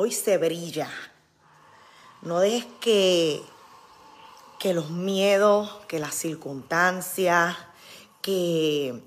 [0.00, 0.88] Hoy se brilla.
[2.22, 3.42] No dejes que,
[4.60, 7.56] que los miedos, que las circunstancias,
[8.22, 9.02] que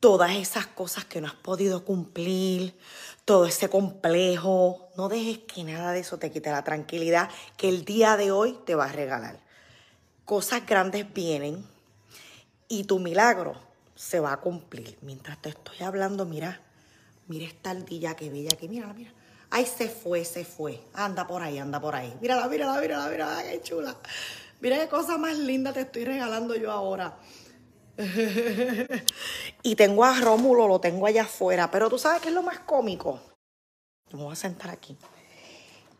[0.00, 2.74] todas esas cosas que no has podido cumplir,
[3.26, 7.28] todo ese complejo, no dejes que nada de eso te quite la tranquilidad
[7.58, 9.38] que el día de hoy te va a regalar.
[10.24, 11.62] Cosas grandes vienen
[12.68, 13.54] y tu milagro
[13.96, 14.96] se va a cumplir.
[15.02, 16.62] Mientras te estoy hablando, mira,
[17.28, 19.12] mira esta ardilla que bella, que mira, mira.
[19.54, 20.80] Ay, se fue, se fue.
[20.94, 22.16] Anda por ahí, anda por ahí.
[22.22, 23.94] Mírala, mírala, mírala, mírala, qué chula.
[24.62, 27.18] Mira qué cosa más linda te estoy regalando yo ahora.
[29.62, 31.70] y tengo a Rómulo, lo tengo allá afuera.
[31.70, 33.20] Pero tú sabes qué es lo más cómico.
[34.10, 34.96] me voy a sentar aquí.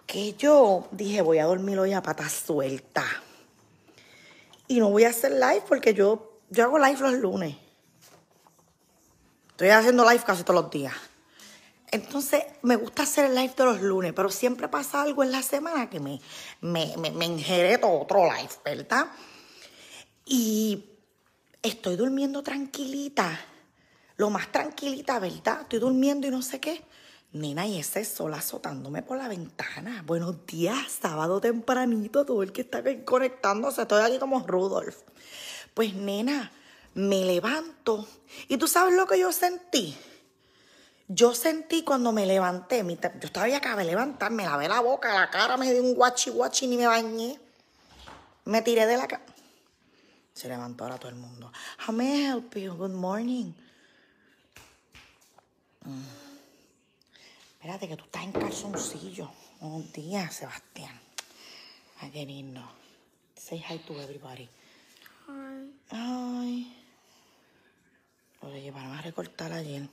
[0.06, 3.04] Que yo dije, voy a dormir hoy a pata suelta.
[4.66, 7.54] Y no voy a hacer live porque yo, yo hago live los lunes.
[9.50, 10.94] Estoy haciendo live casi todos los días.
[11.92, 15.42] Entonces, me gusta hacer el live de los lunes, pero siempre pasa algo en la
[15.42, 16.22] semana que me,
[16.62, 19.08] me, me, otro live, ¿verdad?
[20.24, 20.86] Y
[21.62, 23.38] estoy durmiendo tranquilita,
[24.16, 25.60] lo más tranquilita, ¿verdad?
[25.60, 26.82] Estoy durmiendo y no sé qué.
[27.32, 30.02] Nena, y ese sol azotándome por la ventana.
[30.06, 34.96] Buenos días, sábado tempranito, todo el que está conectándose, estoy aquí como Rudolf.
[35.74, 36.52] Pues nena,
[36.94, 38.08] me levanto
[38.48, 39.94] y tú sabes lo que yo sentí.
[41.08, 42.84] Yo sentí cuando me levanté,
[43.20, 46.30] yo todavía acabé de levantar, me lavé la boca, la cara, me di un guachi
[46.30, 47.38] guachi ni me bañé.
[48.44, 49.24] Me tiré de la cama.
[50.32, 51.52] Se levantó ahora todo el mundo.
[51.86, 52.74] How may I help you?
[52.74, 53.52] Good morning.
[55.84, 56.02] Mm.
[57.54, 59.30] Espérate que tú estás en calzoncillo.
[59.60, 60.98] Buenos días, Sebastián.
[62.00, 62.62] Ay, qué lindo.
[63.36, 64.48] Say hi to everybody.
[65.28, 65.72] Hi.
[65.90, 66.76] Ay.
[68.40, 69.88] Lo llevaron a recortar ayer.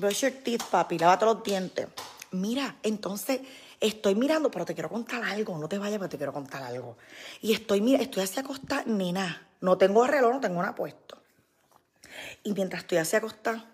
[0.00, 0.98] Brush your teeth, papi.
[0.98, 1.86] Lávate los dientes.
[2.30, 3.40] Mira, entonces
[3.78, 5.58] estoy mirando, pero te quiero contar algo.
[5.58, 6.96] No te vayas, pero te quiero contar algo.
[7.42, 9.46] Y estoy, mira, estoy hacia acostada, nena.
[9.60, 11.18] No tengo reloj, no tengo nada puesto.
[12.42, 13.66] Y mientras estoy hacia acostada,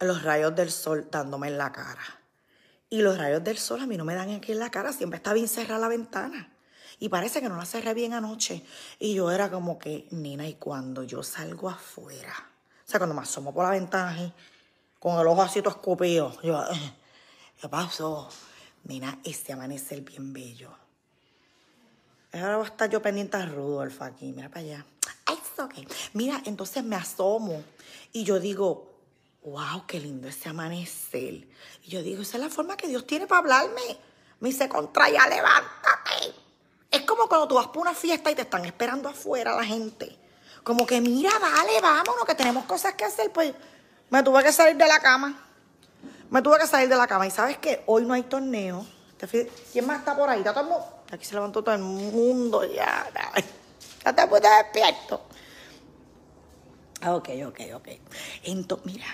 [0.00, 2.20] los rayos del sol dándome en la cara.
[2.90, 5.16] Y los rayos del sol a mí no me dan aquí en la cara, siempre
[5.16, 6.52] está bien cerrada la ventana.
[6.98, 8.66] Y parece que no la cerré bien anoche.
[8.98, 12.49] Y yo era como que, nena, y cuando yo salgo afuera,
[12.90, 14.32] sea, cuando me asomo por la ventana,
[14.98, 16.92] con el ojo así todo escupido, yo, eh,
[17.60, 18.28] ¿qué pasó?
[18.84, 20.70] Nena, este amanecer bien bello.
[22.32, 24.86] Ahora voy a estar yo pendiente a Rudolf aquí, mira para allá.
[25.26, 25.86] Ay, okay.
[26.12, 27.62] Mira, entonces me asomo
[28.12, 28.94] y yo digo,
[29.44, 31.48] wow, qué lindo ese amanecer.
[31.84, 33.98] Y yo digo, esa es la forma que Dios tiene para hablarme.
[34.40, 36.34] Me dice, contra ya, levántate.
[36.90, 40.19] Es como cuando tú vas por una fiesta y te están esperando afuera la gente.
[40.62, 43.32] Como que, mira, dale, vámonos, que tenemos cosas que hacer.
[43.32, 43.52] Pues
[44.10, 45.38] me tuve que salir de la cama.
[46.30, 47.26] Me tuve que salir de la cama.
[47.26, 48.86] Y sabes qué, hoy no hay torneo.
[49.72, 50.38] ¿Quién más está por ahí?
[50.38, 53.06] ¿Está todo Aquí se levantó todo el mundo ya.
[54.04, 55.20] Ya te puse despierto.
[57.06, 57.88] Ok, ok, ok.
[58.44, 59.06] Entonces, mira,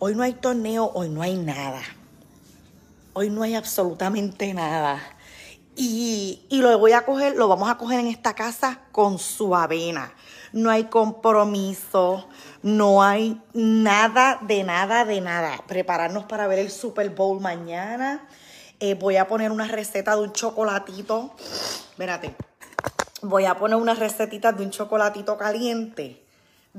[0.00, 1.82] Hoy no hay torneo, hoy no hay nada.
[3.14, 5.02] Hoy no hay absolutamente nada.
[5.74, 10.12] Y, lo voy a coger, lo vamos a coger en esta casa con su avena.
[10.52, 12.28] No hay compromiso,
[12.62, 15.62] no hay nada de nada de nada.
[15.66, 18.26] Prepararnos para ver el Super Bowl mañana.
[18.80, 21.34] Eh, voy a poner una receta de un chocolatito.
[21.90, 22.34] Espérate.
[23.22, 26.24] Voy a poner una recetita de un chocolatito caliente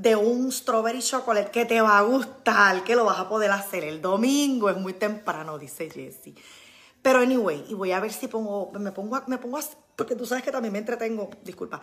[0.00, 3.84] de un strawberry chocolate que te va a gustar, que lo vas a poder hacer
[3.84, 6.34] el domingo, es muy temprano, dice Jessie.
[7.02, 9.58] Pero anyway, y voy a ver si pongo, me pongo, me pongo,
[9.96, 11.82] porque tú sabes que también me entretengo, disculpa,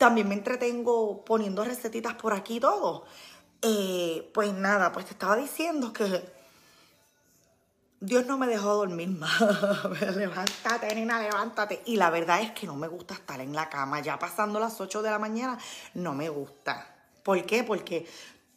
[0.00, 3.04] también me entretengo poniendo recetitas por aquí todo.
[3.60, 6.24] Eh, pues nada, pues te estaba diciendo que
[8.00, 9.38] Dios no me dejó dormir más.
[10.16, 11.82] levántate, nena, levántate.
[11.84, 14.00] Y la verdad es que no me gusta estar en la cama.
[14.00, 15.58] Ya pasando las 8 de la mañana,
[15.92, 16.94] no me gusta.
[17.22, 17.62] ¿Por qué?
[17.62, 18.08] Porque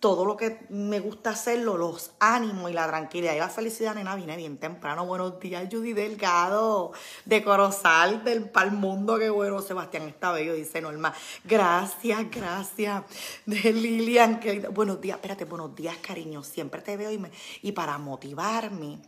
[0.03, 4.17] todo lo que me gusta hacerlo, los ánimos y la tranquilidad y la felicidad, nena,
[4.17, 5.05] viene bien temprano.
[5.05, 6.91] Buenos días, Judy Delgado,
[7.23, 9.17] de Corozal, del Pal Mundo.
[9.17, 11.13] Qué bueno, Sebastián está bello, dice Norma.
[11.45, 13.03] Gracias, gracias.
[13.45, 16.43] De Lilian, que buenos días, espérate, buenos días, cariño.
[16.43, 18.99] Siempre te veo y, me, y para motivarme,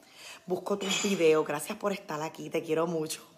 [0.45, 1.45] busco tus videos.
[1.45, 3.34] Gracias por estar aquí, te quiero mucho.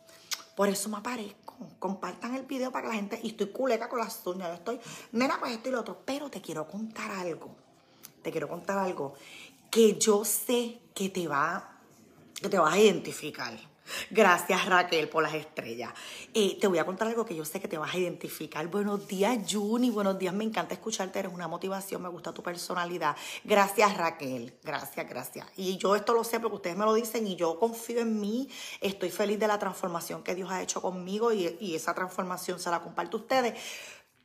[0.58, 4.00] Por eso me aparezco compartan el video para que la gente, y estoy culeca con
[4.00, 4.80] las uñas, yo estoy,
[5.12, 7.56] nena, pues esto y lo otro, pero te quiero contar algo,
[8.24, 9.14] te quiero contar algo
[9.70, 11.78] que yo sé que te va,
[12.42, 13.54] que te vas a identificar.
[14.10, 15.94] Gracias Raquel por las estrellas.
[16.34, 18.68] Eh, te voy a contar algo que yo sé que te vas a identificar.
[18.68, 23.16] Buenos días Juni, buenos días, me encanta escucharte, eres una motivación, me gusta tu personalidad.
[23.44, 25.48] Gracias Raquel, gracias, gracias.
[25.56, 28.50] Y yo esto lo sé porque ustedes me lo dicen y yo confío en mí,
[28.82, 32.70] estoy feliz de la transformación que Dios ha hecho conmigo y, y esa transformación se
[32.70, 33.54] la comparto a ustedes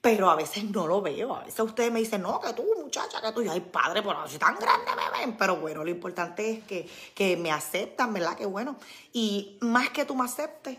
[0.02, 1.36] pero a veces no lo veo.
[1.36, 4.16] A veces ustedes me dicen, no, que tú, muchacha, que tú, y ay, padre, por
[4.16, 5.36] así tan grande me ven.
[5.38, 8.36] Pero bueno, lo importante es que, que me aceptan, ¿verdad?
[8.36, 8.76] Que bueno.
[9.12, 10.76] Y más que tú me aceptes,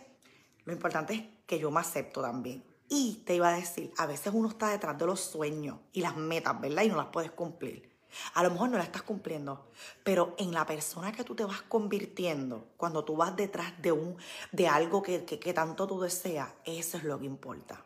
[0.65, 2.65] lo importante es que yo me acepto también.
[2.89, 6.17] Y te iba a decir, a veces uno está detrás de los sueños y las
[6.17, 6.83] metas, ¿verdad?
[6.83, 7.89] Y no las puedes cumplir.
[8.33, 9.69] A lo mejor no las estás cumpliendo,
[10.03, 14.17] pero en la persona que tú te vas convirtiendo, cuando tú vas detrás de, un,
[14.51, 17.83] de algo que, que, que tanto tú deseas, eso es lo que importa.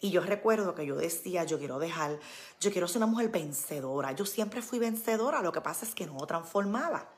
[0.00, 2.18] Y yo recuerdo que yo decía, yo quiero dejar,
[2.60, 4.12] yo quiero ser una mujer vencedora.
[4.12, 7.08] Yo siempre fui vencedora, lo que pasa es que no transformaba.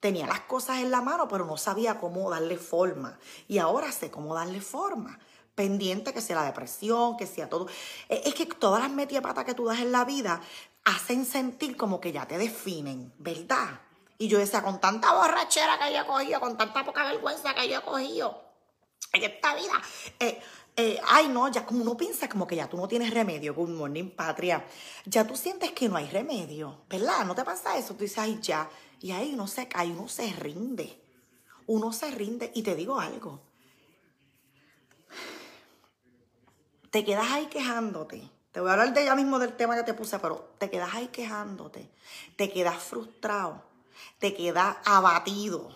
[0.00, 3.18] Tenía las cosas en la mano, pero no sabía cómo darle forma.
[3.48, 5.18] Y ahora sé cómo darle forma.
[5.54, 7.66] Pendiente que sea la depresión, que sea todo.
[8.08, 10.40] E, es que todas las metiapatas que tú das en la vida
[10.84, 13.80] hacen sentir como que ya te definen, ¿verdad?
[14.18, 17.68] Y yo decía, con tanta borrachera que yo he cogido, con tanta poca vergüenza que
[17.68, 18.42] yo he cogido
[19.12, 19.82] en esta vida,
[20.20, 20.40] eh,
[20.76, 23.70] eh, ay no, ya como uno piensa como que ya tú no tienes remedio, good
[23.70, 24.66] morning patria,
[25.06, 27.24] ya tú sientes que no hay remedio, ¿verdad?
[27.24, 27.94] ¿No te pasa eso?
[27.94, 28.68] Tú dices, ay ya,
[29.00, 31.00] y ahí uno se cae, uno se rinde,
[31.66, 33.40] uno se rinde y te digo algo,
[36.90, 39.94] te quedas ahí quejándote, te voy a hablar de ya mismo del tema que te
[39.94, 41.90] puse, pero te quedas ahí quejándote,
[42.36, 43.62] te quedas frustrado,
[44.18, 45.74] te quedas abatido,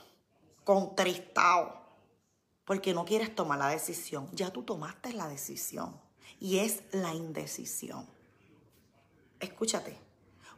[0.63, 1.80] contristado
[2.71, 4.29] porque no quieres tomar la decisión.
[4.31, 5.93] Ya tú tomaste la decisión
[6.39, 8.07] y es la indecisión.
[9.41, 9.99] Escúchate,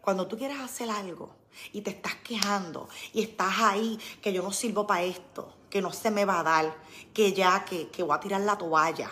[0.02, 1.34] cuando tú quieres hacer algo
[1.72, 5.90] y te estás quejando y estás ahí, que yo no sirvo para esto, que no
[5.90, 6.76] se me va a dar,
[7.14, 9.10] que ya, que, que voy a tirar la toalla,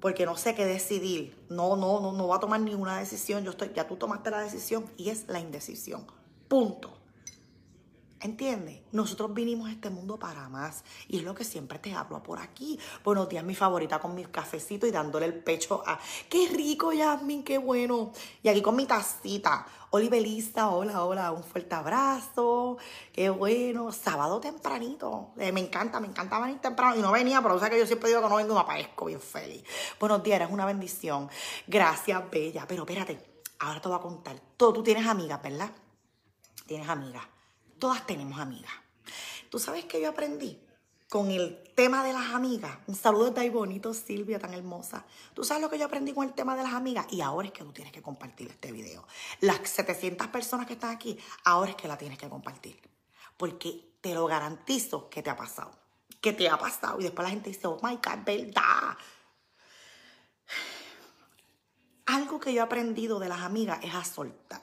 [0.00, 3.52] porque no sé qué decidir, no, no, no, no voy a tomar ninguna decisión, yo
[3.52, 6.04] estoy, ya tú tomaste la decisión y es la indecisión.
[6.48, 7.01] Punto.
[8.22, 8.82] ¿Entiendes?
[8.92, 10.84] Nosotros vinimos a este mundo para más.
[11.08, 12.78] Y es lo que siempre te hablo por aquí.
[13.02, 15.98] Buenos días, mi favorita con mi cafecito y dándole el pecho a.
[16.28, 17.42] ¡Qué rico, Yasmin!
[17.42, 18.12] ¡Qué bueno!
[18.40, 19.66] Y aquí con mi tacita.
[19.90, 21.32] Olivelista, hola, hola.
[21.32, 22.78] Un fuerte abrazo.
[23.12, 23.90] ¡Qué bueno!
[23.90, 25.32] Sábado tempranito.
[25.36, 26.94] Eh, me encanta, me encanta venir temprano.
[26.94, 29.20] Y no venía, pero o que yo siempre digo que no vengo, me aparezco bien
[29.20, 29.64] feliz.
[29.98, 31.28] Buenos días, eres una bendición.
[31.66, 32.66] Gracias, bella.
[32.68, 33.18] Pero espérate,
[33.58, 34.40] ahora te voy a contar.
[34.56, 35.72] Todo, tú tienes amigas, ¿verdad?
[36.66, 37.24] Tienes amigas
[37.82, 38.70] Todas tenemos amigas.
[39.50, 40.56] ¿Tú sabes qué yo aprendí?
[41.08, 42.78] Con el tema de las amigas.
[42.86, 45.04] Un saludo de ahí bonito, Silvia, tan hermosa.
[45.34, 47.06] ¿Tú sabes lo que yo aprendí con el tema de las amigas?
[47.10, 49.04] Y ahora es que tú tienes que compartir este video.
[49.40, 52.80] Las 700 personas que están aquí, ahora es que la tienes que compartir.
[53.36, 55.72] Porque te lo garantizo que te ha pasado.
[56.20, 57.00] Que te ha pasado.
[57.00, 58.96] Y después la gente dice, oh my God, ¿verdad?
[62.06, 64.62] Algo que yo he aprendido de las amigas es a soltar.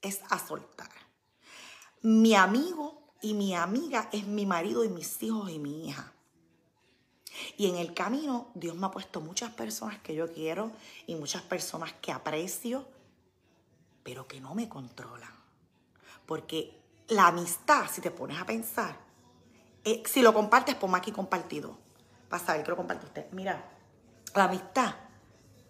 [0.00, 1.01] Es a soltar.
[2.02, 6.12] Mi amigo y mi amiga es mi marido y mis hijos y mi hija.
[7.56, 10.72] Y en el camino Dios me ha puesto muchas personas que yo quiero
[11.06, 12.86] y muchas personas que aprecio,
[14.02, 15.32] pero que no me controlan.
[16.26, 16.76] Porque
[17.08, 18.98] la amistad, si te pones a pensar,
[19.84, 21.78] eh, si lo compartes, ponme aquí compartido.
[22.28, 23.30] Para saber que lo comparte usted.
[23.30, 23.70] Mira,
[24.34, 24.94] la amistad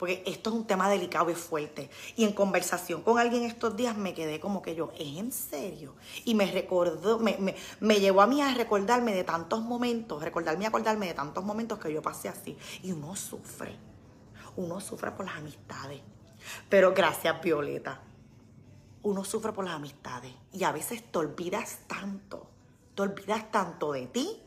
[0.03, 1.89] porque esto es un tema delicado y fuerte.
[2.17, 5.95] Y en conversación con alguien estos días me quedé como que yo, ¿es en serio?
[6.25, 10.67] Y me recordó, me, me, llevó a mí a recordarme de tantos momentos, recordarme y
[10.67, 12.59] acordarme de tantos momentos que yo pasé así.
[12.83, 13.77] Y uno sufre,
[14.57, 16.01] uno sufre por las amistades.
[16.69, 18.01] Pero gracias, Violeta.
[19.05, 20.33] Uno sufre por las amistades.
[20.53, 22.51] Y a veces te olvidas tanto,
[22.97, 24.42] te olvidas tanto de ti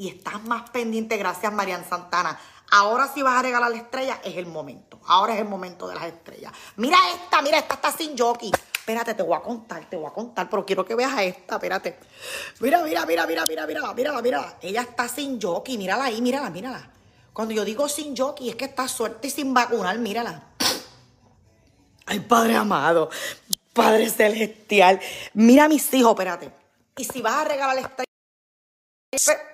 [0.00, 2.38] y estás más pendiente, gracias Marian Santana,
[2.72, 5.00] Ahora si vas a regalar la estrella, es el momento.
[5.06, 6.52] Ahora es el momento de las estrellas.
[6.76, 8.52] Mira esta, mira, esta está sin jockey.
[8.72, 11.56] Espérate, te voy a contar, te voy a contar, pero quiero que veas a esta,
[11.56, 11.98] espérate.
[12.60, 14.58] Mira, mira, mira, mira, mira, mírala, mírala, mírala.
[14.62, 16.90] Ella está sin jockey, mírala ahí, mírala, mírala.
[17.32, 20.44] Cuando yo digo sin jockey, es que está suerte y sin vacunar, mírala.
[22.06, 23.10] Ay, Padre amado,
[23.72, 25.00] Padre celestial.
[25.34, 26.52] Mira a mis hijos, espérate.
[26.96, 29.49] Y si vas a regalar la estrella...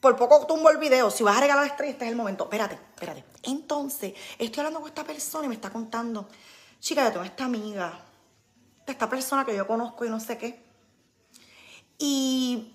[0.00, 1.10] Por poco tumbo el video.
[1.10, 2.44] Si vas a regalar estrella, este es el momento.
[2.44, 3.24] Espérate, espérate.
[3.42, 6.28] Entonces, estoy hablando con esta persona y me está contando,
[6.80, 8.00] chica, yo tengo esta amiga,
[8.86, 10.64] esta persona que yo conozco y no sé qué.
[11.98, 12.74] Y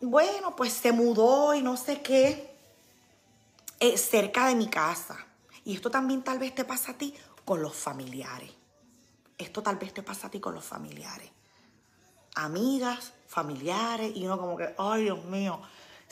[0.00, 2.52] bueno, pues se mudó y no sé qué,
[3.78, 5.16] eh, cerca de mi casa.
[5.64, 8.50] Y esto también tal vez te pasa a ti con los familiares.
[9.38, 11.30] Esto tal vez te pasa a ti con los familiares.
[12.34, 15.60] amigas, familiares, y uno como que, ay Dios mío,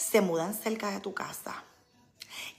[0.00, 1.62] se mudan cerca de tu casa.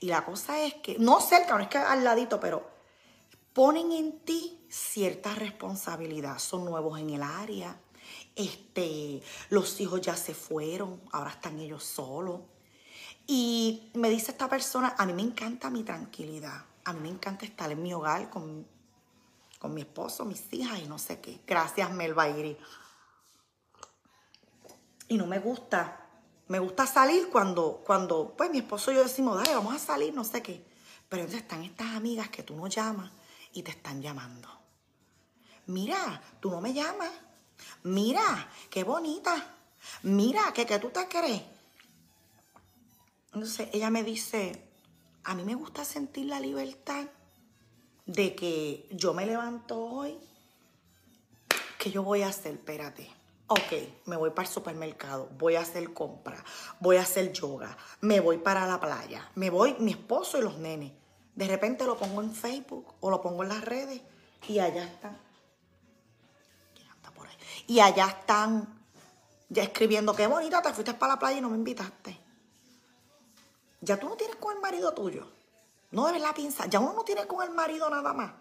[0.00, 2.70] Y la cosa es que, no cerca, no es que al ladito, pero
[3.52, 6.38] ponen en ti cierta responsabilidad.
[6.38, 7.76] Son nuevos en el área.
[8.36, 12.40] Este, los hijos ya se fueron, ahora están ellos solos.
[13.26, 16.64] Y me dice esta persona, a mí me encanta mi tranquilidad.
[16.84, 18.66] A mí me encanta estar en mi hogar con,
[19.58, 21.40] con mi esposo, mis hijas y no sé qué.
[21.46, 22.56] Gracias, Melbairi.
[25.08, 26.01] Y no me gusta.
[26.48, 30.12] Me gusta salir cuando, cuando, pues mi esposo y yo decimos, dale, vamos a salir,
[30.12, 30.64] no sé qué.
[31.08, 33.10] Pero entonces están estas amigas que tú no llamas
[33.52, 34.48] y te están llamando.
[35.66, 37.10] Mira, tú no me llamas.
[37.84, 39.56] Mira, qué bonita.
[40.02, 41.42] Mira, que, que tú te crees.
[43.32, 44.62] Entonces ella me dice,
[45.24, 47.06] a mí me gusta sentir la libertad
[48.06, 50.18] de que yo me levanto hoy,
[51.78, 53.21] que yo voy a hacer, espérate.
[53.54, 56.42] Ok, me voy para el supermercado, voy a hacer compra,
[56.80, 60.56] voy a hacer yoga, me voy para la playa, me voy mi esposo y los
[60.56, 60.90] nenes.
[61.34, 64.00] De repente lo pongo en Facebook o lo pongo en las redes
[64.48, 65.18] y allá están.
[67.66, 68.66] Y allá están
[69.50, 72.18] ya escribiendo, qué bonita, te fuiste para la playa y no me invitaste.
[73.82, 75.26] Ya tú no tienes con el marido tuyo.
[75.90, 76.64] No debes la pinza.
[76.64, 78.32] Ya uno no tiene con el marido nada más.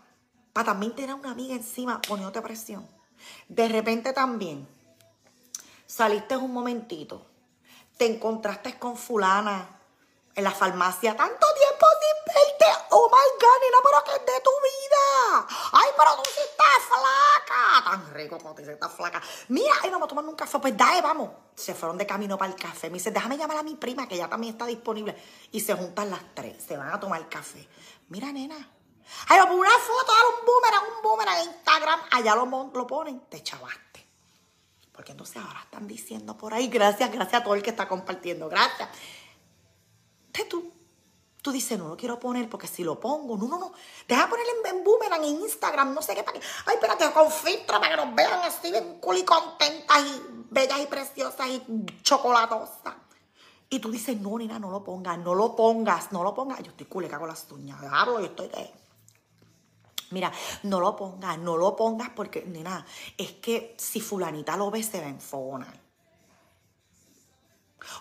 [0.53, 2.87] Para también tener una amiga encima poniéndote presión.
[3.49, 4.67] De repente también
[5.91, 7.25] saliste un momentito.
[7.97, 9.77] Te encontraste con fulana
[10.33, 11.15] en la farmacia.
[11.17, 12.65] Tanto tiempo sin verte.
[12.91, 15.47] Oh my God, nena, pero ¿qué es de tu vida?
[15.73, 17.91] Ay, pero tú sí estás flaca.
[17.91, 19.21] Tan rico como te dices, estás flaca.
[19.49, 20.59] Mira, ay, vamos a tomar un café.
[20.59, 21.29] Pues dale, vamos.
[21.55, 22.89] Se fueron de camino para el café.
[22.89, 25.21] Me dice, déjame llamar a mi prima, que ya también está disponible.
[25.51, 26.63] Y se juntan las tres.
[26.63, 27.67] Se van a tomar café.
[28.07, 28.55] Mira, nena.
[29.27, 31.99] Ay, lo una foto, dale un boomerang, un boomerang en Instagram.
[32.11, 33.19] Allá lo, lo ponen.
[33.29, 33.90] Te chavaste.
[35.01, 38.47] Porque entonces ahora están diciendo por ahí, gracias, gracias a todo el que está compartiendo.
[38.47, 38.87] Gracias.
[40.27, 40.71] Entonces tú,
[41.41, 43.73] tú dices, no lo quiero poner porque si lo pongo, no, no, no.
[44.07, 46.21] Deja ponerle en, boomerang, en Instagram, no sé qué.
[46.21, 50.05] Para que, ay, espérate, con filtro para que nos vean así, bien cool y contentas
[50.05, 51.63] y bellas y preciosas y
[52.03, 52.93] chocolatosas.
[53.71, 56.61] Y tú dices, no, nena, no lo pongas, no lo pongas, no lo pongas.
[56.61, 58.71] Yo estoy culeca con las uñas, hablo, yo estoy de...
[60.11, 60.31] Mira,
[60.63, 62.85] no lo pongas, no lo pongas porque, nena,
[63.17, 65.79] es que si fulanita lo ve, se va a enfogonar.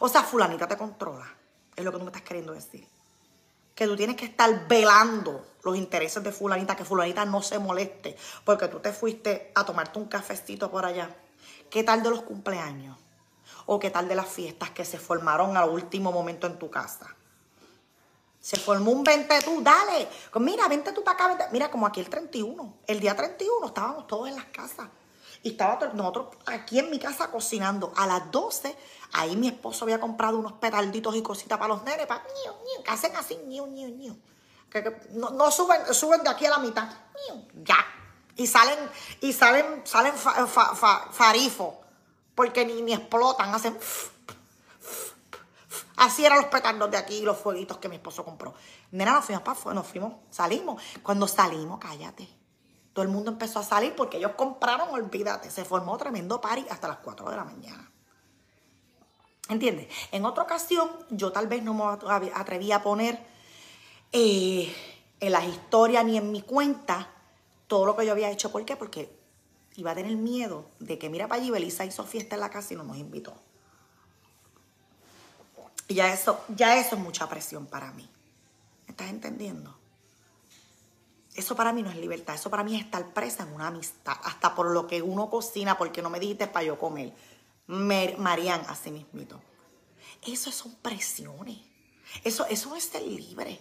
[0.00, 1.26] O sea, fulanita te controla.
[1.74, 2.86] Es lo que tú me estás queriendo decir.
[3.74, 8.16] Que tú tienes que estar velando los intereses de fulanita, que fulanita no se moleste,
[8.44, 11.16] porque tú te fuiste a tomarte un cafecito por allá.
[11.70, 12.98] ¿Qué tal de los cumpleaños?
[13.66, 17.14] ¿O qué tal de las fiestas que se formaron al último momento en tu casa?
[18.40, 20.08] Se formó un 20 tú, dale.
[20.36, 21.48] Mira, vente tú para acá.
[21.52, 22.78] Mira, como aquí el 31.
[22.86, 24.88] El día 31 estábamos todos en las casas.
[25.42, 27.92] Y estaba nosotros aquí en mi casa cocinando.
[27.96, 28.76] A las 12,
[29.12, 33.14] ahí mi esposo había comprado unos petalditos y cositas para los nenes, para que hacen
[33.16, 33.38] así,
[34.70, 36.88] Que, no, suben, suben de aquí a la mitad.
[37.62, 37.76] Ya.
[38.36, 38.78] Y salen,
[39.20, 40.14] y salen, salen
[41.10, 41.74] farifos.
[42.34, 43.78] Porque ni explotan, hacen.
[46.00, 48.54] Así eran los petardos de aquí y los fueguitos que mi esposo compró.
[48.90, 50.82] Nena, nos fuimos para nos fuimos, salimos.
[51.02, 52.40] Cuando salimos, cállate
[52.92, 56.88] todo el mundo empezó a salir porque ellos compraron, olvídate, se formó tremendo party hasta
[56.88, 57.90] las 4 de la mañana.
[59.48, 59.88] ¿Entiendes?
[60.12, 61.84] En otra ocasión, yo tal vez no me
[62.34, 63.18] atreví a poner
[64.12, 64.72] eh,
[65.18, 67.08] en las historias ni en mi cuenta
[67.66, 68.52] todo lo que yo había hecho.
[68.52, 68.76] ¿Por qué?
[68.76, 69.18] Porque
[69.76, 72.74] iba a tener miedo de que, mira para allí, Belisa hizo fiesta en la casa
[72.74, 73.34] y no nos invitó.
[75.90, 78.08] Y ya eso, ya eso es mucha presión para mí.
[78.86, 79.76] ¿Me estás entendiendo?
[81.34, 84.16] Eso para mí no es libertad, eso para mí es estar presa en una amistad,
[84.22, 87.12] hasta por lo que uno cocina, porque no me dijiste para yo comer.
[87.66, 89.40] Marian, así mismito.
[90.24, 91.58] Eso son presiones.
[92.22, 93.60] Eso, eso no es ser libre.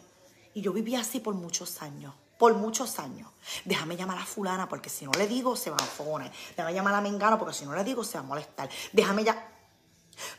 [0.54, 2.14] Y yo viví así por muchos años.
[2.38, 3.28] Por muchos años.
[3.66, 6.32] Déjame llamar a fulana porque si no le digo se va a enfogonar.
[6.52, 8.70] Déjame llamar a Mengano porque si no le digo se va a molestar.
[8.94, 9.49] Déjame ya.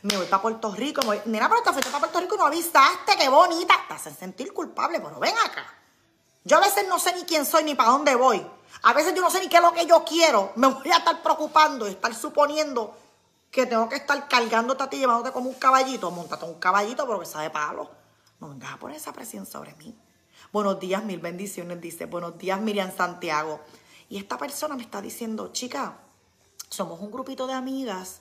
[0.03, 1.01] Me voy para Puerto Rico.
[1.03, 1.21] Me voy...
[1.27, 3.17] Nena, pero te fuiste para Puerto Rico y no avisaste.
[3.19, 3.75] Qué bonita.
[3.89, 5.65] Te hacen sentir culpable, pero ven acá.
[6.45, 8.45] Yo a veces no sé ni quién soy ni para dónde voy.
[8.83, 10.53] A veces yo no sé ni qué es lo que yo quiero.
[10.57, 12.97] Me voy a estar preocupando y estar suponiendo
[13.51, 16.11] que tengo que estar cargándote a ti, llevándote como un caballito.
[16.11, 17.91] Montate un caballito, pero que sabe palo.
[18.41, 19.95] No vengas a poner esa presión sobre mí.
[20.53, 22.07] Buenos días, mil bendiciones, dice.
[22.07, 23.61] Buenos días, Miriam Santiago.
[24.09, 25.99] Y esta persona me está diciendo, chica,
[26.71, 28.21] somos un grupito de amigas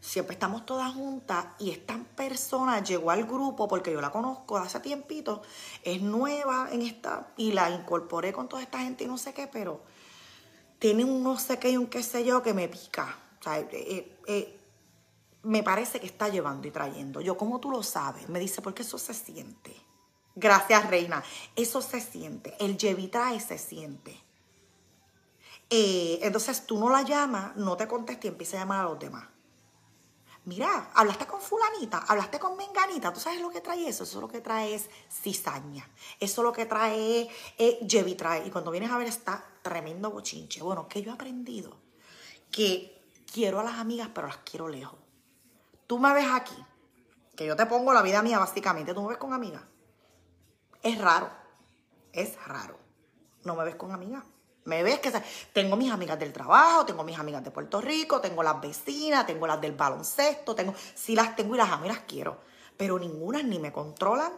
[0.00, 4.80] siempre estamos todas juntas y esta persona llegó al grupo porque yo la conozco hace
[4.80, 5.42] tiempito,
[5.82, 9.46] es nueva en esta y la incorporé con toda esta gente y no sé qué,
[9.46, 9.82] pero
[10.78, 13.16] tiene un no sé qué y un qué sé yo que me pica.
[13.42, 14.60] sea, eh, eh, eh,
[15.42, 17.20] me parece que está llevando y trayendo.
[17.20, 18.28] Yo, ¿cómo tú lo sabes?
[18.28, 19.74] Me dice, porque eso se siente.
[20.34, 21.22] Gracias, reina.
[21.54, 22.54] Eso se siente.
[22.58, 24.20] El llevi trae se siente.
[25.70, 29.35] entonces tú no la llamas, no te contesta y empieza a llamar a los demás.
[30.46, 34.04] Mira, hablaste con fulanita, hablaste con menganita, ¿tú sabes lo que trae eso?
[34.04, 35.90] Eso lo que trae es cizaña.
[36.20, 38.46] Eso lo que trae es trae.
[38.46, 40.62] Y cuando vienes a ver está tremendo bochinche.
[40.62, 41.76] Bueno, que yo he aprendido
[42.52, 42.96] que
[43.32, 45.00] quiero a las amigas, pero las quiero lejos.
[45.88, 46.56] Tú me ves aquí,
[47.34, 49.64] que yo te pongo la vida mía básicamente, tú me ves con amigas.
[50.80, 51.28] Es raro,
[52.12, 52.78] es raro.
[53.42, 54.22] No me ves con amigas.
[54.66, 55.12] Me ves que
[55.52, 59.46] tengo mis amigas del trabajo, tengo mis amigas de Puerto Rico, tengo las vecinas, tengo
[59.46, 62.40] las del baloncesto, tengo, sí las tengo y las amo y las quiero.
[62.76, 64.32] Pero ninguna ni me controlan,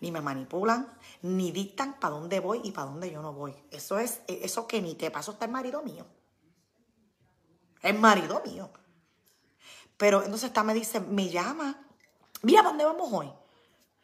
[0.00, 0.86] ni me manipulan,
[1.22, 3.56] ni dictan para dónde voy y para dónde yo no voy.
[3.70, 6.04] Eso es, eso que ni te pasó está el marido mío.
[7.80, 8.68] El marido mío.
[9.96, 11.86] Pero entonces está me dice, me llama,
[12.42, 13.32] mira, ¿para dónde vamos hoy?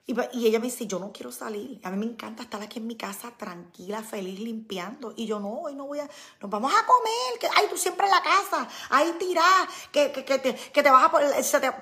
[0.08, 1.80] Y, ella me dice, yo no quiero salir.
[1.82, 5.12] A mí me encanta estar aquí en mi casa tranquila, feliz, limpiando.
[5.16, 6.08] Y yo, no, hoy no voy a...
[6.40, 7.40] Nos vamos a comer.
[7.40, 8.68] Que, ay, tú siempre en la casa.
[8.90, 9.66] Ahí tirás.
[9.90, 11.30] Que, que, que, te, que te, vas a poner,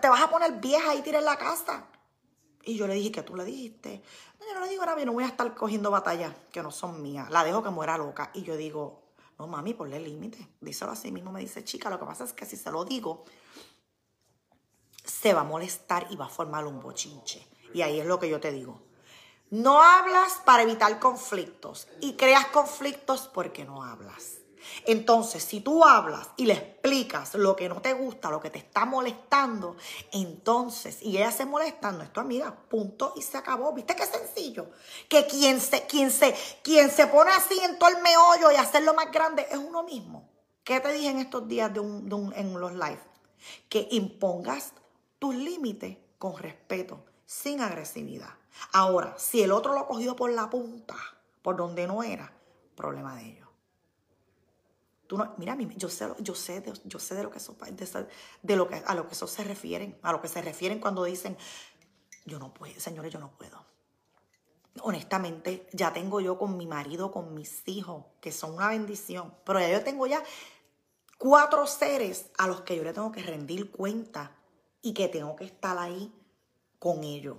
[0.01, 1.87] te, vas a poner vieja ahí tirás en la casa.
[2.63, 4.03] Y yo le dije, ¿qué tú le dijiste?
[4.41, 6.71] No, yo no le digo nada, yo no voy a estar cogiendo batallas que no
[6.71, 7.29] son mías.
[7.31, 8.31] La dejo que muera loca.
[8.33, 9.03] Y yo digo,
[9.39, 10.49] no, mami, ponle límite.
[10.63, 11.31] Díselo así mismo.
[11.31, 13.27] Me dice, chica, lo que pasa es que si se lo digo,
[15.05, 17.47] se va a molestar y va a formar un bochinche.
[17.75, 18.81] Y ahí es lo que yo te digo.
[19.51, 24.39] No hablas para evitar conflictos y creas conflictos porque no hablas.
[24.87, 28.59] Entonces, si tú hablas y le explicas lo que no te gusta, lo que te
[28.59, 29.77] está molestando,
[30.13, 33.73] entonces, y ella se molesta, no es amiga, punto, y se acabó.
[33.73, 34.71] ¿Viste qué sencillo?
[35.09, 38.95] Que quien se, quien se, quien se pone así en todo el meollo y hacerlo
[38.95, 40.31] más grande es uno mismo.
[40.63, 43.01] ¿Qué te dije en estos días de en los live?
[43.69, 44.73] Que impongas
[45.19, 48.35] tus límites con respeto sin agresividad.
[48.73, 50.97] Ahora, si el otro lo ha cogido por la punta,
[51.43, 52.33] por donde no era,
[52.75, 53.49] problema de ellos.
[55.07, 57.57] Tú no, mira, yo sé, yo sé, de, yo sé de lo que eso,
[58.43, 61.05] de, lo que a lo que eso se refieren, a lo que se refieren cuando
[61.05, 61.37] dicen,
[62.25, 63.65] yo no puedo, señores, yo no puedo.
[64.81, 69.61] Honestamente, ya tengo yo con mi marido, con mis hijos, que son una bendición, pero
[69.61, 70.23] ya yo tengo ya
[71.19, 74.37] cuatro seres a los que yo le tengo que rendir cuenta
[74.81, 76.13] y que tengo que estar ahí
[76.85, 77.39] con ellos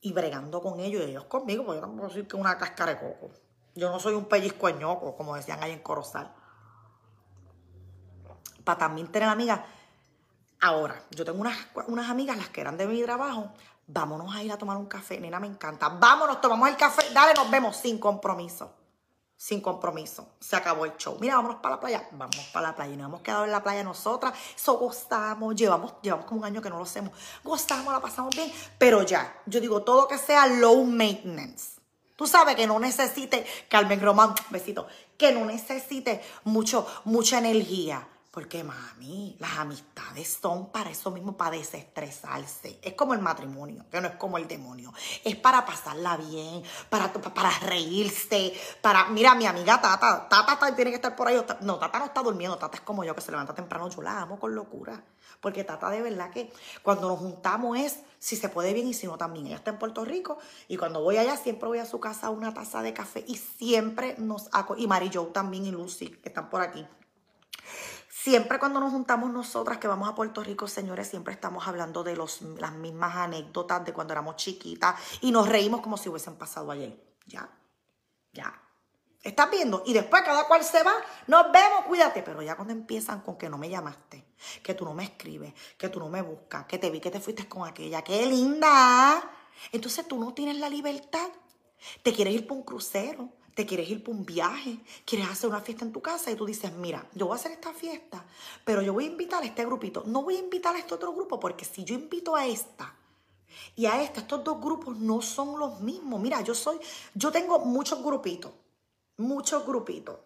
[0.00, 2.94] y bregando con ellos y ellos conmigo, porque yo no puedo decir que una cáscara
[2.94, 3.30] de coco.
[3.74, 6.32] Yo no soy un pellizco ñoco, como decían ahí en Corozal.
[8.64, 9.60] Para también tener amigas.
[10.62, 13.52] Ahora, yo tengo unas, unas amigas, las que eran de mi trabajo.
[13.86, 15.20] Vámonos a ir a tomar un café.
[15.20, 15.90] Nena, me encanta.
[15.90, 17.12] Vámonos, tomamos el café.
[17.12, 18.72] Dale, nos vemos sin compromiso
[19.36, 20.28] sin compromiso.
[20.40, 21.16] Se acabó el show.
[21.20, 22.08] Mira, vámonos para la playa.
[22.12, 22.94] Vamos para la playa.
[22.94, 24.34] Y nos hemos quedado en la playa nosotras.
[24.56, 25.54] Eso gozamos.
[25.54, 27.12] Llevamos, llevamos como un año que no lo hacemos.
[27.42, 28.52] Gozamos, la pasamos bien.
[28.78, 31.80] Pero ya, yo digo, todo que sea low maintenance.
[32.16, 34.86] Tú sabes que no necesite, Carmen Román, besito,
[35.18, 38.06] que no necesite mucho, mucha energía.
[38.34, 42.80] Porque, mami, las amistades son para eso mismo, para desestresarse.
[42.82, 44.92] Es como el matrimonio, que no es como el demonio.
[45.22, 49.04] Es para pasarla bien, para, para reírse, para...
[49.10, 51.40] Mira, mi amiga Tata, Tata tiene que estar por ahí.
[51.60, 53.88] No, Tata no está durmiendo, Tata es como yo, que se levanta temprano.
[53.88, 55.00] Yo la amo con locura.
[55.40, 59.06] Porque Tata de verdad que cuando nos juntamos es si se puede bien y si
[59.06, 59.46] no también.
[59.46, 62.30] Ella está en Puerto Rico y cuando voy allá siempre voy a su casa a
[62.30, 64.50] una taza de café y siempre nos...
[64.76, 66.84] Y Mary Jo también y Lucy, que están por aquí.
[68.24, 72.16] Siempre cuando nos juntamos nosotras que vamos a Puerto Rico, señores, siempre estamos hablando de
[72.16, 76.70] los, las mismas anécdotas de cuando éramos chiquitas y nos reímos como si hubiesen pasado
[76.70, 76.98] ayer.
[77.26, 77.50] Ya,
[78.32, 78.62] ya.
[79.22, 79.82] ¿Estás viendo?
[79.84, 80.94] Y después cada cual se va,
[81.26, 82.22] nos vemos, cuídate.
[82.22, 84.24] Pero ya cuando empiezan con que no me llamaste,
[84.62, 87.20] que tú no me escribes, que tú no me buscas, que te vi que te
[87.20, 89.22] fuiste con aquella, qué linda.
[89.70, 91.28] Entonces tú no tienes la libertad.
[92.02, 95.60] Te quieres ir por un crucero, te quieres ir por un viaje, quieres hacer una
[95.60, 98.24] fiesta en tu casa y tú dices, mira, yo voy a hacer esta fiesta,
[98.64, 100.02] pero yo voy a invitar a este grupito.
[100.06, 102.94] No voy a invitar a este otro grupo porque si yo invito a esta
[103.76, 106.20] y a esta, estos dos grupos no son los mismos.
[106.20, 106.78] Mira, yo soy,
[107.14, 108.52] yo tengo muchos grupitos,
[109.18, 110.16] muchos grupitos.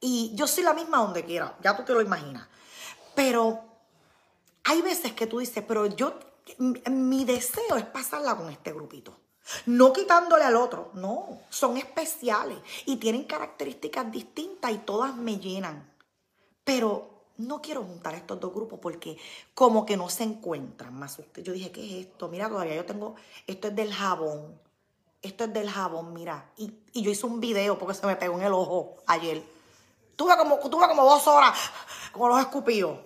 [0.00, 2.48] Y yo soy la misma donde quiera, ya tú te lo imaginas.
[3.14, 3.60] Pero
[4.64, 6.18] hay veces que tú dices, pero yo,
[6.58, 9.14] mi deseo es pasarla con este grupito.
[9.66, 15.92] No quitándole al otro, no, son especiales y tienen características distintas y todas me llenan.
[16.64, 19.16] Pero no quiero juntar estos dos grupos porque
[19.54, 21.18] como que no se encuentran más.
[21.42, 22.28] Yo dije, ¿qué es esto?
[22.28, 24.58] Mira, todavía yo tengo, esto es del jabón.
[25.22, 26.50] Esto es del jabón, mira.
[26.56, 29.42] Y, yo hice un video porque se me pegó en el ojo ayer.
[30.16, 31.58] Tuve como, tuve como dos horas
[32.12, 32.98] con los escupidos.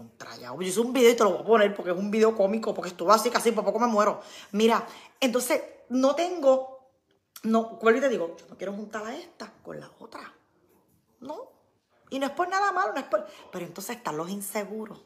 [0.00, 0.54] Contra ya.
[0.54, 2.72] Yo hice un video y te lo voy a poner porque es un video cómico,
[2.72, 4.22] porque estuvo así casi por poco me muero.
[4.52, 4.86] Mira,
[5.20, 6.90] entonces no tengo,
[7.42, 10.34] no, vuelvo y te digo, yo no quiero juntar a esta con la otra.
[11.20, 11.50] No.
[12.08, 13.26] Y no es por nada malo, no es por.
[13.52, 15.04] Pero entonces están los inseguros.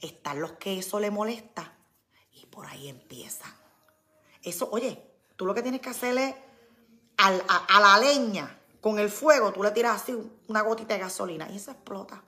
[0.00, 1.76] Están los que eso le molesta.
[2.32, 3.52] Y por ahí empiezan.
[4.42, 5.02] Eso, oye,
[5.36, 6.34] tú lo que tienes que hacer es
[7.18, 10.16] a, la leña, con el fuego, tú le tiras así
[10.48, 12.22] una gotita de gasolina y eso explota.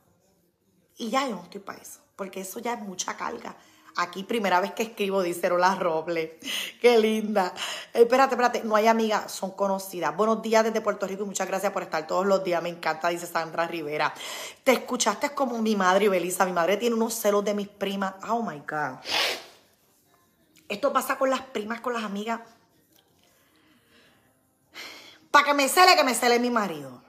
[1.02, 3.56] Y ya yo no estoy para eso, porque eso ya es mucha carga.
[3.96, 6.38] Aquí, primera vez que escribo, dice Rola Roble.
[6.80, 7.52] Qué linda.
[7.92, 8.62] espérate, espérate.
[8.62, 10.16] No hay amigas, son conocidas.
[10.16, 12.62] Buenos días desde Puerto Rico y muchas gracias por estar todos los días.
[12.62, 14.14] Me encanta, dice Sandra Rivera.
[14.62, 16.46] Te escuchaste como mi madre Belisa.
[16.46, 18.14] Mi madre tiene unos celos de mis primas.
[18.28, 18.98] Oh my God.
[20.68, 22.42] Esto pasa con las primas, con las amigas.
[25.32, 27.02] Para que me cele, que me cele mi marido.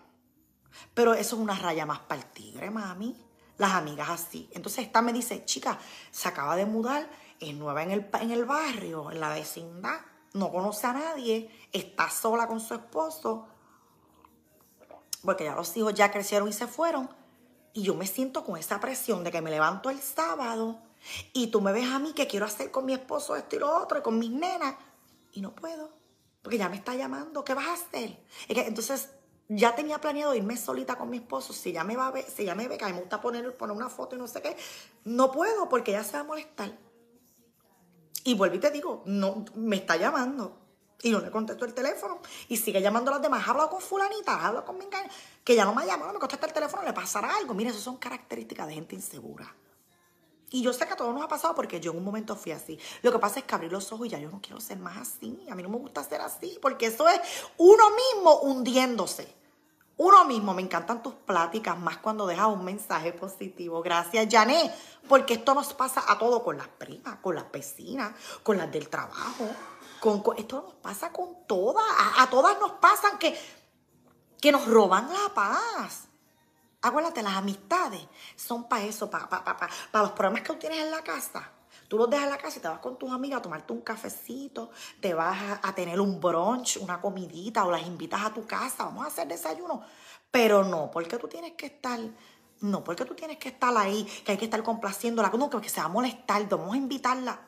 [0.95, 3.32] Pero eso es una raya más para el tigre, mami.
[3.57, 4.49] Las amigas así.
[4.53, 5.79] Entonces esta me dice, chica,
[6.11, 10.01] se acaba de mudar, es nueva en el, en el barrio, en la vecindad,
[10.33, 13.47] no conoce a nadie, está sola con su esposo,
[15.23, 17.09] porque ya los hijos ya crecieron y se fueron.
[17.73, 20.79] Y yo me siento con esa presión de que me levanto el sábado
[21.33, 23.75] y tú me ves a mí que quiero hacer con mi esposo esto y lo
[23.75, 24.75] otro y con mis nenas.
[25.31, 25.91] Y no puedo.
[26.41, 27.43] Porque ya me está llamando.
[27.43, 28.23] ¿Qué vas a hacer?
[28.47, 29.09] entonces
[29.49, 31.53] ya tenía planeado irme solita con mi esposo.
[31.53, 33.21] Si ya me va a ver, si ya me ve que a mí me gusta
[33.21, 34.55] poner, una foto y no sé qué.
[35.03, 36.77] No puedo porque ya se va a molestar.
[38.23, 40.59] Y vuelvo y te digo, no, me está llamando.
[41.01, 42.19] Y no le contesto el teléfono.
[42.47, 43.45] Y sigue llamando a las demás.
[43.47, 44.85] Hablo con fulanita, hablo con mi
[45.43, 47.53] Que ya no me ha llamado, no me contesta el teléfono, le pasará algo.
[47.53, 49.53] Mira, eso son características de gente insegura.
[50.53, 52.51] Y yo sé que a todos nos ha pasado porque yo en un momento fui
[52.51, 52.77] así.
[53.01, 54.97] Lo que pasa es que abrí los ojos y ya yo no quiero ser más
[54.97, 55.47] así.
[55.49, 57.19] A mí no me gusta ser así porque eso es
[57.57, 59.33] uno mismo hundiéndose.
[59.97, 63.81] Uno mismo, me encantan tus pláticas, más cuando dejas un mensaje positivo.
[63.81, 64.71] Gracias, Jané,
[65.09, 68.13] porque esto nos pasa a todos, con las primas, con las vecinas,
[68.43, 69.47] con las del trabajo.
[69.99, 71.83] Con, esto nos pasa con todas.
[72.19, 73.35] A, todas nos pasan que,
[74.39, 76.09] que nos roban la paz.
[76.83, 78.01] Acuérdate, las amistades
[78.35, 81.49] son para eso, para, los problemas que tú tienes en la casa.
[81.87, 83.79] Tú los dejas en la casa y te vas con tus amigas a tomarte un
[83.81, 84.69] cafecito,
[84.99, 89.05] te vas a, tener un brunch, una comidita o las invitas a tu casa, vamos
[89.05, 89.81] a hacer desayuno.
[90.29, 91.99] Pero no, porque tú tienes que estar,
[92.59, 95.79] no, porque tú tienes que estar ahí, que hay que estar complaciéndola, no, que se
[95.79, 97.39] va a molestar, vamos a invitarla.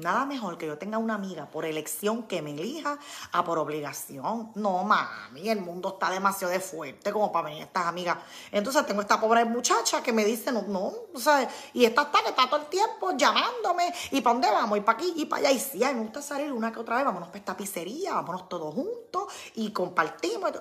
[0.00, 2.98] Nada mejor que yo tenga una amiga por elección que me elija
[3.32, 4.52] a por obligación.
[4.54, 8.18] No, mami, el mundo está demasiado fuerte como para venir estas amigas.
[8.50, 12.22] Entonces tengo esta pobre muchacha que me dice, no, no, o sea, y esta está
[12.22, 14.78] que está todo el tiempo llamándome, ¿y para dónde vamos?
[14.78, 15.52] Y para aquí y para allá.
[15.52, 18.14] Y sí, a mí me gusta salir una que otra vez, vámonos para esta pizzería,
[18.14, 19.24] vámonos todos juntos
[19.56, 20.52] y compartimos.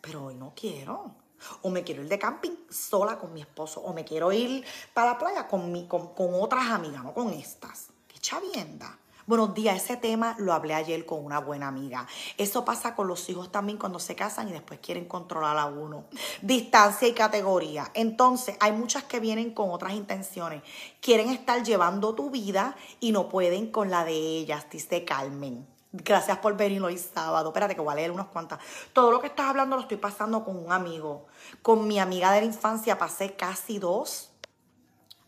[0.00, 1.25] Pero hoy no quiero.
[1.62, 3.80] O me quiero ir de camping sola con mi esposo.
[3.80, 7.88] O me quiero ir para la playa con, mi, con, otras amigas, no con estas.
[8.08, 8.98] Qué chavienda.
[9.26, 12.06] Buenos días, ese tema lo hablé ayer con una buena amiga.
[12.38, 16.04] Eso pasa con los hijos también cuando se casan y después quieren controlar a uno.
[16.42, 17.90] Distancia y categoría.
[17.94, 20.62] Entonces, hay muchas que vienen con otras intenciones.
[21.00, 25.66] Quieren estar llevando tu vida y no pueden con la de ellas, dice Carmen.
[26.04, 27.48] Gracias por venir hoy sábado.
[27.48, 28.58] Espérate que voy a leer unas cuantas.
[28.92, 31.26] Todo lo que estás hablando lo estoy pasando con un amigo.
[31.62, 34.30] Con mi amiga de la infancia pasé casi dos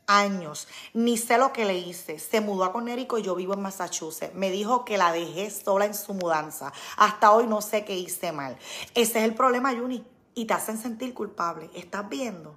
[0.06, 0.68] años.
[0.92, 2.18] Ni sé lo que le hice.
[2.18, 4.34] Se mudó a Conérico y yo vivo en Massachusetts.
[4.34, 6.72] Me dijo que la dejé sola en su mudanza.
[6.96, 8.58] Hasta hoy no sé qué hice mal.
[8.94, 10.04] Ese es el problema, Juni.
[10.34, 11.70] Y te hacen sentir culpable.
[11.74, 12.54] ¿Estás viendo?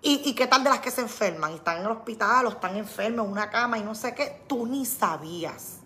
[0.00, 1.52] ¿Y, ¿Y, qué tal de las que se enferman?
[1.54, 4.42] Están en el hospital o están enfermas en una cama y no sé qué.
[4.48, 5.81] Tú ni sabías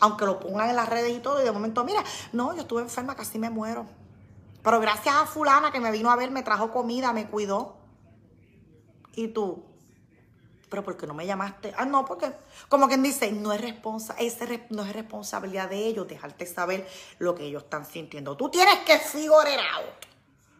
[0.00, 2.82] aunque lo pongan en las redes y todo, y de momento, mira, no, yo estuve
[2.82, 3.86] enferma, casi me muero.
[4.62, 7.76] Pero gracias a fulana que me vino a ver, me trajo comida, me cuidó.
[9.14, 9.64] Y tú,
[10.68, 11.72] pero ¿por qué no me llamaste?
[11.76, 12.32] Ah, no, porque,
[12.68, 14.16] como quien dice, no es, responsa
[14.70, 18.36] no es responsabilidad de ellos dejarte saber lo que ellos están sintiendo.
[18.36, 20.06] Tú tienes que figurar out.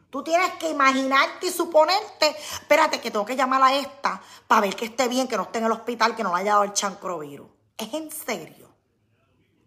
[0.08, 4.76] Tú tienes que imaginarte y suponerte, espérate que tengo que llamar a esta para ver
[4.76, 6.72] que esté bien, que no esté en el hospital, que no le haya dado el
[6.72, 7.48] chancrovirus.
[7.76, 8.65] Es en serio.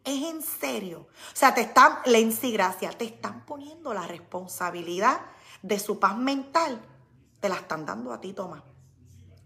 [0.10, 1.02] Es en serio.
[1.02, 5.22] O sea, te están, Lenzi, gracias, te están poniendo la responsabilidad
[5.62, 6.82] de su paz mental.
[7.39, 8.63] Te la están dando a ti, Tomás.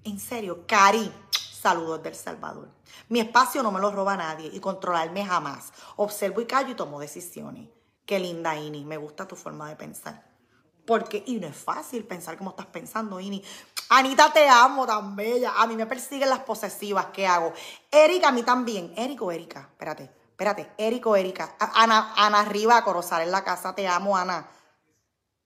[0.06, 2.70] En serio, Cari, saludos del Salvador.
[3.10, 5.74] Mi espacio no me lo roba nadie y controlarme jamás.
[5.98, 7.68] Observo y callo y tomo decisiones.
[8.06, 8.86] Qué linda, Ini.
[8.86, 10.32] Me gusta tu forma de pensar.
[10.86, 13.44] Porque, y no es fácil pensar como estás pensando, Ini.
[13.90, 15.56] Anita, te amo, tan bella.
[15.58, 17.08] A mí me persiguen las posesivas.
[17.08, 17.52] ¿Qué hago?
[17.92, 18.94] Erika, a mí también.
[18.96, 20.23] Erika o Erika, espérate.
[20.34, 21.56] Espérate, Érico, Erika.
[21.60, 23.76] Ana, Ana Riva, Corozal en la casa.
[23.76, 24.50] Te amo, Ana.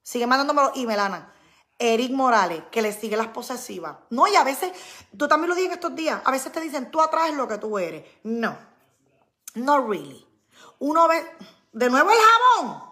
[0.02, 1.34] Sigue mandándome los email, Ana.
[1.78, 3.98] Eric Morales, que le sigue las posesivas.
[4.10, 4.72] No, y a veces,
[5.16, 7.58] tú también lo dices en estos días, a veces te dicen, tú atraes lo que
[7.58, 8.06] tú eres.
[8.24, 8.58] No,
[9.56, 10.26] no really.
[10.80, 11.24] Uno ve,
[11.74, 12.84] de nuevo el jabón.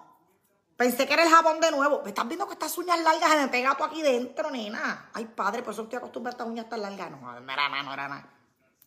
[0.76, 2.02] Pensé que era el jabón de nuevo.
[2.04, 5.10] ¿Me estás viendo que estas uñas largas se me pega tú aquí dentro, nena?
[5.14, 7.10] Ay, padre, por eso estoy acostumbrada a estas uñas tan largas.
[7.10, 8.30] No, no era nada, no era nada.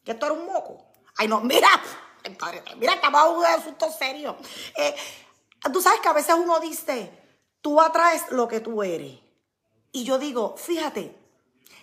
[0.04, 0.84] ¿Que esto era un moco?
[1.16, 1.68] Ay, no, mira.
[2.76, 4.36] Mira, acabamos de asunto serio.
[4.76, 4.94] Eh,
[5.72, 7.10] tú sabes que a veces uno dice,
[7.60, 9.18] tú atraes lo que tú eres.
[9.92, 11.16] Y yo digo, fíjate,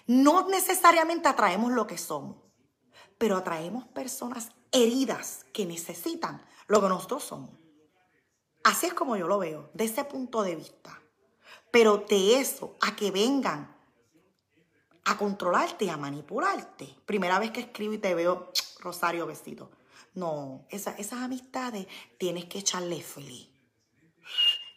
[0.08, 2.38] no necesariamente atraemos lo que somos,
[3.18, 7.52] pero atraemos personas heridas que necesitan lo que nosotros somos.
[8.64, 11.00] Así es como yo lo veo, de ese punto de vista.
[11.72, 13.76] Pero de eso a que vengan
[15.06, 16.96] a controlarte, a manipularte.
[17.06, 19.70] Primera vez que escribo y te veo, Rosario, besito.
[20.16, 23.50] No, esas amistades tienes que echarle feliz.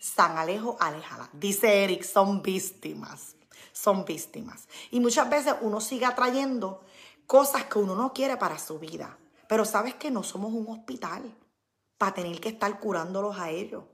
[0.01, 1.31] San Alejo, aléjala.
[1.33, 3.37] Dice Eric, son víctimas.
[3.73, 4.69] Son víctimas.
[4.91, 6.85] Y muchas veces uno sigue atrayendo
[7.27, 9.17] cosas que uno no quiere para su vida.
[9.49, 11.23] Pero sabes que no somos un hospital
[11.97, 13.85] para tener que estar curándolos a ellos.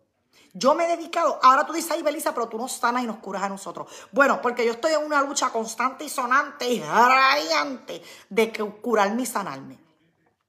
[0.55, 3.19] Yo me he dedicado, ahora tú dices, ay, Belisa, pero tú nos sanas y nos
[3.19, 3.91] curas a nosotros.
[4.13, 9.27] Bueno, porque yo estoy en una lucha constante y sonante y radiante de curarme y
[9.27, 9.84] sanarme.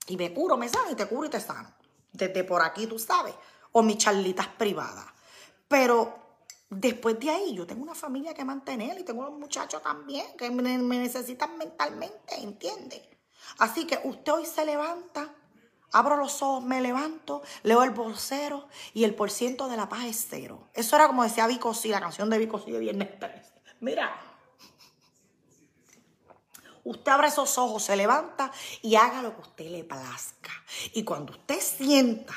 [0.07, 1.73] Y me curo, me sano y te curo y te sano.
[2.11, 3.33] Desde por aquí, tú sabes.
[3.71, 5.05] O mis charlitas privadas.
[5.67, 6.25] Pero
[6.69, 10.49] después de ahí, yo tengo una familia que mantener y tengo unos muchachos también que
[10.49, 13.01] me, necesitan mentalmente, ¿entiendes?
[13.59, 15.33] Así que usted hoy se levanta
[15.95, 20.27] Abro los ojos, me levanto, leo el bolsero y el porciento de la paz es
[20.29, 20.67] cero.
[20.73, 23.53] Eso era como decía Vico sí, la canción de Vico sí de Viernes 13.
[23.79, 24.13] Mira,
[26.85, 30.51] usted abre esos ojos, se levanta y haga lo que usted le plazca.
[30.93, 32.33] Y cuando usted sienta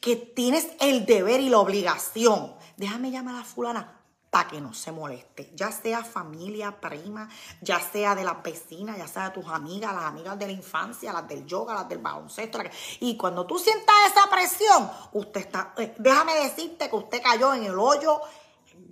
[0.00, 3.94] que tienes el deber y la obligación, déjame llamar a la fulana,
[4.30, 7.28] para que no se moleste, ya sea familia, prima,
[7.62, 11.12] ya sea de las vecinas, ya sea de tus amigas, las amigas de la infancia,
[11.12, 12.58] las del yoga, las del baloncesto.
[13.00, 17.64] Y cuando tú sientas esa presión, usted está, eh, déjame decirte que usted cayó en
[17.64, 18.20] el hoyo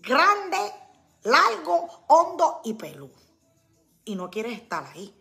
[0.00, 0.58] grande,
[1.24, 3.25] largo, hondo y peludo.
[4.06, 5.14] Y no quieres estar ahí.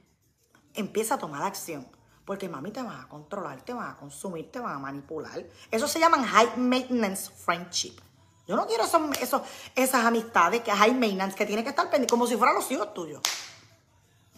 [0.73, 1.85] Empieza a tomar acción.
[2.23, 5.45] Porque mami te van a controlar, te van a consumir, te van a manipular.
[5.69, 7.95] Eso se llaman high maintenance friendship.
[8.47, 9.41] Yo no quiero esos,
[9.75, 12.93] esas amistades que hay maintenance, que tiene que estar pendiente, como si fueran los hijos
[12.93, 13.21] tuyos.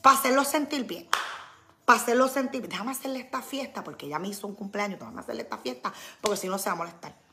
[0.02, 1.08] Para hacerlos sentir bien.
[1.86, 2.72] Para hacerlos sentir bien.
[2.72, 6.38] Déjame hacerle esta fiesta, porque ella me hizo un cumpleaños, déjame hacerle esta fiesta, porque
[6.38, 7.27] si no se va a molestar.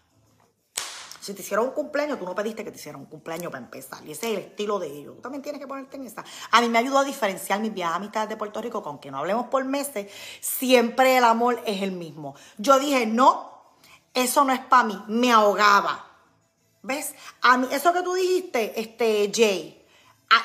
[1.25, 4.05] Si te hicieron un cumpleaños, tú no pediste que te hicieran un cumpleaños para empezar.
[4.05, 5.17] Y ese es el estilo de ellos.
[5.17, 6.23] Tú también tienes que ponerte en esa.
[6.51, 9.17] A mí me ayudó a diferenciar mis viajes amistades de Puerto Rico, con que no
[9.17, 12.35] hablemos por meses, siempre el amor es el mismo.
[12.59, 13.79] Yo dije, no,
[14.13, 15.03] eso no es para mí.
[15.09, 16.11] Me ahogaba.
[16.83, 17.15] ¿Ves?
[17.41, 19.83] A mí, eso que tú dijiste, este, Jay,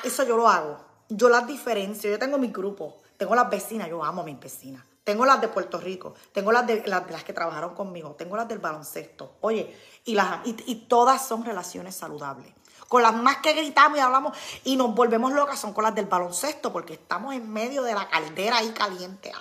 [0.02, 0.78] eso yo lo hago.
[1.10, 2.10] Yo las diferencio.
[2.10, 3.02] Yo tengo mi grupo.
[3.18, 3.86] Tengo las vecinas.
[3.90, 4.89] Yo amo a mis vecinas.
[5.04, 6.14] Tengo las de Puerto Rico.
[6.32, 8.14] Tengo las de las, que trabajaron conmigo.
[8.16, 9.36] Tengo las del baloncesto.
[9.40, 12.52] Oye, y, las, y, todas son relaciones saludables.
[12.88, 16.06] Con las más que gritamos y hablamos y nos volvemos locas son con las del
[16.06, 19.32] baloncesto porque estamos en medio de la caldera ahí caliente.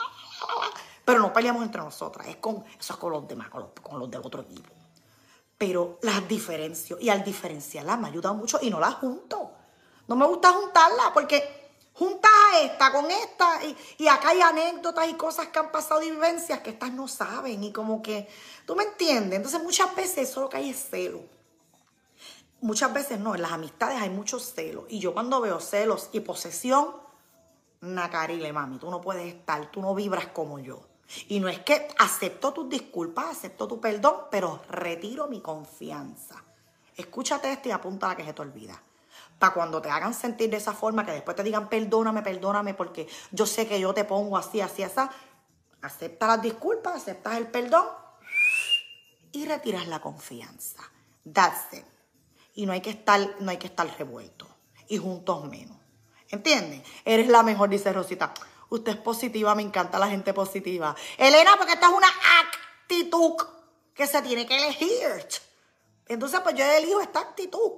[1.04, 2.28] Pero no peleamos entre nosotras.
[2.28, 4.69] Es con, eso es con los demás, con los, con los del otro equipo
[5.60, 6.98] pero las diferencio.
[7.00, 9.52] Y al diferenciarlas me ha ayudado mucho y no las junto.
[10.08, 11.59] No me gusta juntarlas porque
[12.00, 13.60] juntas a esta con esta
[13.98, 17.62] y, acá hay anécdotas y cosas que han pasado y vivencias que estas no saben
[17.62, 18.30] y como que,
[18.66, 19.36] ¿tú me entiendes?
[19.36, 21.20] Entonces muchas veces eso lo que hay es celo.
[22.62, 24.86] Muchas veces no, en las amistades hay mucho celo.
[24.88, 26.96] Y yo cuando veo celos y posesión,
[27.82, 30.82] nacarile, mami, tú no puedes estar, tú no vibras como yo.
[31.28, 36.42] Y no es que acepto tus disculpas, acepto tu perdón, pero retiro mi confianza.
[36.96, 38.82] Escúchate esto y apunta a la que se te olvida.
[39.39, 43.08] Para cuando te hagan sentir de esa forma, que después te digan perdóname, perdóname, porque
[43.32, 44.99] yo sé que yo te pongo así, así, así.
[45.82, 47.86] Acepta las disculpas, aceptas el perdón
[49.32, 50.84] y retiras la confianza.
[51.32, 51.86] That's it.
[52.56, 54.47] Y no hay que estar, no hay que estar revuelto.
[54.88, 55.78] Y juntos menos.
[56.30, 56.82] ¿Entiendes?
[57.06, 58.34] Eres la mejor, dice Rosita.
[58.69, 60.95] Usted es positiva, me encanta la gente positiva.
[61.17, 62.08] Elena, porque esta es una
[62.41, 63.36] actitud
[63.93, 65.28] que se tiene que elegir.
[66.08, 67.73] Entonces, pues yo elijo esta actitud.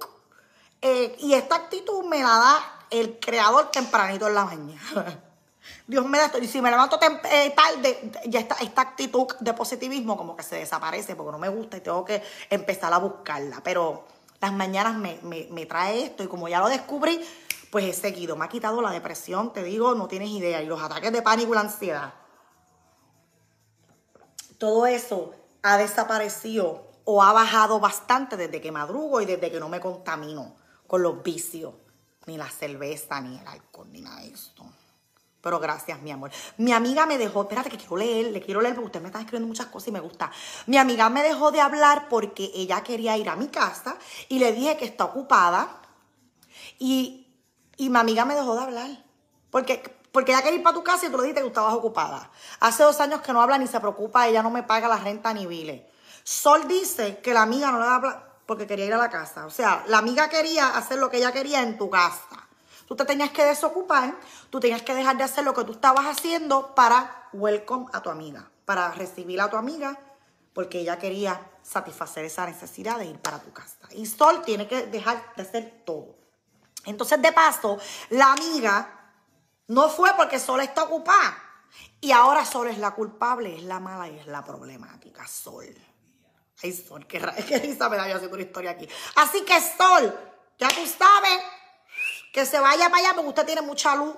[0.82, 5.22] Eh, y esta actitud me la da el creador tempranito en la mañana.
[5.86, 6.38] Dios me da esto.
[6.38, 6.98] Y si me levanto
[7.30, 11.48] eh, tarde, ya esta, esta actitud de positivismo como que se desaparece porque no me
[11.48, 13.60] gusta y tengo que empezar a buscarla.
[13.62, 14.04] Pero
[14.40, 17.24] las mañanas me, me trae esto y como ya lo descubrí,
[17.70, 18.34] pues he seguido.
[18.34, 20.60] Me ha quitado la depresión, te digo, no tienes idea.
[20.62, 22.12] Y los ataques de pánico y la ansiedad.
[24.58, 29.68] Todo eso ha desaparecido o ha bajado bastante desde que madrugo y desde que no
[29.68, 30.61] me contamino
[30.92, 31.72] con los vicios.
[32.26, 34.62] ni la cerveza, ni el alcohol, ni nada de esto.
[35.40, 36.30] Pero gracias, mi amor.
[36.58, 39.20] Mi amiga me dejó, espérate que quiero leer, le quiero leer porque usted me está
[39.20, 40.30] escribiendo muchas cosas y me gusta.
[40.66, 43.96] Mi amiga me dejó de hablar porque ella quería ir a mi casa
[44.28, 45.80] y le dije que está ocupada.
[46.78, 47.26] Y,
[47.78, 48.90] y mi amiga me dejó de hablar.
[49.50, 52.30] Porque, porque ella quería ir para tu casa y tú le dijiste que estabas ocupada.
[52.60, 55.32] Hace dos años que no habla ni se preocupa, ella no me paga la renta
[55.32, 55.90] ni vile.
[56.22, 59.46] Sol dice que la amiga no le habla porque quería ir a la casa.
[59.46, 62.46] O sea, la amiga quería hacer lo que ella quería en tu casa.
[62.86, 64.14] Tú te tenías que desocupar,
[64.50, 68.10] tú tenías que dejar de hacer lo que tú estabas haciendo para welcome a tu
[68.10, 69.98] amiga, para recibir a tu amiga,
[70.52, 73.78] porque ella quería satisfacer esa necesidad de ir para tu casa.
[73.92, 76.14] Y Sol tiene que dejar de hacer todo.
[76.84, 77.78] Entonces, de paso,
[78.10, 79.14] la amiga
[79.68, 81.38] no fue porque Sol está ocupada.
[82.02, 85.26] Y ahora Sol es la culpable, es la mala y es la problemática.
[85.26, 85.74] Sol.
[86.62, 88.88] Ay, Sol, qué, qué risa me da una historia aquí.
[89.16, 90.14] Así que Sol,
[90.58, 91.40] ya tú sabes
[92.32, 94.14] que se vaya para allá porque usted tiene mucha luz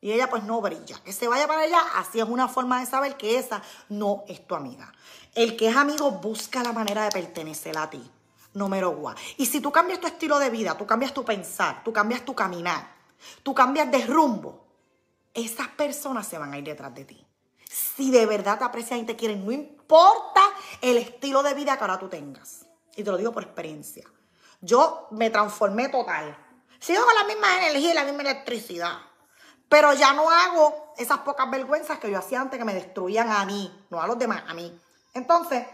[0.00, 0.98] y ella pues no brilla.
[1.04, 4.46] Que se vaya para allá, así es una forma de saber que esa no es
[4.46, 4.92] tu amiga.
[5.34, 8.10] El que es amigo busca la manera de pertenecer a ti.
[8.54, 9.14] Número uno.
[9.36, 12.34] Y si tú cambias tu estilo de vida, tú cambias tu pensar, tú cambias tu
[12.34, 12.96] caminar,
[13.42, 14.64] tú cambias de rumbo,
[15.34, 17.27] esas personas se van a ir detrás de ti.
[17.68, 20.40] Si de verdad te aprecian y te quieren, no importa
[20.80, 22.66] el estilo de vida que ahora tú tengas.
[22.96, 24.04] Y te lo digo por experiencia.
[24.60, 26.36] Yo me transformé total.
[26.80, 28.98] Sigo con la misma energía y la misma electricidad.
[29.68, 33.44] Pero ya no hago esas pocas vergüenzas que yo hacía antes que me destruían a
[33.44, 34.80] mí, no a los demás, a mí.
[35.12, 35.66] Entonces,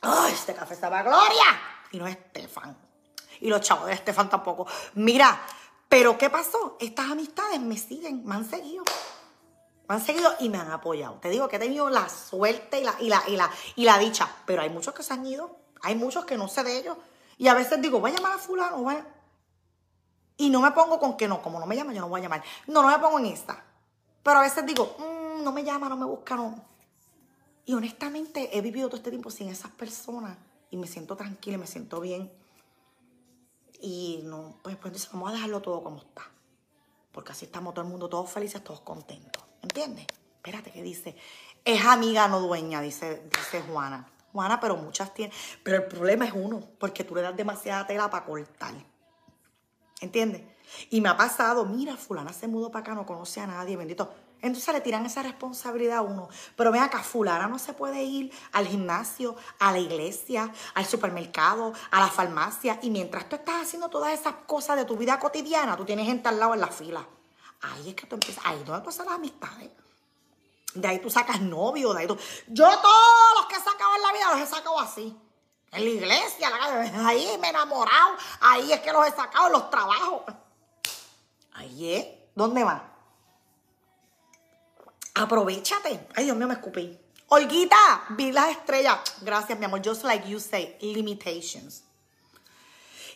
[0.00, 1.60] ¡ay, este café estaba Gloria!
[1.92, 2.76] Y no es Estefan.
[3.40, 4.66] Y los chavos de Estefan tampoco.
[4.94, 5.40] Mira,
[5.88, 6.76] pero ¿qué pasó?
[6.80, 8.84] Estas amistades me siguen, me han seguido.
[9.90, 11.14] Me han seguido y me han apoyado.
[11.14, 13.98] Te digo que he tenido la suerte y la, y la, y la, y la
[13.98, 14.30] dicha.
[14.46, 15.56] Pero hay muchos que se han ido.
[15.82, 16.96] Hay muchos que no sé de ellos.
[17.38, 18.86] Y a veces digo, voy a llamar a fulano,
[20.36, 22.22] Y no me pongo con que no, como no me llama, yo no voy a
[22.22, 22.44] llamar.
[22.68, 23.64] No, no me pongo en esta.
[24.22, 26.64] Pero a veces digo, mm, no me llama, no me busca, no.
[27.64, 30.38] Y honestamente he vivido todo este tiempo sin esas personas.
[30.70, 32.32] Y me siento tranquila, me siento bien.
[33.80, 36.30] Y no, pues, pues entonces vamos a dejarlo todo como está.
[37.10, 39.49] Porque así estamos todo el mundo, todos felices, todos contentos.
[39.62, 40.06] ¿Entiendes?
[40.36, 41.16] Espérate, ¿qué dice?
[41.64, 44.08] Es amiga, no dueña, dice, dice Juana.
[44.32, 45.36] Juana, pero muchas tienen.
[45.62, 48.74] Pero el problema es uno, porque tú le das demasiada tela para cortar.
[50.00, 50.42] ¿Entiendes?
[50.88, 54.14] Y me ha pasado, mira, fulana se mudó para acá, no conoce a nadie, bendito.
[54.40, 56.28] Entonces le tiran esa responsabilidad a uno.
[56.56, 61.74] Pero ven acá, fulana no se puede ir al gimnasio, a la iglesia, al supermercado,
[61.90, 62.78] a la farmacia.
[62.82, 66.28] Y mientras tú estás haciendo todas esas cosas de tu vida cotidiana, tú tienes gente
[66.28, 67.06] al lado en la fila.
[67.62, 69.70] Ahí es que tú empiezas, ahí tú haces las amistades.
[70.74, 72.16] De ahí tú sacas novio, de ahí tú...
[72.48, 75.16] Yo todos los que he sacado en la vida los he sacado así.
[75.72, 76.50] En la iglesia,
[77.06, 80.22] ahí me he enamorado, ahí es que los he sacado en los trabajos.
[81.52, 82.06] Ahí es.
[82.34, 82.90] ¿Dónde va?
[85.14, 86.08] Aprovechate.
[86.14, 86.98] Ay, Dios mío, me escupí.
[87.28, 88.98] Olguita, vi las estrellas.
[89.20, 89.82] Gracias, mi amor.
[89.84, 91.84] Just like you say, limitations.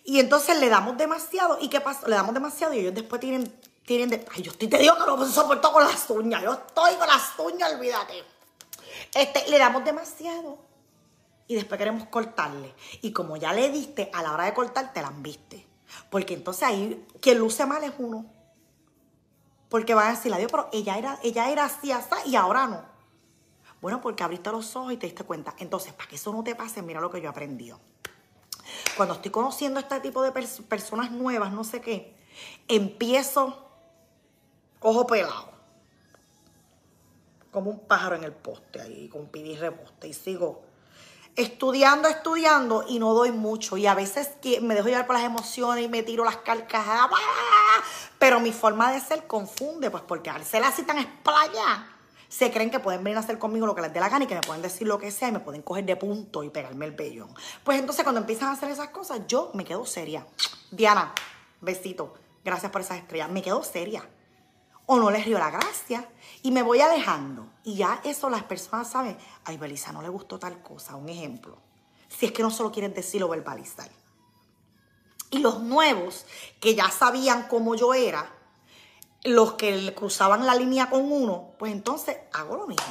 [0.04, 1.58] Y entonces le damos demasiado.
[1.60, 2.06] ¿Y qué pasa?
[2.06, 3.52] Le damos demasiado y ellos después tienen
[3.84, 4.26] tienen de...
[4.34, 6.42] Ay, yo estoy, te digo que lo soporto con las uñas.
[6.42, 8.24] Yo estoy con las uñas, olvídate.
[9.14, 10.58] Este, le damos demasiado
[11.46, 12.74] y después queremos cortarle.
[13.02, 15.66] Y como ya le diste, a la hora de cortar, te la viste.
[16.10, 18.26] Porque entonces ahí, quien luce mal es uno.
[19.68, 22.82] Porque van a decir, adiós, pero ella era, ella era así, así, y ahora no.
[23.80, 25.54] Bueno, porque abriste los ojos y te diste cuenta.
[25.58, 27.78] Entonces, para que eso no te pase, mira lo que yo he aprendido.
[28.96, 32.16] Cuando estoy conociendo este tipo de personas nuevas, no sé qué,
[32.66, 33.63] empiezo
[34.84, 35.48] ojo pelado.
[37.50, 40.08] Como un pájaro en el poste ahí, con pidi reposte.
[40.08, 40.62] Y sigo
[41.36, 43.76] estudiando, estudiando y no doy mucho.
[43.76, 47.10] Y a veces me dejo llevar por las emociones y me tiro las carcajadas.
[48.18, 51.88] Pero mi forma de ser confunde, pues porque al ser así tan esplayada,
[52.28, 54.26] se creen que pueden venir a hacer conmigo lo que les dé la gana y
[54.26, 56.84] que me pueden decir lo que sea y me pueden coger de punto y pegarme
[56.84, 57.32] el vellón.
[57.62, 60.26] Pues entonces cuando empiezan a hacer esas cosas, yo me quedo seria.
[60.70, 61.14] Diana,
[61.60, 62.14] besito.
[62.44, 63.30] Gracias por esas estrellas.
[63.30, 64.06] Me quedo seria
[64.86, 66.08] o no les dio la gracia
[66.42, 67.46] y me voy alejando.
[67.64, 71.58] Y ya eso las personas saben, ay, Belisa no le gustó tal cosa, un ejemplo.
[72.08, 73.90] Si es que no solo quieren decirlo verbalizar.
[75.30, 76.26] Y los nuevos,
[76.60, 78.30] que ya sabían cómo yo era,
[79.24, 82.84] los que cruzaban la línea con uno, pues entonces hago lo mismo.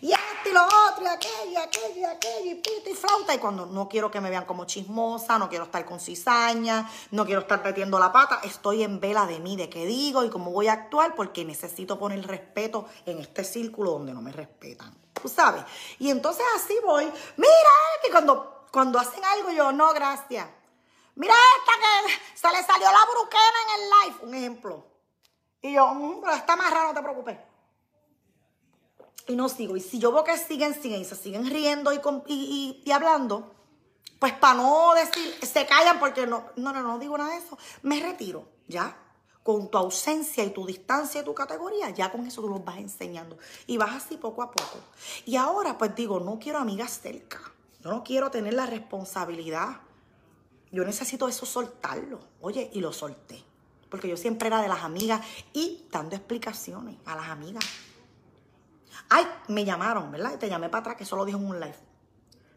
[0.00, 3.34] Y este y lo otro, y aquello, y aquello, y aquello, y pito y flauta.
[3.34, 7.24] Y cuando no quiero que me vean como chismosa, no quiero estar con cizaña, no
[7.24, 10.50] quiero estar metiendo la pata, estoy en vela de mí, de qué digo y cómo
[10.50, 14.94] voy a actuar, porque necesito poner respeto en este círculo donde no me respetan.
[15.12, 15.64] Tú sabes.
[15.98, 17.04] Y entonces así voy.
[17.36, 17.70] Mira,
[18.02, 20.46] que cuando, cuando hacen algo yo, no, gracias.
[21.16, 24.26] Mira esta que se le salió la bruquena en el live.
[24.26, 24.86] Un ejemplo.
[25.62, 27.53] Y yo, mm, pero está más raro, no te preocupes.
[29.26, 29.76] Y no sigo.
[29.76, 33.54] Y si yo veo que siguen, siguen y se siguen riendo y, y, hablando,
[34.18, 37.56] pues para no decir, se callan porque no, no, no, no digo nada de eso,
[37.82, 38.96] me retiro, ¿ya?
[39.42, 42.78] Con tu ausencia y tu distancia y tu categoría, ya con eso tú los vas
[42.78, 43.38] enseñando.
[43.66, 44.78] Y vas así poco a poco.
[45.24, 47.40] Y ahora, pues digo, no quiero amigas cerca.
[47.82, 49.80] Yo no quiero tener la responsabilidad.
[50.70, 52.20] Yo necesito eso soltarlo.
[52.40, 53.42] Oye, y lo solté.
[53.90, 57.64] Porque yo siempre era de las amigas y dando explicaciones a las amigas.
[59.08, 60.32] Ay, me llamaron, ¿verdad?
[60.34, 61.76] Y te llamé para atrás, que solo dijo un live.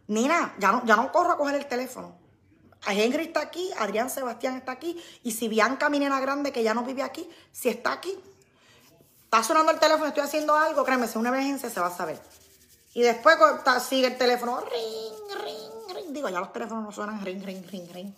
[0.08, 2.16] Nina, ya no, ya no corro a coger el teléfono.
[2.86, 6.74] Henry está aquí, Adrián Sebastián está aquí, y si Bianca, mi nena grande, que ya
[6.74, 8.18] no vive aquí, si está aquí,
[9.24, 11.96] está sonando el teléfono, estoy haciendo algo, créeme, si es una emergencia se va a
[11.96, 12.20] saber.
[12.94, 13.38] Y después
[13.88, 16.14] sigue el teléfono, ring, ring, ring.
[16.14, 18.14] Digo, ya los teléfonos no suenan ring, ring, ring, ring.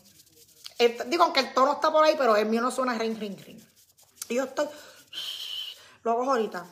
[1.07, 3.59] digo, aunque el tono está por ahí, pero el mío no suena ring, ring, ring.
[4.29, 4.67] Y yo estoy,
[6.03, 6.65] lo hago ahorita.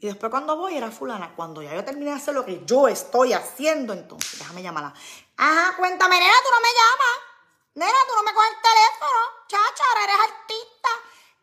[0.00, 1.34] Y después cuando voy era fulana.
[1.36, 4.94] Cuando ya yo terminé de hacer lo que yo estoy haciendo, entonces, déjame llamarla.
[5.36, 7.30] Ajá, cuéntame, nena, tú no me llamas.
[7.74, 9.20] Nena, tú no me coges el teléfono.
[9.46, 10.88] Chacha, ahora eres artista.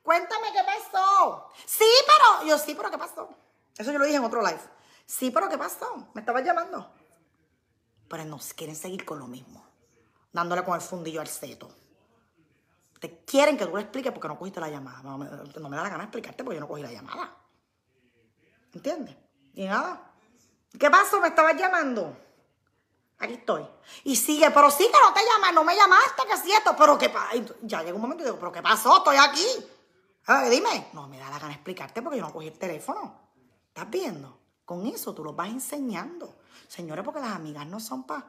[0.01, 1.51] Cuéntame qué pasó.
[1.65, 2.47] Sí, pero.
[2.47, 3.29] Yo sí, pero ¿qué pasó?
[3.77, 4.59] Eso yo lo dije en otro live.
[5.05, 6.07] Sí, pero ¿qué pasó?
[6.15, 6.91] Me estabas llamando.
[8.09, 9.63] Pero no quieren seguir con lo mismo.
[10.33, 11.69] Dándole con el fundillo al seto.
[12.99, 15.03] Te quieren que tú le expliques porque no cogiste la llamada.
[15.03, 17.46] No me, no me da la gana explicarte porque yo no cogí la llamada.
[18.77, 19.15] ¿Entiendes?
[19.55, 20.13] Y nada.
[20.79, 21.19] ¿Qué pasó?
[21.19, 22.15] ¿Me estabas llamando?
[23.17, 23.67] Aquí estoy.
[24.03, 26.95] Y sigue, pero sí que no te llamas, no me llamaste, que es cierto, pero
[26.95, 27.11] que
[27.63, 28.97] ya llega un momento y digo, pero ¿qué pasó?
[28.97, 29.47] Estoy aquí.
[30.51, 30.89] dime.
[30.93, 33.19] No, me da la gana explicarte porque yo no cogí el teléfono.
[33.69, 34.37] ¿Estás viendo?
[34.63, 36.35] Con eso tú lo vas enseñando.
[36.67, 38.25] Señores, porque las amigas no son para...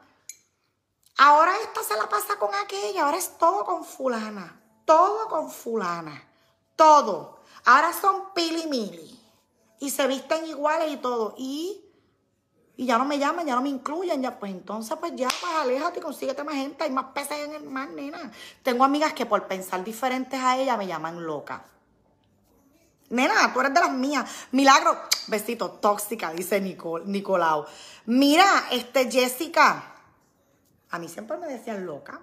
[1.17, 4.59] Ahora esta se la pasa con aquella, ahora es todo con fulana.
[4.83, 6.27] Todo con fulana.
[6.75, 7.41] Todo.
[7.65, 9.18] Ahora son pili mili
[9.79, 11.35] y se visten iguales y todo.
[11.37, 11.83] Y,
[12.75, 15.53] y ya no me llaman, ya no me incluyen, ya pues entonces pues ya, pues
[15.53, 18.31] aléjate y consíguete más gente, hay más peces en el mar, nena.
[18.63, 21.65] Tengo amigas que por pensar diferentes a ella me llaman loca.
[23.09, 24.29] Nena, tú eres de las mías.
[24.51, 24.95] Milagro,
[25.27, 27.65] besito, tóxica, dice Nicol, Nicolau.
[28.05, 29.95] Mira, este Jessica,
[30.91, 32.21] a mí siempre me decían loca.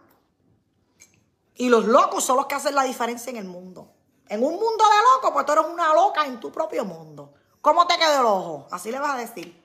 [1.57, 3.91] Y los locos son los que hacen la diferencia en el mundo.
[4.29, 7.35] En un mundo de locos, pues tú eres una loca en tu propio mundo.
[7.67, 8.69] ¿Cómo te quedó el ojo?
[8.71, 9.61] Así le vas a decir.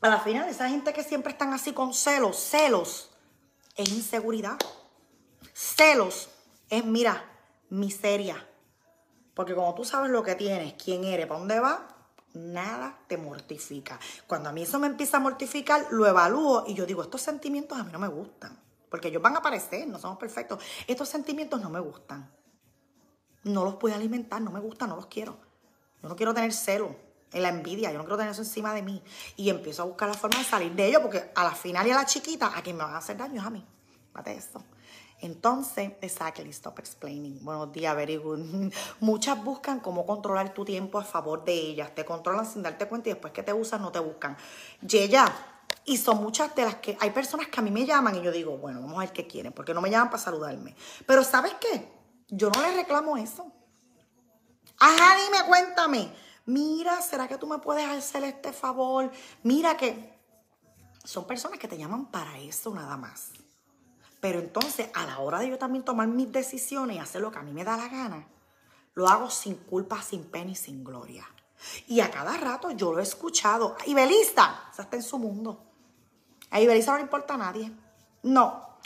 [0.00, 3.10] A la final, esa gente que siempre están así con celos, celos,
[3.74, 4.56] es inseguridad.
[5.52, 6.30] Celos
[6.70, 7.24] es, mira,
[7.68, 8.48] miseria.
[9.34, 11.80] Porque como tú sabes lo que tienes, quién eres, para dónde vas,
[12.32, 13.98] nada te mortifica.
[14.28, 17.76] Cuando a mí eso me empieza a mortificar, lo evalúo y yo digo, estos sentimientos
[17.76, 18.56] a mí no me gustan.
[18.88, 20.62] Porque ellos van a aparecer, no somos perfectos.
[20.86, 22.32] Estos sentimientos no me gustan.
[23.42, 25.50] No los puedo alimentar, no me gustan, no los quiero.
[26.02, 26.96] Yo no quiero tener celo,
[27.32, 29.02] en la envidia, yo no quiero tener eso encima de mí.
[29.36, 31.90] Y empiezo a buscar la forma de salir de ello, porque a la final y
[31.90, 33.64] a la chiquita, a quien me van a hacer daño es a mí.
[34.12, 34.62] Mate eso.
[35.20, 37.44] Entonces, exactly, stop explaining.
[37.44, 38.40] Buenos días, very good.
[39.00, 41.94] Muchas buscan cómo controlar tu tiempo a favor de ellas.
[41.94, 44.36] Te controlan sin darte cuenta y después que te usan, no te buscan.
[44.80, 45.24] Yeya,
[45.84, 48.32] y son muchas de las que hay personas que a mí me llaman y yo
[48.32, 50.74] digo, bueno, vamos a ver qué quieren, porque no me llaman para saludarme.
[51.06, 51.88] Pero ¿sabes qué?
[52.28, 53.52] Yo no les reclamo eso.
[54.84, 56.12] Ajá, dime, cuéntame.
[56.46, 59.12] Mira, ¿será que tú me puedes hacer este favor?
[59.44, 60.12] Mira que
[61.04, 63.30] son personas que te llaman para eso nada más.
[64.20, 67.38] Pero entonces, a la hora de yo también tomar mis decisiones y hacer lo que
[67.38, 68.26] a mí me da la gana,
[68.94, 71.28] lo hago sin culpa, sin pena y sin gloria.
[71.86, 73.76] Y a cada rato yo lo he escuchado.
[73.86, 75.62] Y Belista, o está en su mundo.
[76.50, 77.70] A Ibelista no le importa a nadie.
[78.24, 78.78] No.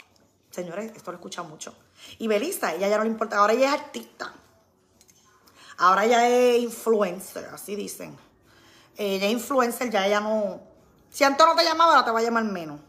[0.51, 1.75] Señores, esto lo escucha mucho.
[2.19, 3.37] Y Belista, ella ya no le importa.
[3.37, 4.31] Ahora ella es artista.
[5.77, 8.17] Ahora ya es influencer, así dicen.
[8.95, 10.59] Ella es influencer, ya ella no.
[11.09, 12.79] Si antes no te llamaba, ahora te va a llamar menos.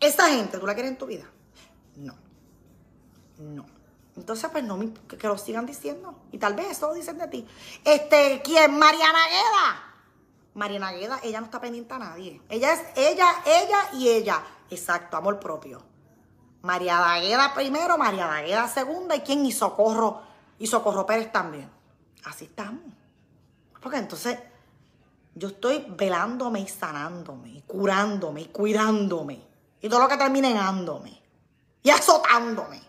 [0.00, 1.24] Esa gente, ¿tú la quieres en tu vida?
[1.96, 2.14] No.
[3.38, 3.66] No.
[4.16, 6.14] Entonces, pues no me, que, lo sigan diciendo.
[6.32, 7.46] Y tal vez eso lo dicen de ti.
[7.84, 8.78] Este, ¿quién?
[8.78, 9.94] Mariana Gueda.
[10.54, 12.40] Mariana Gueda, ella no está pendiente a nadie.
[12.48, 14.42] Ella es ella, ella y ella.
[14.70, 15.82] Exacto, amor propio.
[16.62, 20.22] María Dagueda primero, María Dagueda segunda y quién y Socorro.
[20.58, 21.70] Y Socorro Pérez también.
[22.24, 22.82] Así estamos.
[23.80, 24.38] Porque entonces
[25.34, 29.42] yo estoy velándome y sanándome, y curándome y cuidándome.
[29.80, 30.58] Y todo lo que termine en
[31.82, 32.82] y azotándome.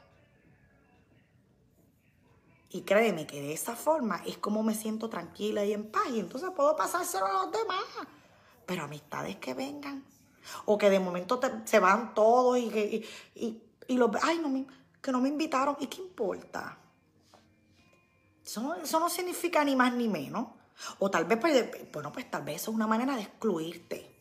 [2.70, 6.08] Y créeme que de esa forma es como me siento tranquila y en paz.
[6.12, 7.84] Y entonces puedo pasárselo a los demás.
[8.66, 10.04] Pero amistades que vengan.
[10.66, 14.66] O que de momento se van todos y, que, y, y, los, ay, no me,
[15.02, 15.76] que no me invitaron.
[15.80, 16.78] ¿Y qué importa?
[18.46, 20.48] Eso eso no significa ni más ni menos.
[21.00, 24.12] O tal vez, pues, bueno, pues tal vez eso es una manera de excluirte.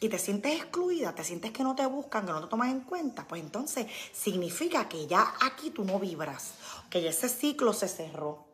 [0.00, 2.80] Y te sientes excluida, te sientes que no te buscan, que no te toman en
[2.82, 6.52] cuenta, pues entonces significa que ya aquí tú no vibras,
[6.88, 8.44] que ya ese ciclo se cerró.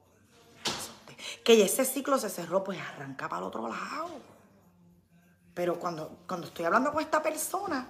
[1.44, 4.10] Que ya ese ciclo se cerró, pues arranca para el otro lado.
[5.52, 7.86] Pero cuando, cuando estoy hablando con esta persona,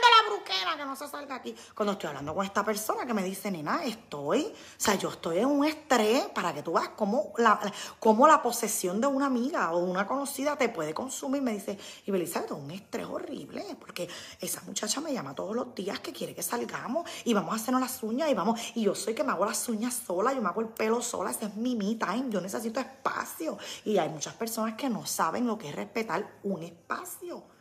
[0.77, 1.55] que no se salga aquí.
[1.75, 5.39] Cuando estoy hablando con esta persona que me dice, nena, estoy, o sea, yo estoy
[5.39, 7.61] en un estrés para que tú veas cómo la,
[7.99, 11.43] cómo la posesión de una amiga o una conocida te puede consumir.
[11.43, 14.09] Me dice, y Belisa, es un estrés horrible, porque
[14.41, 17.81] esa muchacha me llama todos los días que quiere que salgamos y vamos a hacernos
[17.81, 20.49] las uñas y vamos, y yo soy que me hago las uñas sola, yo me
[20.49, 23.59] hago el pelo sola, ese es mi me time, yo necesito espacio.
[23.85, 27.56] Y hay muchas personas que no saben lo que es respetar un espacio.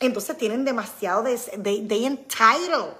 [0.00, 2.94] Entonces tienen demasiado de, de, de entitled.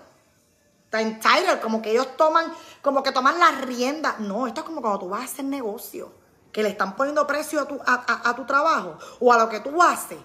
[0.93, 4.17] Entitled, como que ellos toman, como que toman la rienda.
[4.19, 6.13] No, esto es como cuando tú vas a hacer negocio,
[6.53, 9.83] que le están poniendo precio a tu, a, tu trabajo o a lo que tú
[9.83, 10.19] haces.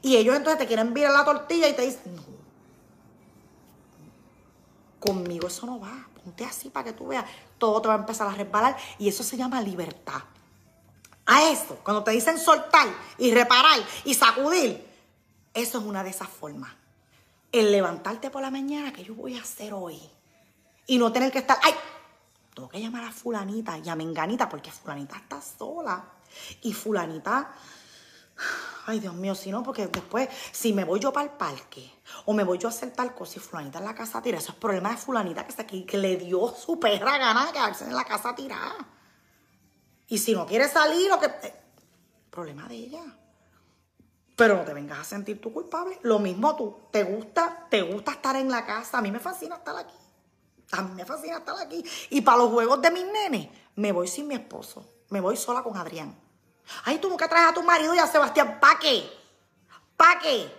[0.00, 2.22] Y ellos entonces te quieren virar la tortilla y te dicen, no,
[4.98, 6.08] conmigo eso no va.
[6.22, 7.26] Ponte así para que tú veas.
[7.58, 8.76] Todo te va a empezar a resbalar.
[8.98, 10.22] Y eso se llama libertad.
[11.26, 12.86] A eso, cuando te dicen soltar
[13.18, 14.93] y reparar y sacudir,
[15.54, 16.72] eso es una de esas formas.
[17.52, 20.00] El levantarte por la mañana, que yo voy a hacer hoy?
[20.86, 21.72] Y no tener que estar, ay,
[22.52, 26.04] tengo que llamar a fulanita y a menganita, porque fulanita está sola.
[26.62, 27.54] Y fulanita,
[28.86, 31.90] ay Dios mío, si no, porque después, si me voy yo para el parque,
[32.24, 34.52] o me voy yo a hacer tal cosa y fulanita en la casa tira, eso
[34.52, 37.84] es problema de fulanita que está aquí, que le dio su perra gana de quedarse
[37.84, 38.86] en la casa tirada.
[40.08, 41.26] Y si no quiere salir, lo que...
[41.26, 41.54] Eh,
[42.30, 43.04] problema de ella.
[44.36, 45.98] Pero no te vengas a sentir tú culpable.
[46.02, 46.76] Lo mismo tú.
[46.90, 47.66] ¿Te gusta?
[47.70, 48.98] ¿Te gusta estar en la casa?
[48.98, 49.94] A mí me fascina estar aquí.
[50.72, 51.84] A mí me fascina estar aquí.
[52.10, 54.84] Y para los juegos de mis nenes, me voy sin mi esposo.
[55.10, 56.18] Me voy sola con Adrián.
[56.84, 58.58] Ay, tú nunca traes a tu marido y a Sebastián.
[58.60, 59.08] ¿Para qué?
[59.96, 60.52] ¿Para qué?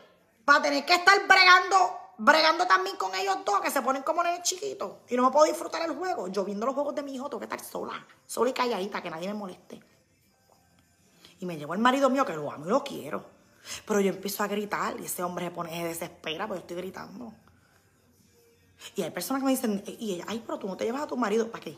[0.46, 4.44] Para tener que estar bregando, bregando también con ellos dos, que se ponen como nenes
[4.44, 4.94] chiquitos.
[5.10, 6.30] Y no me puedo disfrutar el juego.
[6.30, 8.06] Yo viendo los juegos de mi hijo, tengo que estar sola.
[8.26, 9.82] Sola y calladita, que nadie me moleste.
[11.40, 13.35] Y me llevo al marido mío, que lo amo y lo quiero.
[13.86, 16.78] Pero yo empiezo a gritar y ese hombre se pone, se desespera porque yo estoy
[16.78, 17.34] gritando.
[18.96, 21.08] Y hay personas que me dicen, y ella, ay, pero tú no te llevas a
[21.08, 21.78] tu marido, ¿para qué?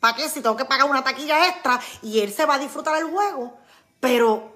[0.00, 0.28] ¿Para qué?
[0.28, 3.58] Si tengo que pagar una taquilla extra y él se va a disfrutar el juego,
[4.00, 4.52] pero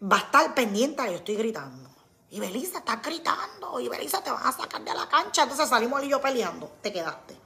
[0.00, 1.90] va a estar pendiente que yo estoy gritando.
[2.30, 6.00] Y Belisa está gritando, y Belisa te van a sacar de la cancha, entonces salimos
[6.00, 7.36] él y yo peleando, te quedaste.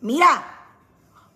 [0.00, 0.57] Mira,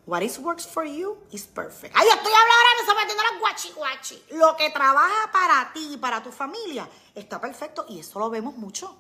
[0.05, 1.95] What is works for you is perfect.
[1.97, 4.25] Ay, estoy hablando ahora, me estoy metiendo la guachi guachi.
[4.33, 8.57] Lo que trabaja para ti y para tu familia está perfecto y eso lo vemos
[8.57, 8.97] mucho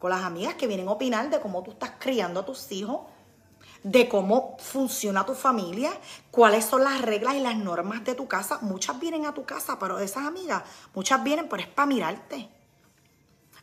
[0.00, 3.02] con las amigas que vienen a opinar de cómo tú estás criando a tus hijos,
[3.84, 5.92] de cómo funciona tu familia,
[6.32, 8.58] cuáles son las reglas y las normas de tu casa.
[8.62, 12.48] Muchas vienen a tu casa, pero esas amigas, muchas vienen, pero es para mirarte.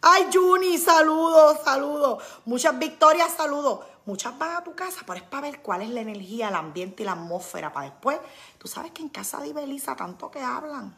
[0.02, 2.24] Ay, Juni, saludos, saludos.
[2.46, 3.82] Muchas victorias, saludos.
[4.06, 7.04] Muchas van a tu casa, pero es para ver cuál es la energía, el ambiente
[7.04, 8.20] y la atmósfera para después.
[8.58, 10.98] Tú sabes que en casa de Ibeliza tanto que hablan.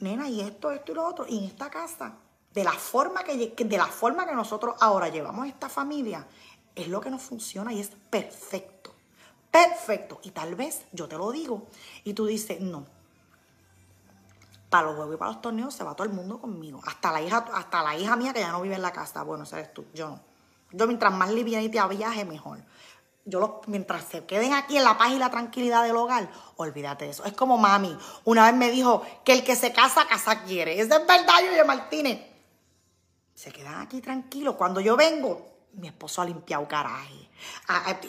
[0.00, 1.26] Nena, y esto, esto y lo otro.
[1.28, 2.14] Y en esta casa,
[2.52, 6.26] de la forma que, de la forma que nosotros ahora llevamos esta familia,
[6.74, 8.92] es lo que nos funciona y es perfecto.
[9.50, 10.20] Perfecto.
[10.22, 11.66] Y tal vez yo te lo digo
[12.04, 12.86] y tú dices, no.
[14.70, 16.80] Para los juegos y para los torneos se va todo el mundo conmigo.
[16.86, 19.22] Hasta la hija, hasta la hija mía que ya no vive en la casa.
[19.22, 20.31] Bueno, sabes tú, yo no.
[20.72, 22.62] Yo mientras más livianita viaje, mejor.
[23.24, 27.04] Yo los, mientras se queden aquí en la paz y la tranquilidad del hogar, olvídate
[27.04, 27.24] de eso.
[27.24, 27.96] Es como mami.
[28.24, 30.80] Una vez me dijo que el que se casa, casa quiere.
[30.80, 32.20] Eso es verdad, yo Martínez.
[33.34, 34.56] Se quedan aquí tranquilos.
[34.56, 37.30] Cuando yo vengo, mi esposo ha limpiado garaje,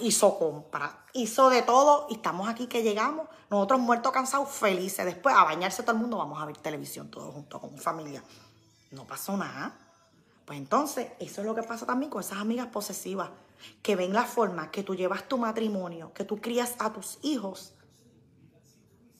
[0.01, 5.05] hizo compra, hizo de todo y estamos aquí que llegamos, nosotros muertos, cansados, felices.
[5.05, 8.23] Después a bañarse todo el mundo, vamos a ver televisión todos juntos con familia.
[8.91, 9.75] No pasó nada.
[10.45, 13.29] Pues entonces, eso es lo que pasa también con esas amigas posesivas,
[13.81, 17.73] que ven la forma que tú llevas tu matrimonio, que tú crías a tus hijos,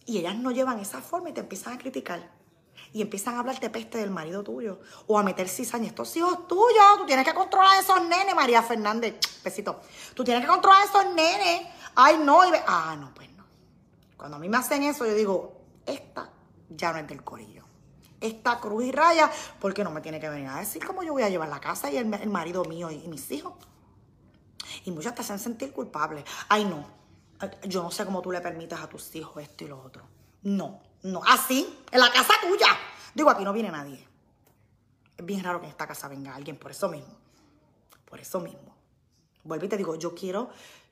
[0.05, 2.29] y ellas no llevan esa forma y te empiezan a criticar.
[2.91, 4.81] Y empiezan a hablarte peste del marido tuyo.
[5.07, 5.87] O a meter cizaña.
[5.87, 6.97] Estos hijos tuyos.
[6.97, 9.15] Tú tienes que controlar a esos nenes, María Fernández.
[9.43, 9.79] Besito.
[10.13, 11.67] Tú tienes que controlar a esos nenes.
[11.95, 12.45] Ay, no.
[12.45, 13.45] Y Ah, no, pues no.
[14.17, 16.29] Cuando a mí me hacen eso, yo digo, esta
[16.69, 17.62] ya no es del corillo
[18.23, 21.23] esta cruz y raya, porque no me tiene que venir a decir cómo yo voy
[21.23, 23.53] a llevar la casa y el, marido mío y, mis hijos.
[24.85, 26.23] Y muchas te hacen sentir culpable.
[26.47, 26.85] Ay, no.
[27.67, 30.03] Yo no sé cómo tú le permites a tus hijos esto y lo otro.
[30.43, 31.21] No, no.
[31.27, 32.67] Así, en la casa tuya.
[33.13, 34.07] Digo, aquí no viene nadie.
[35.17, 37.13] Es bien raro que en esta casa venga alguien, por eso mismo.
[38.05, 38.73] Por eso mismo.
[39.43, 40.49] Vuelvo y te digo, yo quiero,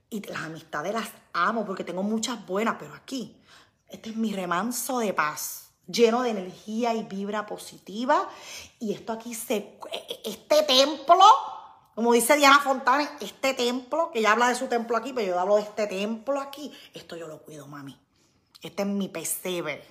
[0.10, 3.42] y las amistades las amo porque tengo muchas buenas, pero aquí,
[3.88, 8.30] este es mi remanso de paz lleno de energía y vibra positiva.
[8.80, 9.78] Y esto aquí se.
[10.24, 11.24] Este templo,
[11.96, 15.40] como dice Diana Fontana, este templo, que ella habla de su templo aquí, pero yo
[15.40, 16.72] hablo de este templo aquí.
[16.94, 18.00] Esto yo lo cuido, mami.
[18.62, 19.84] Este es mi pesebre.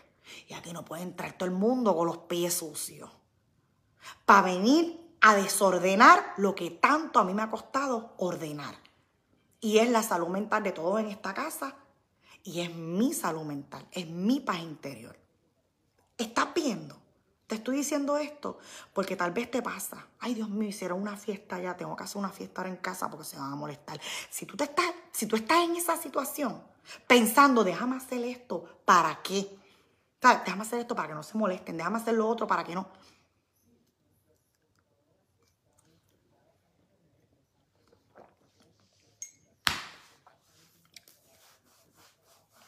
[0.49, 3.11] Y aquí no puede entrar todo el mundo con los pies sucios.
[4.25, 8.75] Para venir a desordenar lo que tanto a mí me ha costado ordenar.
[9.61, 11.77] Y es la salud mental de todos en esta casa.
[12.43, 15.20] Y es mi salud mental, es mi paz interior.
[16.21, 16.95] ¿Estás viendo?
[17.47, 18.59] Te estoy diciendo esto
[18.93, 20.07] porque tal vez te pasa.
[20.19, 23.09] Ay, Dios mío, hicieron una fiesta ya, tengo que hacer una fiesta ahora en casa
[23.09, 23.99] porque se van a molestar.
[24.29, 26.63] Si tú, te estás, si tú estás en esa situación
[27.07, 29.49] pensando, déjame hacer esto, ¿para qué?
[30.21, 32.87] Déjame hacer esto para que no se molesten, déjame hacer lo otro para que no.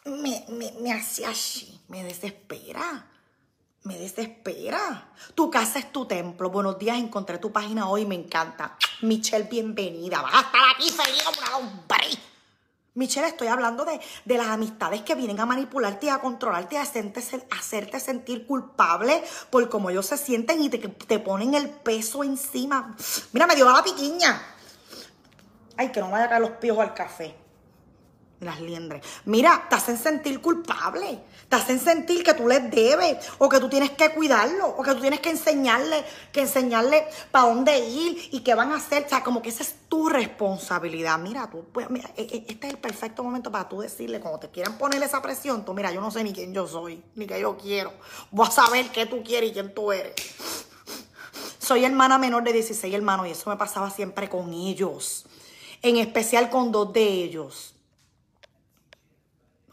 [0.06, 3.11] Me, me, me hace así, me desespera
[3.84, 5.10] me desespera.
[5.34, 6.50] Tu casa es tu templo.
[6.50, 8.76] Buenos días, encontré tu página hoy, me encanta.
[9.02, 10.22] Michelle, bienvenida.
[10.22, 11.82] Vas a estar aquí feliz como una.
[12.94, 16.78] Michelle, estoy hablando de, de, las amistades que vienen a manipularte y a controlarte y
[16.78, 22.22] a hacerte, sentir culpable por cómo ellos se sienten y te, te ponen el peso
[22.22, 22.94] encima.
[23.32, 24.42] Mira, me dio la piquiña.
[25.78, 27.41] Ay, que no vaya a caer los piojos al café
[28.42, 29.02] las liendres.
[29.24, 33.68] Mira, te hacen sentir culpable, te hacen sentir que tú les debes, o que tú
[33.68, 38.40] tienes que cuidarlo, o que tú tienes que enseñarle, que enseñarle para dónde ir y
[38.40, 39.04] qué van a hacer.
[39.06, 41.18] O sea, como que esa es tu responsabilidad.
[41.18, 44.40] Mira, tú, pues, mira, e, e, este es el perfecto momento para tú decirle, cuando
[44.40, 47.26] te quieran poner esa presión, tú, mira, yo no sé ni quién yo soy, ni
[47.26, 47.92] qué yo quiero.
[48.30, 50.14] Voy a saber qué tú quieres y quién tú eres.
[51.58, 55.26] Soy hermana menor de 16 hermanos y eso me pasaba siempre con ellos.
[55.80, 57.71] En especial con dos de ellos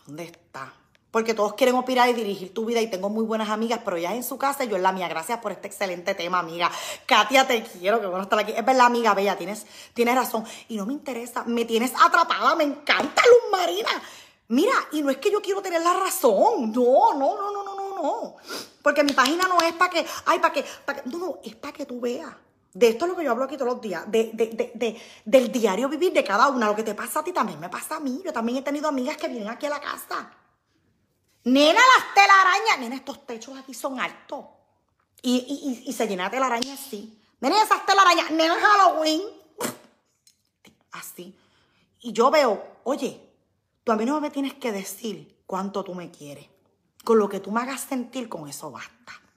[0.09, 0.73] ¿Dónde está?
[1.11, 4.09] Porque todos quieren opinar y dirigir tu vida y tengo muy buenas amigas, pero ella
[4.09, 5.07] es en su casa y yo en la mía.
[5.07, 6.71] Gracias por este excelente tema, amiga.
[7.05, 8.51] Katia, te quiero, que bueno estar aquí.
[8.51, 10.45] Es verdad, amiga, bella, tienes, tienes razón.
[10.67, 13.89] Y no me interesa, me tienes atrapada, me encanta Luz Marina.
[14.47, 16.71] Mira, y no es que yo quiero tener la razón.
[16.71, 18.35] No, no, no, no, no, no, no.
[18.81, 21.55] Porque mi página no es para que, ay, para que, para que, no, no, es
[21.55, 22.33] para que tú veas.
[22.73, 25.89] De esto es lo que yo hablo aquí todos los días, de, de, del diario
[25.89, 26.67] vivir de cada una.
[26.67, 28.21] Lo que te pasa a ti también me pasa a mí.
[28.23, 30.31] Yo también he tenido amigas que vienen aquí a la casa.
[31.45, 32.79] Nena, las telarañas.
[32.79, 34.45] Nena, estos techos aquí son altos.
[35.21, 37.19] Y, y, se llena de telaraña así.
[37.41, 38.29] Nena, esas telarañas.
[38.31, 39.23] Nena, Halloween.
[40.91, 41.35] Así.
[42.01, 43.19] Y yo veo, oye,
[43.83, 46.47] tú a mí no me tienes que decir cuánto tú me quieres.
[47.03, 49.28] Con lo que tú me hagas sentir, con eso basta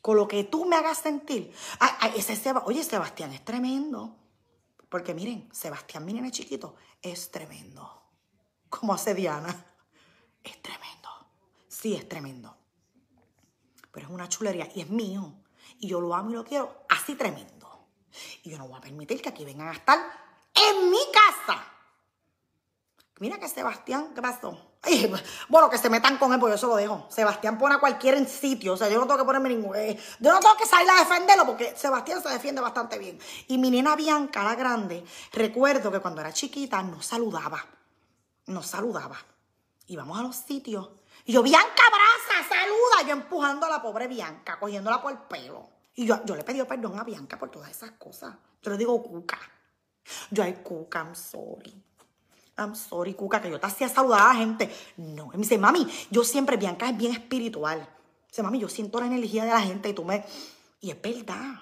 [0.00, 1.52] con lo que tú me hagas sentir.
[2.16, 4.16] ese oye, Sebastián es tremendo.
[4.88, 8.02] Porque miren, Sebastián, miren es chiquito, es tremendo.
[8.68, 9.66] Como hace Diana.
[10.42, 11.08] Es tremendo.
[11.68, 12.56] Sí, es tremendo.
[13.92, 15.34] Pero es una chulería y es mío.
[15.78, 17.86] Y yo lo amo y lo quiero así tremendo.
[18.42, 19.98] Y yo no voy a permitir que aquí vengan a estar
[20.54, 21.64] en mi casa.
[23.18, 24.69] Mira que Sebastián, ¿qué pasó?
[25.48, 27.06] Bueno, que se metan con él, porque yo se lo dejo.
[27.10, 28.72] Sebastián pone a cualquiera en sitio.
[28.72, 29.76] O sea, yo no tengo que ponerme ningún.
[29.76, 33.18] Eh, yo no tengo que salir a defenderlo porque Sebastián se defiende bastante bien.
[33.48, 37.64] Y mi nena Bianca, la grande, recuerdo que cuando era chiquita no saludaba.
[38.46, 39.18] No saludaba.
[39.86, 40.90] Íbamos a los sitios.
[41.26, 43.06] Y yo, Bianca, abraza, saluda.
[43.06, 45.68] Yo empujando a la pobre Bianca, cogiéndola por el pelo.
[45.94, 48.34] Y yo, yo le pedí perdón a Bianca por todas esas cosas.
[48.62, 49.38] Yo le digo, Cuca.
[50.30, 51.89] Yo, ay, Cuca, I'm sorry.
[52.60, 54.74] I'm sorry, Cuca, que yo te hacía saludar a la gente.
[54.96, 57.88] No, me dice, mami, yo siempre, Bianca es bien espiritual.
[58.28, 60.24] Dice, mami, yo siento la energía de la gente y tú me...
[60.80, 61.60] Y es verdad.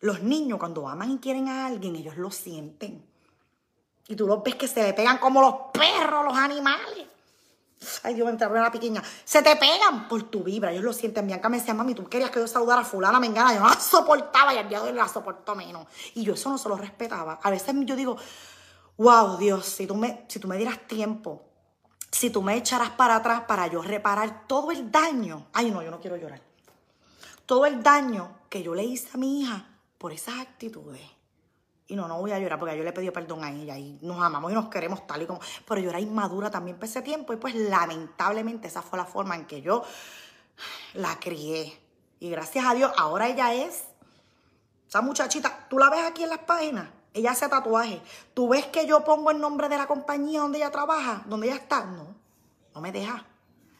[0.00, 3.04] Los niños cuando aman y quieren a alguien, ellos lo sienten.
[4.06, 7.06] Y tú los ves que se le pegan como los perros, los animales.
[8.02, 9.02] Ay, Dios, me entró una pequeña.
[9.24, 10.72] Se te pegan por tu vibra.
[10.72, 11.26] Ellos lo sienten.
[11.26, 13.54] Bianca me decía, mami, tú querías que yo saludara a fulana, me engana.
[13.54, 15.86] Yo no la soportaba y al día de hoy la soporto menos.
[16.14, 17.40] Y yo eso no se lo respetaba.
[17.42, 18.16] A veces yo digo,
[18.96, 21.42] wow, Dios, si tú me, si tú me dieras tiempo,
[22.10, 25.90] si tú me echaras para atrás para yo reparar todo el daño, ay no, yo
[25.90, 26.40] no quiero llorar,
[27.46, 29.68] todo el daño que yo le hice a mi hija
[29.98, 31.02] por esas actitudes.
[31.86, 34.18] Y no, no voy a llorar porque yo le pedido perdón a ella y nos
[34.22, 35.40] amamos y nos queremos tal y como.
[35.66, 39.34] Pero yo era inmadura también por ese tiempo y pues lamentablemente esa fue la forma
[39.34, 39.84] en que yo
[40.94, 41.78] la crié.
[42.20, 43.84] Y gracias a Dios, ahora ella es,
[44.88, 48.02] esa muchachita, tú la ves aquí en las páginas, ella hace tatuaje.
[48.34, 51.22] ¿Tú ves que yo pongo el nombre de la compañía donde ella trabaja?
[51.26, 51.84] ¿Donde ella está?
[51.84, 52.14] No,
[52.74, 53.24] no me deja.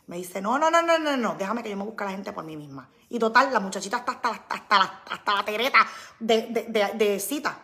[0.07, 2.13] Me dice, no, no, no, no, no, no, déjame que yo me busque a la
[2.13, 2.89] gente por mí misma.
[3.09, 5.79] Y total, la muchachita está hasta, hasta, hasta, la, hasta la tereta
[6.19, 7.59] de, de, de, de cita.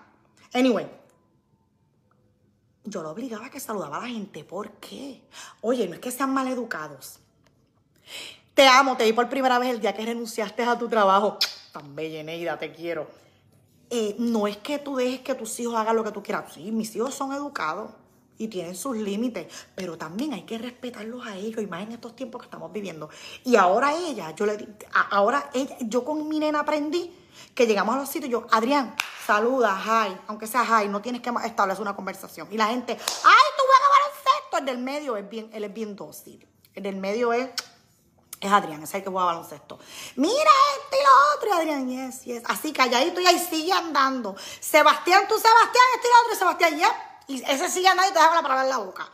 [0.52, 0.90] Anyway,
[2.84, 4.42] yo lo obligaba a que saludaba a la gente.
[4.42, 5.22] ¿Por qué?
[5.60, 7.20] Oye, no es que sean mal educados.
[8.54, 11.38] Te amo, te vi por primera vez el día que renunciaste a tu trabajo.
[11.72, 13.08] Tan bella, Neida, te quiero.
[13.90, 16.52] Eh, no es que tú dejes que tus hijos hagan lo que tú quieras.
[16.54, 17.90] Sí, mis hijos son educados
[18.38, 22.16] y tienen sus límites, pero también hay que respetarlos a ellos y más en estos
[22.16, 23.10] tiempos que estamos viviendo.
[23.44, 24.66] Y ahora ella, yo le
[25.10, 27.12] ahora ella, yo con mi nena aprendí
[27.54, 28.94] que llegamos a los sitios, yo, Adrián,
[29.26, 32.48] saluda, hi, aunque sea hi, no tienes que establecer una conversación.
[32.50, 32.98] Y la gente, ay,
[33.56, 34.58] tú juegas baloncesto.
[34.58, 36.46] El del medio es bien, él es bien dócil.
[36.74, 37.50] El del medio es,
[38.40, 39.78] es Adrián, es el que juega baloncesto.
[40.16, 40.50] Mira
[40.82, 42.42] este y lo otro, y Adrián, yes, yes.
[42.46, 44.34] Así calladito y ahí sigue andando.
[44.60, 46.88] Sebastián, tú Sebastián, este y lo otro, y Sebastián, yes.
[47.28, 49.08] Y ese sigue andando y te deja la palabra la boca.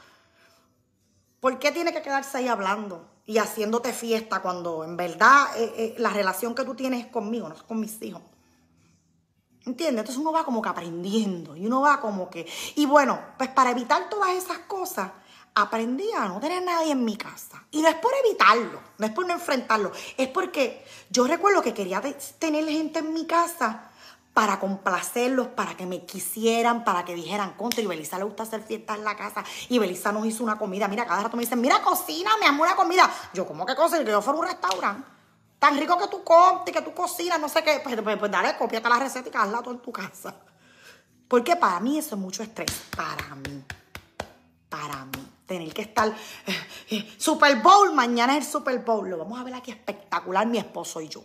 [1.41, 5.95] ¿Por qué tiene que quedarse ahí hablando y haciéndote fiesta cuando en verdad eh, eh,
[5.99, 8.23] la relación que tú tienes es conmigo, no es con mis hijos?
[9.67, 10.03] ¿Entiendes?
[10.03, 12.47] Entonces uno va como que aprendiendo y uno va como que...
[12.77, 15.11] Y bueno, pues para evitar todas esas cosas,
[15.57, 17.65] aprendí a no tener nadie en mi casa.
[17.71, 21.75] Y no es por evitarlo, no es por no enfrentarlo, es porque yo recuerdo que
[21.75, 22.01] quería
[22.39, 23.91] tener gente en mi casa
[24.35, 28.63] para complacerlos, para que me quisieran, para que dijeran, contra, y Belisa le gusta hacer
[28.63, 30.89] fiestas en la casa, y Belisa nos hizo una comida.
[30.89, 33.11] Mira, cada rato me dicen, mira, cocina, me amo una comida.
[33.33, 34.05] Yo, ¿cómo que cocina?
[34.05, 35.09] Que yo fuera un restaurante.
[35.59, 37.81] Tan rico que tú compras, que tú cocinas, no sé qué.
[37.83, 40.35] Pues, pues, pues dale, copiate la receta y hazla todo en tu casa.
[41.27, 42.71] Porque para mí eso es mucho estrés.
[42.95, 43.65] Para mí.
[44.69, 45.36] Para mí.
[45.47, 46.09] Tener que estar.
[46.47, 49.09] Eh, eh, Super Bowl, mañana es el Super Bowl.
[49.09, 51.23] Lo vamos a ver aquí espectacular, mi esposo y yo.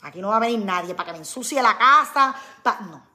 [0.00, 2.34] Aquí no va a venir nadie para que me ensucie la casa.
[2.90, 3.06] No.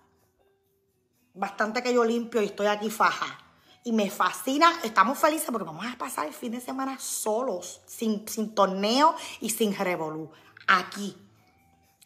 [1.34, 3.40] Bastante que yo limpio y estoy aquí faja.
[3.86, 8.26] Y me fascina, estamos felices porque vamos a pasar el fin de semana solos, sin,
[8.28, 10.32] sin torneo y sin revolú.
[10.68, 11.18] Aquí.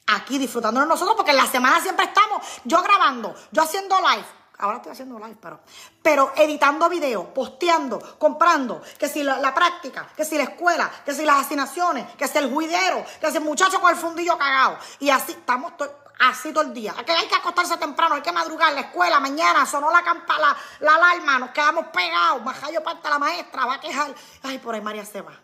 [0.08, 4.26] Aquí disfrutándonos nosotros porque en la semana siempre estamos yo grabando, yo haciendo live,
[4.60, 5.60] Ahora estoy haciendo live, pero,
[6.02, 11.26] pero editando videos, posteando, comprando, que si la, práctica, que si la escuela, que si
[11.26, 14.80] las asignaciones, que si el juidero, que si el muchacho con el fundillo cagado.
[15.00, 15.74] Y así estamos
[16.20, 16.96] así todo el día.
[17.06, 20.96] Que hay que acostarse temprano, hay que madrugar, la escuela, mañana sonó la campana, la,
[20.96, 22.42] alarma, nos quedamos pegados,
[22.74, 24.16] yo parte la maestra, va a quejar.
[24.42, 25.40] Ay, por ahí María se va.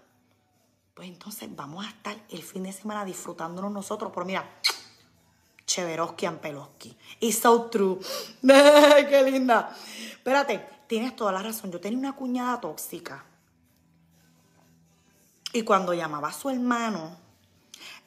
[0.96, 4.12] Pues entonces vamos a estar el fin de semana disfrutándonos nosotros.
[4.14, 4.50] Pero mira,
[5.66, 6.96] Cheveroski and Peloski.
[7.20, 8.00] It's so true.
[8.42, 9.76] ¡Qué linda!
[10.12, 11.72] Espérate, tienes toda la razón.
[11.72, 13.24] Yo tenía una cuñada tóxica.
[15.54, 17.16] Y cuando llamaba a su hermano,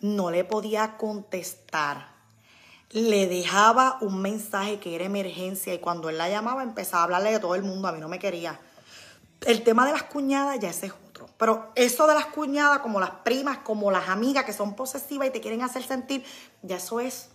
[0.00, 2.14] no le podía contestar.
[2.90, 7.32] Le dejaba un mensaje que era emergencia y cuando él la llamaba empezaba a hablarle
[7.32, 7.88] de todo el mundo.
[7.88, 8.61] A mí no me quería.
[9.42, 11.28] El tema de las cuñadas ya ese es otro.
[11.36, 15.30] Pero eso de las cuñadas, como las primas, como las amigas que son posesivas y
[15.30, 16.24] te quieren hacer sentir,
[16.62, 17.30] ya eso es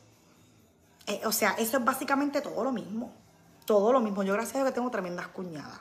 [1.12, 3.12] eh, o sea, eso es básicamente todo lo mismo.
[3.66, 4.24] Todo lo mismo.
[4.24, 5.80] Yo gracias a Dios que tengo tremendas cuñadas.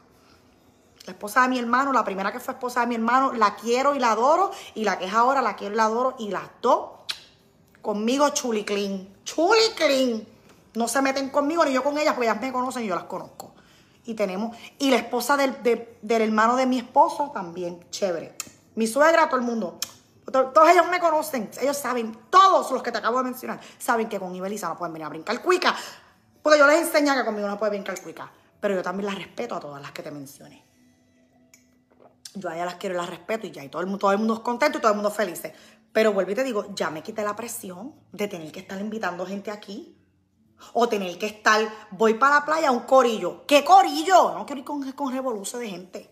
[1.06, 3.94] La esposa de mi hermano, la primera que fue esposa de mi hermano, la quiero
[3.94, 4.50] y la adoro.
[4.74, 6.16] Y la que es ahora, la quiero y la adoro.
[6.18, 6.90] Y las dos,
[7.80, 9.08] conmigo chuli clean.
[9.24, 10.26] Chuli clean.
[10.74, 13.04] No se meten conmigo ni yo con ellas, porque ellas me conocen y yo las
[13.04, 13.54] conozco.
[14.04, 18.34] Y tenemos, y la esposa del, del hermano de mi esposo también, chévere.
[18.74, 19.78] Mi suegra, todo el mundo.
[20.24, 24.18] Todos ellos me conocen, ellos saben, todos los que te acabo de mencionar, saben que
[24.20, 25.74] con Ibeliza no pueden venir a brincar cuica.
[26.42, 28.30] Porque yo les enseñé que conmigo no puede brincar cuica.
[28.60, 30.64] Pero yo también las respeto a todas las que te mencioné.
[32.34, 33.64] Yo a ellas las quiero y las respeto y ya.
[33.64, 35.42] Y todo el, mundo, todo el mundo es contento y todo el mundo feliz.
[35.92, 39.26] Pero vuelvo y te digo, ya me quité la presión de tener que estar invitando
[39.26, 39.96] gente aquí.
[40.74, 43.46] O tener que estar, voy para la playa a un corillo.
[43.46, 44.34] ¿Qué corillo?
[44.34, 46.10] No quiero ir con, con de gente.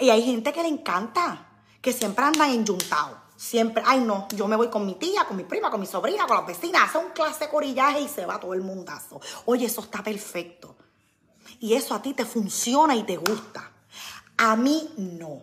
[0.00, 1.51] y hay gente que le encanta
[1.82, 3.18] que siempre andan enyuntados.
[3.36, 6.26] Siempre, ay no, yo me voy con mi tía, con mi prima, con mi sobrina,
[6.28, 9.20] con las vecinas, hace un clase de corillaje y se va todo el mundazo.
[9.46, 10.76] Oye, eso está perfecto.
[11.58, 13.72] Y eso a ti te funciona y te gusta.
[14.36, 15.42] A mí no.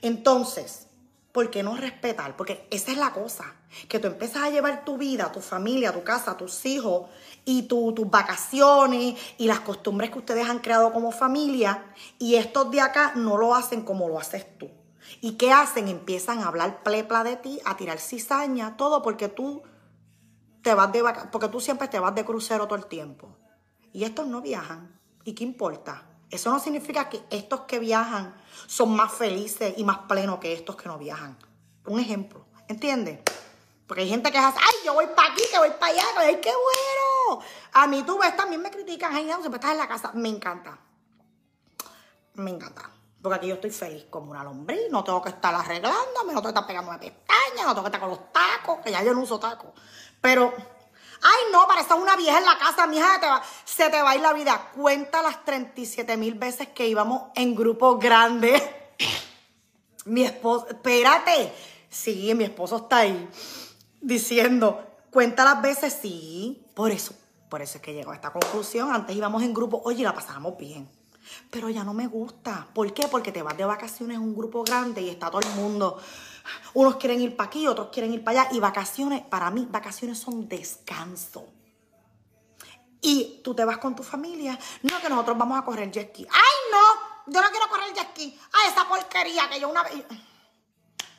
[0.00, 0.86] Entonces,
[1.32, 2.36] ¿por qué no respetar?
[2.36, 3.52] Porque esa es la cosa,
[3.88, 7.08] que tú empiezas a llevar tu vida, tu familia, tu casa, tus hijos
[7.44, 11.84] y tus vacaciones y las costumbres que ustedes han creado como familia
[12.20, 14.70] y estos de acá no lo hacen como lo haces tú.
[15.20, 15.88] ¿Y qué hacen?
[15.88, 19.62] Empiezan a hablar plepla de ti, a tirar cizaña, todo porque tú
[20.62, 23.36] te vas de porque tú siempre te vas de crucero todo el tiempo.
[23.92, 24.98] Y estos no viajan.
[25.24, 26.06] ¿Y qué importa?
[26.30, 28.34] Eso no significa que estos que viajan
[28.66, 31.36] son más felices y más plenos que estos que no viajan.
[31.84, 33.20] Un ejemplo, ¿entiendes?
[33.86, 36.40] Porque hay gente que hace, ay, yo voy para aquí, que voy para allá, ay,
[36.40, 37.44] qué bueno.
[37.72, 40.12] A mí tú ves, también me critican, ay, siempre estás en la casa.
[40.14, 40.78] Me encanta.
[42.34, 42.90] Me encanta.
[43.22, 46.42] Porque aquí yo estoy feliz como una lombriz, no tengo que estar arreglándome, no tengo
[46.42, 49.20] que estar pegándome pestañas, no tengo que estar con los tacos, que ya yo no
[49.20, 49.70] uso tacos.
[50.20, 50.52] Pero,
[51.22, 54.16] ay no, pareces una vieja en la casa, mija, te va, se te va a
[54.16, 54.70] ir la vida.
[54.74, 58.60] Cuenta las 37 mil veces que íbamos en grupos grandes.
[60.06, 61.54] mi esposo, espérate,
[61.88, 63.28] sí, mi esposo está ahí
[64.00, 67.14] diciendo, cuenta las veces, sí, por eso,
[67.48, 68.92] por eso es que llegó a esta conclusión.
[68.92, 70.90] Antes íbamos en grupo, oye, la pasábamos bien.
[71.52, 72.66] Pero ya no me gusta.
[72.72, 73.08] ¿Por qué?
[73.08, 76.00] Porque te vas de vacaciones un grupo grande y está todo el mundo.
[76.72, 78.56] Unos quieren ir para aquí, otros quieren ir para allá.
[78.56, 81.46] Y vacaciones, para mí, vacaciones son descanso.
[83.02, 84.58] Y tú te vas con tu familia.
[84.80, 86.26] No, que nosotros vamos a correr jet ski.
[86.32, 87.32] ¡Ay, no!
[87.34, 88.38] Yo no quiero correr jet ski.
[88.50, 90.06] ¡Ay, esa porquería que yo una vez.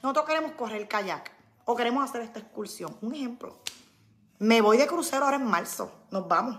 [0.02, 1.32] Nosotros queremos correr kayak.
[1.66, 2.98] O queremos hacer esta excursión.
[3.02, 3.60] Un ejemplo.
[4.40, 5.92] Me voy de crucero ahora en marzo.
[6.10, 6.58] Nos vamos.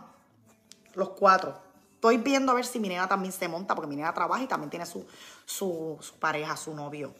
[0.94, 1.63] Los cuatro.
[2.04, 4.46] Estoy viendo a ver si mi nena también se monta, porque mi nena trabaja y
[4.46, 5.06] también tiene su,
[5.46, 7.14] su, pareja, su novio.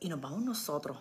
[0.00, 0.98] Y nos vamos nosotros.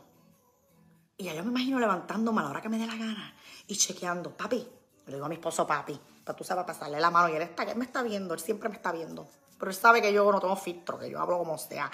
[1.17, 3.33] Y ya yo me imagino levantándome a la hora que me dé la gana
[3.65, 4.37] y chequeando.
[4.37, 4.67] Papi,
[5.07, 7.27] le digo a mi esposo papi, para tú sabes pasarle la mano.
[7.29, 9.27] Y él está, él me está viendo, él siempre me está viendo.
[9.57, 11.89] Pero él sabe que yo no tengo filtro, que yo hablo como sea.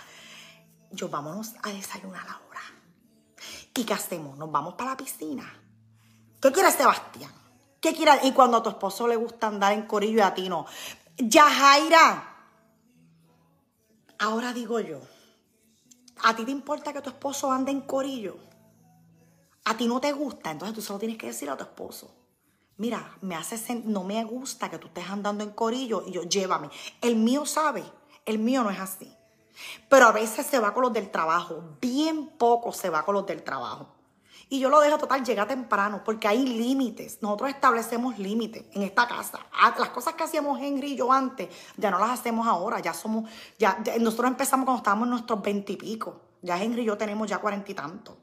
[0.92, 2.60] Yo vámonos a desayunar ahora.
[3.74, 4.38] ¿Y qué hacemos?
[4.38, 5.50] Nos vamos para la piscina.
[6.42, 7.47] ¿Qué quiere Sebastián?
[8.24, 10.66] Y cuando a tu esposo le gusta andar en corillo y a ti no.
[11.18, 12.36] Yajaira.
[14.20, 15.00] Ahora digo yo,
[16.24, 18.38] ¿a ti te importa que tu esposo ande en corillo?
[19.66, 22.10] A ti no te gusta, entonces tú solo tienes que decir a tu esposo.
[22.78, 26.70] Mira, me hace no me gusta que tú estés andando en corillo y yo llévame.
[27.02, 27.84] El mío sabe,
[28.26, 29.16] el mío no es así.
[29.90, 33.26] Pero a veces se va con los del trabajo, bien poco se va con los
[33.26, 33.97] del trabajo.
[34.50, 37.20] Y yo lo dejo total, llega temprano, porque hay límites.
[37.22, 39.40] Nosotros establecemos límites en esta casa.
[39.52, 42.80] Ah, las cosas que hacíamos Henry y yo antes, ya no las hacemos ahora.
[42.80, 43.30] Ya somos,
[43.60, 46.22] ya, nosotros empezamos cuando estábamos en nuestros veintipico.
[46.42, 48.16] Ya Henry y yo tenemos ya cuarenta y tantos.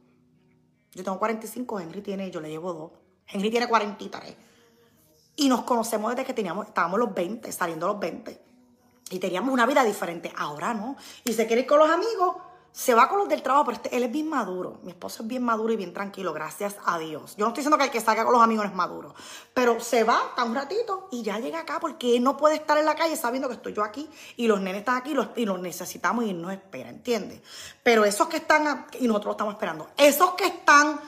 [0.92, 2.92] Yo tengo cuarenta y cinco, Henry tiene, yo le llevo dos.
[3.26, 4.36] Henry tiene cuarenta y tres.
[5.36, 8.40] Y nos conocemos desde que teníamos, estábamos los 20, saliendo los 20.
[9.10, 10.32] Y teníamos una vida diferente.
[10.36, 10.96] Ahora no.
[11.24, 12.36] Y se quiere ir con los amigos
[12.74, 14.80] se va con los del trabajo, pero este, él es bien maduro.
[14.82, 17.36] Mi esposo es bien maduro y bien tranquilo, gracias a Dios.
[17.36, 19.14] Yo no estoy diciendo que el que salga con los amigos es maduro,
[19.54, 22.76] pero se va, está un ratito y ya llega acá porque él no puede estar
[22.76, 25.60] en la calle sabiendo que estoy yo aquí y los nenes están aquí y los,
[25.60, 27.42] necesitamos y él nos espera, ¿entiendes?
[27.84, 30.98] Pero esos que están, y nosotros lo estamos esperando, esos que están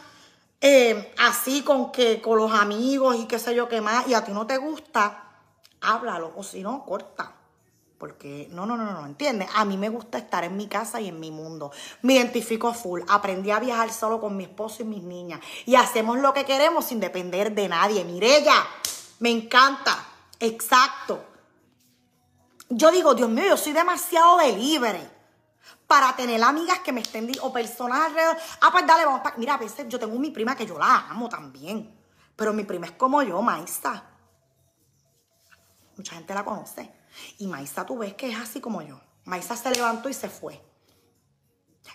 [0.60, 4.24] eh, así con, que, con los amigos y qué sé yo qué más, y a
[4.24, 5.32] ti no te gusta,
[5.80, 7.35] háblalo, o si no, corta.
[7.98, 9.48] Porque no, no, no, no, ¿entiendes?
[9.54, 11.72] A mí me gusta estar en mi casa y en mi mundo.
[12.02, 13.00] Me identifico full.
[13.08, 15.40] Aprendí a viajar solo con mi esposo y mis niñas.
[15.64, 18.04] Y hacemos lo que queremos sin depender de nadie.
[18.04, 18.66] Mirella,
[19.20, 19.96] me encanta.
[20.40, 21.24] Exacto.
[22.68, 25.10] Yo digo, Dios mío, yo soy demasiado de libre
[25.86, 28.36] para tener amigas que me estén, o personas alrededor.
[28.60, 29.36] Ah, pues dale, vamos para...
[29.36, 31.96] Mira, a veces yo tengo mi prima que yo la amo también.
[32.34, 34.04] Pero mi prima es como yo, Maísa.
[35.96, 36.92] Mucha gente la conoce.
[37.38, 39.00] Y Maisa, tú ves que es así como yo.
[39.24, 40.60] Maisa se levantó y se fue.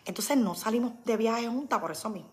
[0.06, 2.30] Entonces no salimos de viaje juntas por eso mismo.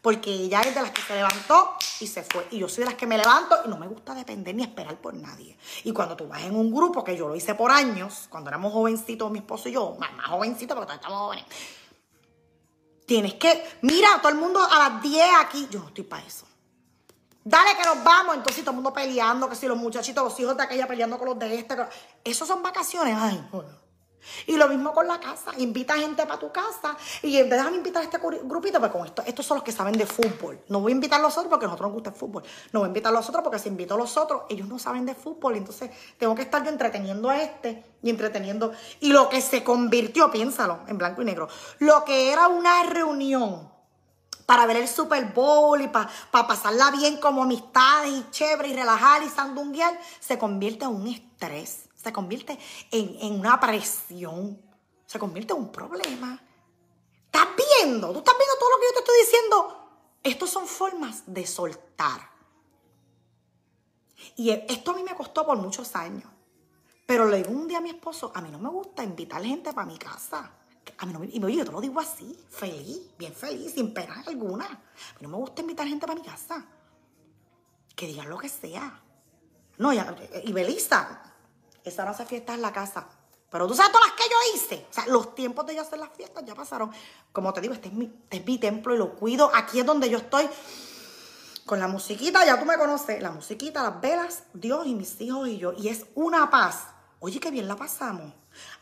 [0.00, 2.46] Porque ella es de las que se levantó y se fue.
[2.50, 4.96] Y yo soy de las que me levanto y no me gusta depender ni esperar
[5.00, 5.56] por nadie.
[5.84, 8.72] Y cuando tú vas en un grupo, que yo lo hice por años, cuando éramos
[8.72, 11.44] jovencitos, mi esposo y yo, más, más jovencitos porque todavía estamos jóvenes,
[13.06, 16.46] tienes que, mira, todo el mundo a las 10 aquí, yo no estoy para eso.
[17.46, 18.34] Dale que nos vamos.
[18.34, 21.28] Entonces todo el mundo peleando, que si los muchachitos, los hijos de aquella peleando con
[21.28, 21.76] los de este.
[22.24, 23.16] Esos son vacaciones.
[23.16, 23.40] Ay,
[24.48, 25.52] Y lo mismo con la casa.
[25.58, 26.96] Invita gente para tu casa.
[27.22, 30.06] Y en invitar a este grupito, pues con esto, estos son los que saben de
[30.06, 30.58] fútbol.
[30.68, 32.42] No voy a invitar a los otros porque a nosotros nos gusta el fútbol.
[32.72, 34.80] No voy a invitar a los otros porque si invito a los otros, ellos no
[34.80, 35.54] saben de fútbol.
[35.54, 38.72] Entonces tengo que estar yo entreteniendo a este y entreteniendo.
[38.98, 41.46] Y lo que se convirtió, piénsalo, en blanco y negro.
[41.78, 43.75] Lo que era una reunión
[44.46, 49.22] para ver el Super Bowl y para pasarla bien como amistades y chévere y relajar
[49.22, 52.58] y sandunguear, se convierte en un estrés, se convierte
[52.92, 54.62] en, en una presión,
[55.04, 56.40] se convierte en un problema.
[57.26, 58.12] ¿Estás viendo?
[58.12, 59.90] ¿Tú estás viendo todo lo que yo te estoy diciendo?
[60.22, 62.30] Estas son formas de soltar.
[64.36, 66.30] Y esto a mí me costó por muchos años.
[67.06, 69.72] Pero le digo un día a mi esposo, a mí no me gusta invitar gente
[69.72, 70.50] para mi casa.
[70.98, 74.64] A mí no y yo te lo digo así, feliz, bien feliz, sin pena alguna.
[74.64, 76.64] A mí no me gusta invitar gente para mi casa.
[77.94, 79.02] Que digan lo que sea.
[79.78, 81.22] No, y Belisa,
[81.84, 83.06] esa no hace fiesta en la casa.
[83.50, 84.86] Pero tú sabes todas las que yo hice.
[84.90, 86.90] O sea, los tiempos de yo hacer las fiestas ya pasaron.
[87.32, 89.50] Como te digo, este es mi, este es mi templo y lo cuido.
[89.54, 90.48] Aquí es donde yo estoy.
[91.64, 93.22] Con la musiquita, ya tú me conoces.
[93.22, 95.72] La musiquita, las velas, Dios y mis hijos y yo.
[95.72, 96.88] Y es una paz
[97.20, 98.32] Oye, qué bien la pasamos.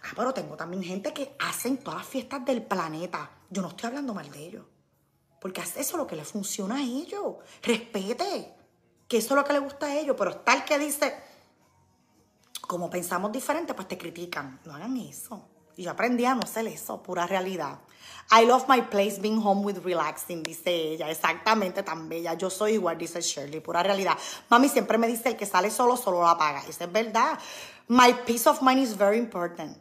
[0.03, 3.31] Ah, pero tengo también gente que hacen todas las fiestas del planeta.
[3.51, 4.65] Yo no estoy hablando mal de ellos.
[5.41, 7.37] Porque hace eso lo que le funciona a ellos.
[7.63, 8.55] Respete.
[9.07, 10.17] Que eso es lo que le gusta a ellos.
[10.19, 11.15] Pero está el que dice,
[12.63, 14.61] como pensamos diferente, pues te critican.
[14.65, 15.49] No hagan eso.
[15.77, 17.79] Y yo aprendí a no hacer eso, pura realidad.
[18.31, 21.11] I love my place being home with relaxing, dice ella.
[21.11, 22.35] Exactamente, tan bella.
[22.35, 24.17] Yo soy igual, dice Shirley, pura realidad.
[24.49, 26.63] Mami siempre me dice, el que sale solo, solo la paga.
[26.69, 27.39] Eso es verdad.
[27.89, 29.77] My peace of mind is very important.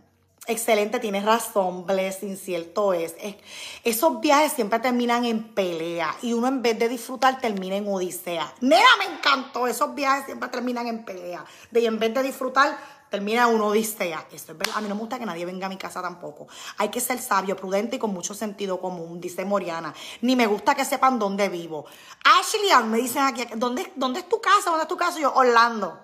[0.45, 3.15] Excelente, tienes razón, Blessing, cierto es.
[3.21, 3.37] es.
[3.85, 8.53] Esos viajes siempre terminan en pelea y uno en vez de disfrutar termina en odisea.
[8.59, 11.45] Nena, me encantó, esos viajes siempre terminan en pelea.
[11.71, 12.77] De en vez de disfrutar,
[13.09, 14.27] termina uno odisea.
[14.33, 14.75] Eso es verdad.
[14.75, 16.47] A mí no me gusta que nadie venga a mi casa tampoco.
[16.79, 19.93] Hay que ser sabio, prudente y con mucho sentido común, dice Moriana.
[20.19, 21.85] Ni me gusta que sepan dónde vivo.
[22.25, 24.71] Ashley, me dicen aquí, ¿dónde, ¿dónde es tu casa?
[24.71, 25.19] ¿Dónde es tu casa?
[25.19, 25.99] yo, Orlando.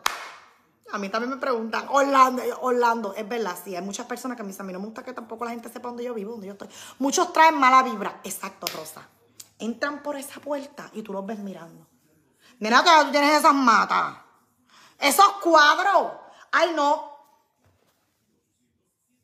[0.92, 4.50] A mí también me preguntan, Orlando, Orlando, es verdad, sí, hay muchas personas que me
[4.50, 6.48] dicen, a mí no me gusta que tampoco la gente sepa dónde yo vivo, dónde
[6.48, 6.68] yo estoy.
[6.98, 8.22] Muchos traen mala vibra.
[8.24, 9.08] Exacto, Rosa.
[9.60, 11.86] Entran por esa puerta y tú los ves mirando.
[12.60, 14.18] Mira que tú tienes esas matas.
[15.00, 16.14] Esos cuadros.
[16.52, 17.10] Ay, no.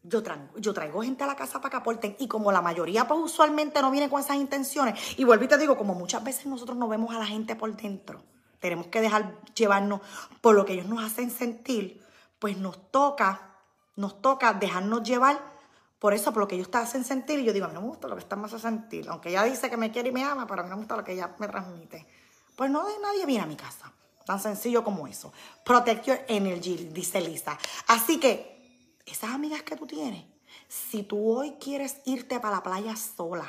[0.04, 3.08] Yo traigo, yo traigo gente a la casa para que aporten y como la mayoría
[3.08, 6.46] pues usualmente no viene con esas intenciones y vuelvo y te digo, como muchas veces
[6.46, 8.22] nosotros no vemos a la gente por dentro,
[8.66, 10.02] tenemos que dejar llevarnos
[10.42, 12.04] por lo que ellos nos hacen sentir,
[12.40, 13.58] pues nos toca,
[13.96, 15.40] nos toca dejarnos llevar
[16.00, 17.40] por eso, por lo que ellos te hacen sentir.
[17.40, 19.08] Y yo digo, a mí no me gusta lo que están más a sentir.
[19.10, 20.98] Aunque ella dice que me quiere y me ama, pero a mí no me gusta
[20.98, 22.08] lo que ella me transmite.
[22.56, 23.92] Pues no de nadie viene a mi casa.
[24.26, 25.32] Tan sencillo como eso.
[25.64, 27.58] Protect your energy, dice Lisa.
[27.88, 30.26] Así que, esas amigas que tú tienes,
[30.68, 33.48] si tú hoy quieres irte para la playa sola,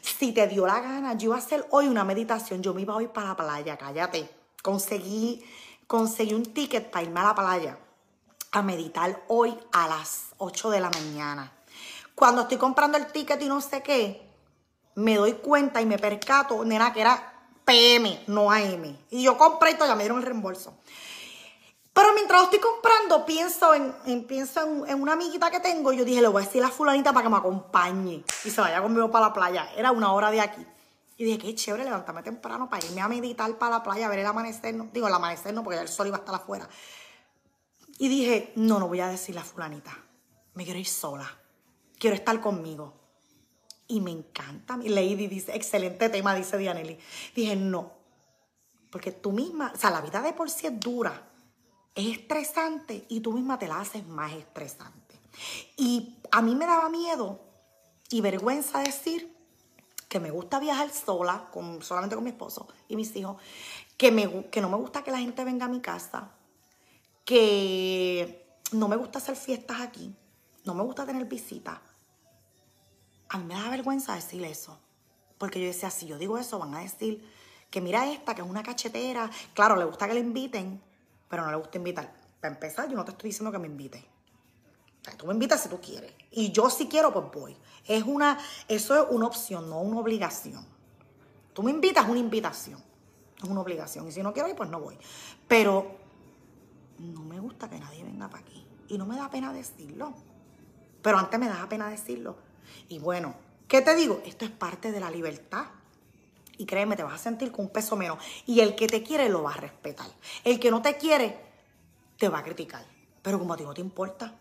[0.00, 2.94] si te dio la gana, yo iba a hacer hoy una meditación, yo me iba
[2.94, 4.43] hoy para la playa, cállate.
[4.64, 5.44] Conseguí,
[5.86, 7.78] conseguí un ticket para irme a la playa
[8.50, 11.52] a meditar hoy a las 8 de la mañana.
[12.14, 14.26] Cuando estoy comprando el ticket y no sé qué,
[14.94, 18.96] me doy cuenta y me percato, nena, que era PM, no AM.
[19.10, 20.72] Y yo compré y todavía me dieron el reembolso.
[21.92, 25.92] Pero mientras lo estoy comprando, pienso en, pienso en, una amiguita que tengo.
[25.92, 28.50] Y yo dije, le voy a decir a la fulanita para que me acompañe y
[28.50, 29.68] se vaya conmigo para la playa.
[29.76, 30.66] Era una hora de aquí.
[31.16, 34.20] Y dije, qué chévere levantarme temprano para irme a meditar para la playa, a ver
[34.20, 34.74] el amanecer.
[34.74, 36.68] No, digo, el amanecer no, porque el sol iba a estar afuera.
[37.98, 39.96] Y dije, no, no voy a decir la fulanita.
[40.54, 41.30] Me quiero ir sola.
[41.98, 42.94] Quiero estar conmigo.
[43.86, 44.76] Y me encanta.
[44.76, 46.98] Lady dice, excelente tema, dice Dianelli.
[47.34, 47.92] Dije, no.
[48.90, 51.30] Porque tú misma, o sea, la vida de por sí es dura
[51.94, 55.20] es estresante y tú misma te la haces más estresante.
[55.76, 57.40] Y a mí me daba miedo
[58.10, 59.33] y vergüenza decir
[60.14, 63.36] que me gusta viajar sola, con, solamente con mi esposo y mis hijos,
[63.96, 66.30] que, me, que no me gusta que la gente venga a mi casa,
[67.24, 70.14] que no me gusta hacer fiestas aquí,
[70.64, 71.80] no me gusta tener visitas.
[73.28, 74.78] A mí me da vergüenza decir eso,
[75.36, 77.28] porque yo decía, si yo digo eso, van a decir
[77.68, 80.80] que mira esta, que es una cachetera, claro, le gusta que le inviten,
[81.28, 82.14] pero no le gusta invitar.
[82.40, 84.04] Para empezar, yo no te estoy diciendo que me invites.
[85.12, 86.12] Tú me invitas si tú quieres.
[86.30, 87.56] Y yo si quiero, pues voy.
[87.86, 88.38] Es una,
[88.68, 90.66] eso es una opción, no una obligación.
[91.52, 92.82] Tú me invitas, una invitación.
[93.36, 94.08] Es una obligación.
[94.08, 94.96] Y si no quiero ir, pues no voy.
[95.46, 95.96] Pero
[96.98, 98.66] no me gusta que nadie venga para aquí.
[98.88, 100.14] Y no me da pena decirlo.
[101.02, 102.36] Pero antes me daba pena decirlo.
[102.88, 103.34] Y bueno,
[103.68, 104.22] ¿qué te digo?
[104.24, 105.66] Esto es parte de la libertad.
[106.56, 108.18] Y créeme, te vas a sentir con un peso menos.
[108.46, 110.06] Y el que te quiere lo va a respetar.
[110.44, 111.38] El que no te quiere
[112.16, 112.84] te va a criticar.
[113.22, 114.38] Pero como a ti no te importa,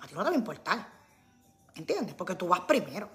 [0.00, 0.88] a ti no te va a importar.
[1.74, 2.14] ¿Entiendes?
[2.14, 3.10] Porque tú vas primero.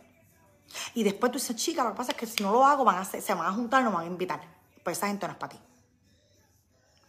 [0.94, 2.98] Y después tú dices, chica, lo que pasa es que si no lo hago, van
[2.98, 4.42] a se van a juntar y no me van a invitar.
[4.84, 5.60] Pues esa gente no es para ti.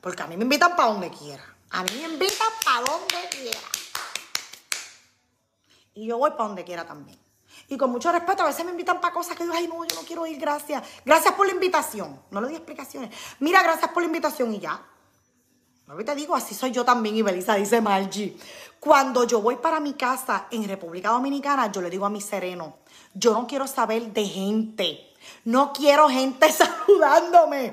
[0.00, 1.42] Porque a mí me invitan para donde quiera.
[1.70, 3.58] A mí me invitan para donde quiera.
[5.94, 7.18] Y yo voy para donde quiera también.
[7.68, 9.96] Y con mucho respeto, a veces me invitan para cosas que digo, ay, no, yo
[9.96, 10.82] no quiero ir, gracias.
[11.04, 12.20] Gracias por la invitación.
[12.30, 13.10] No le di explicaciones.
[13.40, 14.80] Mira, gracias por la invitación y ya.
[15.86, 18.36] No te digo, así soy yo también, y Belisa dice Margie.
[18.80, 22.78] Cuando yo voy para mi casa en República Dominicana, yo le digo a mi sereno,
[23.14, 25.14] yo no quiero saber de gente.
[25.44, 27.72] No quiero gente saludándome.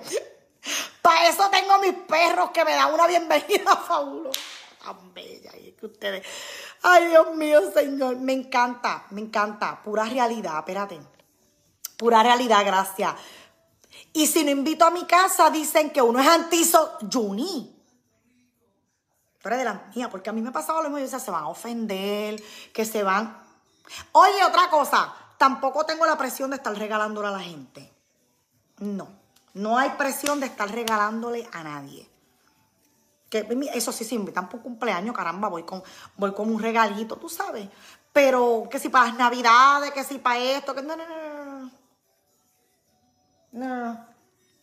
[1.02, 4.40] Para eso tengo mis perros que me dan una bienvenida fabulosa.
[4.84, 5.52] Tan bella.
[5.62, 6.26] Y es que ustedes.
[6.84, 8.18] Ay, Dios mío, Señor.
[8.18, 9.82] Me encanta, me encanta.
[9.82, 11.00] Pura realidad, espérate.
[11.98, 13.14] Pura realidad, gracias.
[14.14, 16.98] Y si no invito a mi casa, dicen que uno es antizo.
[17.12, 17.73] Juni.
[19.44, 21.00] Pero de la mía, porque a mí me ha pasado lo mismo.
[21.00, 22.42] Yo decía, se van a ofender,
[22.74, 23.38] que se van.
[24.14, 25.14] Oye, otra cosa.
[25.38, 27.92] Tampoco tengo la presión de estar regalándole a la gente.
[28.80, 29.10] No.
[29.54, 32.10] No hay presión de estar regalándole a nadie.
[33.30, 35.84] Que eso sí, me invitan por cumpleaños, caramba, voy con,
[36.16, 37.68] voy con un regalito, tú sabes.
[38.14, 41.72] Pero que si para las navidades, que si para esto, que no, no, no, no.
[43.52, 44.13] No.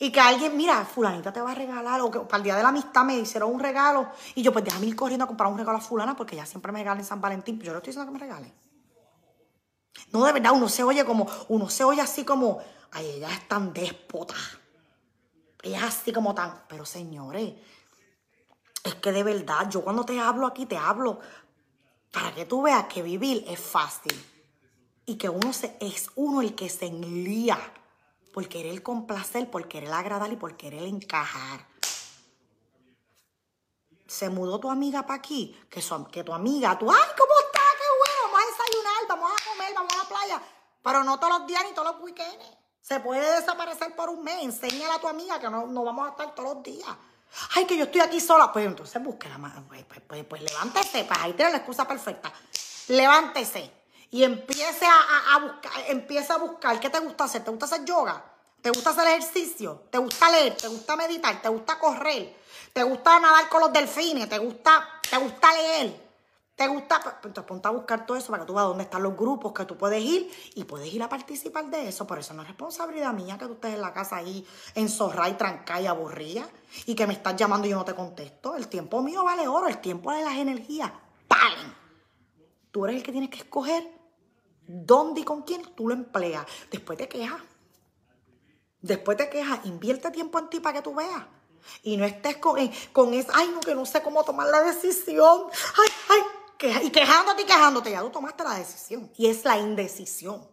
[0.02, 2.62] Y que alguien, mira, fulanita te va a regalar, o que para el día de
[2.62, 5.58] la amistad me hicieron un regalo, y yo pues déjame ir corriendo a comprar un
[5.58, 8.10] regalo a fulana, porque ya siempre me regalan en San Valentín, yo no estoy diciendo
[8.10, 8.50] que me regalen.
[10.10, 12.60] No, de verdad, uno se oye como, uno se oye así como,
[12.92, 14.34] ay, ella es tan déspota.
[15.62, 17.52] Ella es así como tan, pero señores,
[18.82, 21.20] es que de verdad, yo cuando te hablo aquí, te hablo
[22.10, 24.14] para que tú veas que vivir es fácil.
[25.04, 27.58] Y que uno se, es uno el que se enlía
[28.32, 31.66] por querer complacer, por querer agradar y por querer encajar.
[34.06, 37.60] Se mudó tu amiga para aquí, que, que tu amiga, tú, ay, ¿cómo está?
[37.78, 40.42] Qué bueno, vamos a desayunar, vamos a comer, vamos a la playa.
[40.82, 42.44] Pero no todos los días ni todos los weekends.
[42.80, 44.42] Se puede desaparecer por un mes.
[44.42, 46.88] Enséñale a tu amiga que no, no vamos a estar todos los días.
[47.54, 48.52] Ay, que yo estoy aquí sola.
[48.52, 49.52] Pues entonces búsquela más.
[49.68, 51.04] Pues, pues, pues, pues, levántese.
[51.04, 52.32] Pues ahí tiene la excusa perfecta.
[52.88, 53.79] Levántese.
[54.10, 56.80] Y empiece a, buscar, empieza a buscar.
[56.80, 57.44] ¿Qué te gusta hacer?
[57.44, 58.24] ¿Te gusta hacer yoga?
[58.60, 59.84] ¿Te gusta hacer ejercicio?
[59.90, 60.56] ¿Te gusta leer?
[60.56, 61.40] ¿Te gusta meditar?
[61.40, 62.36] ¿Te gusta correr?
[62.72, 64.28] ¿Te gusta nadar con los delfines?
[64.28, 66.10] ¿Te gusta, te gusta leer?
[66.60, 67.00] ¿Te gusta?
[67.24, 69.64] Entonces ponte a buscar todo eso para que tú veas dónde están los grupos que
[69.64, 72.06] tú puedes ir y puedes ir a participar de eso.
[72.06, 75.34] Por eso no es responsabilidad mía que tú estés en la casa ahí enzorrada y
[75.34, 76.46] trancada y aburrida
[76.84, 78.56] y que me estás llamando y yo no te contesto.
[78.56, 80.92] El tiempo mío vale oro, el tiempo de las energías.
[81.28, 81.74] ¡Pam!
[82.70, 83.99] Tú eres el que tienes que escoger
[84.70, 86.46] dónde y con quién tú lo empleas.
[86.70, 87.40] Después te quejas.
[88.80, 91.22] Después te quejas, invierte tiempo en ti para que tú veas.
[91.82, 94.62] Y no estés con, eh, con eso, ay, no, que no sé cómo tomar la
[94.62, 95.44] decisión.
[95.78, 96.22] Ay, ay,
[96.82, 97.90] y quejándote y quejándote.
[97.90, 99.10] Ya tú tomaste la decisión.
[99.16, 100.46] Y es la indecisión.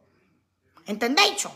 [0.85, 1.47] ¿Entendéis?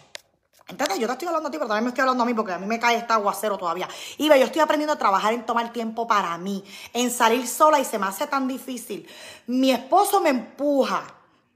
[0.68, 1.00] ¿Entendés?
[1.00, 2.58] Yo te estoy hablando a ti, pero también me estoy hablando a mí porque a
[2.58, 3.88] mí me cae este aguacero todavía.
[4.18, 7.80] Y ve, yo estoy aprendiendo a trabajar en tomar tiempo para mí, en salir sola
[7.80, 9.08] y se me hace tan difícil.
[9.48, 11.04] Mi esposo me empuja,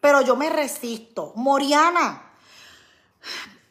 [0.05, 1.33] pero yo me resisto.
[1.33, 2.31] Moriana,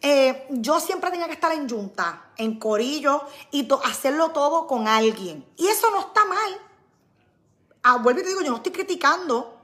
[0.00, 3.22] eh, yo siempre tenía que estar en junta, en corillo
[3.52, 5.46] y hacerlo todo con alguien.
[5.56, 6.60] Y eso no está mal.
[7.84, 9.60] Ah, y te digo, yo no estoy criticando,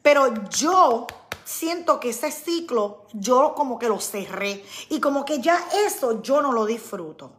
[0.00, 1.08] pero yo
[1.44, 6.40] siento que ese ciclo yo como que lo cerré y como que ya eso yo
[6.40, 7.32] no lo disfruto.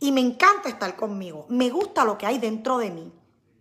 [0.00, 1.46] Y me encanta estar conmigo.
[1.50, 3.12] Me gusta lo que hay dentro de mí.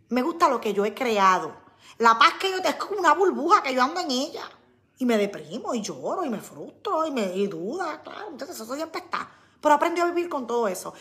[0.10, 1.61] Me gusta lo que yo he creado.
[2.02, 4.50] La paz que yo tengo es como una burbuja que yo ando en ella.
[4.98, 8.30] Y me deprimo y lloro y me frustro y me duda, claro.
[8.32, 9.30] Entonces eso siempre está.
[9.62, 10.96] Pero aprendí a vivir con todo eso.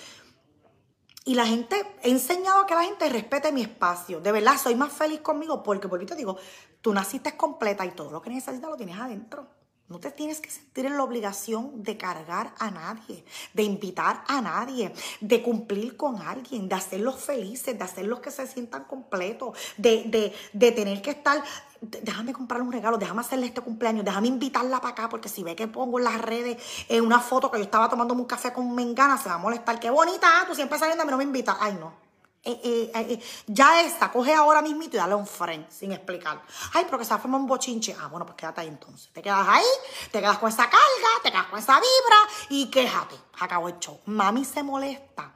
[1.25, 4.21] Y la gente, he enseñado a que la gente respete mi espacio.
[4.21, 6.37] De verdad, soy más feliz conmigo porque, por te digo,
[6.83, 9.47] tú naciste completa y todo lo que necesitas lo tienes adentro.
[9.91, 13.25] No te tienes que sentir en la obligación de cargar a nadie,
[13.55, 18.47] de invitar a nadie, de cumplir con alguien, de hacerlos felices, de hacerlos que se
[18.47, 21.43] sientan completos, de, de, de tener que estar
[21.81, 25.57] déjame comprarle un regalo, déjame hacerle este cumpleaños, déjame invitarla para acá, porque si ve
[25.57, 28.73] que pongo en las redes en una foto que yo estaba tomando un café con
[28.73, 29.81] Mengana, se va a molestar.
[29.81, 31.57] Qué bonita, tú siempre saliendo a mí no me invitas.
[31.59, 32.10] Ay, no.
[32.43, 36.41] Eh, eh, eh, ya esta, coge ahora mismito y dale un friend sin explicar.
[36.73, 37.95] Ay, pero que se forma un bochinche.
[38.01, 39.11] Ah, bueno, pues quédate ahí entonces.
[39.13, 39.67] Te quedas ahí,
[40.11, 42.19] te quedas con esa carga, te quedas con esa vibra
[42.49, 43.17] y quéjate.
[43.41, 44.01] Acabó el show.
[44.07, 45.35] Mami se molesta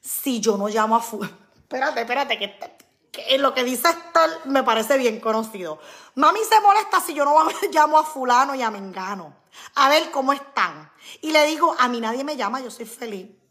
[0.00, 1.22] si yo no llamo a fu
[1.72, 2.58] Espérate, espérate, que,
[3.10, 5.80] que lo que dice Esther me parece bien conocido.
[6.14, 7.34] Mami se molesta si yo no
[7.72, 9.34] llamo a fulano y a mengano.
[9.74, 10.92] A ver cómo están.
[11.22, 13.41] Y le digo, a mí nadie me llama, yo soy feliz.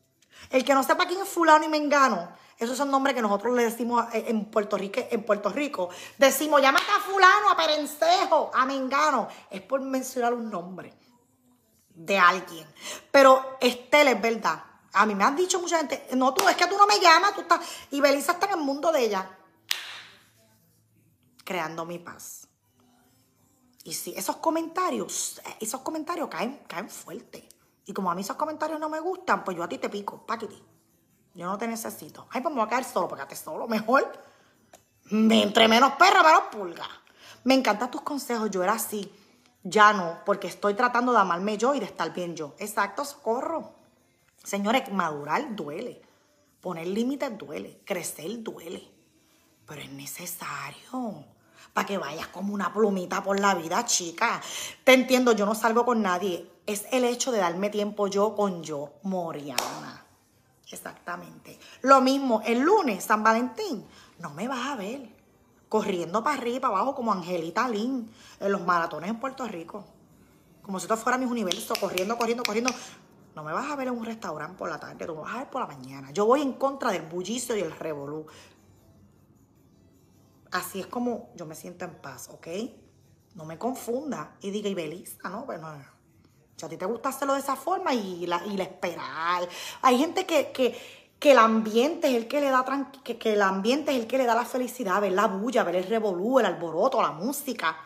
[0.50, 2.30] El que no sepa quién es fulano y mengano,
[2.62, 5.02] esos son nombres que nosotros le decimos en Puerto Rico.
[5.10, 5.90] En Puerto Rico.
[6.20, 9.28] Decimos, llámate a fulano, a perencejo, a mengano.
[9.50, 10.94] Es por mencionar un nombre
[11.90, 12.68] de alguien.
[13.10, 14.64] Pero Estel es verdad.
[14.94, 17.34] A mí me han dicho mucha gente, no, tú, es que tú no me llamas,
[17.34, 17.62] tú estás...
[17.90, 19.38] Y Belisa está en el mundo de ella.
[21.44, 22.48] Creando mi paz.
[23.84, 27.50] Y sí, esos comentarios, esos comentarios caen, caen fuerte.
[27.86, 30.26] Y como a mí esos comentarios no me gustan, pues yo a ti te pico,
[30.26, 30.62] paquiti.
[31.34, 32.28] Yo no te necesito.
[32.30, 34.12] Ay, pues me voy a caer solo, porque solo, mejor.
[35.10, 36.88] Entre menos perra, menos pulga.
[37.44, 39.12] Me encantan tus consejos, yo era así.
[39.64, 42.56] Ya no, porque estoy tratando de amarme yo y de estar bien yo.
[42.60, 43.74] Exacto, socorro.
[44.44, 46.02] Señores, madurar duele.
[46.62, 47.82] Poner límites duele.
[47.86, 48.92] Crecer duele.
[49.66, 51.26] Pero es necesario
[51.74, 54.42] para que vayas como una plumita por la vida, chica.
[54.84, 56.51] Te entiendo, yo no salgo con nadie.
[56.66, 60.06] Es el hecho de darme tiempo yo con yo, Moriana.
[60.72, 61.60] Exactamente.
[61.82, 63.86] Lo mismo, el lunes, San Valentín,
[64.20, 65.10] no me vas a ver
[65.68, 69.86] corriendo para arriba y para abajo como Angelita Lynn en los maratones en Puerto Rico.
[70.62, 72.72] Como si esto fuera mis universo, corriendo, corriendo, corriendo.
[73.36, 75.40] No me vas a ver en un restaurante por la tarde, tú me vas a
[75.40, 76.12] ver por la mañana.
[76.12, 78.26] Yo voy en contra del bullicio y el revolú.
[80.52, 82.48] Así es como yo me siento en paz, ¿ok?
[83.36, 85.46] No me confunda y diga, y Belisa, ¿no?
[85.46, 85.86] Bueno, si
[86.66, 89.48] a ti te gusta hacerlo de esa forma y la, y la esperar.
[89.82, 90.78] Hay gente que, que,
[91.20, 92.66] que, el ambiente es el que le da
[93.04, 95.76] que, que, el ambiente es el que le da la felicidad, ver la bulla, ver
[95.76, 97.78] el revolú, el alboroto, la música.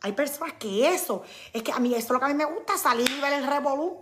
[0.00, 1.22] Hay personas que eso,
[1.52, 3.32] es que a mí eso es lo que a mí me gusta, salir y ver
[3.32, 3.98] el revolú.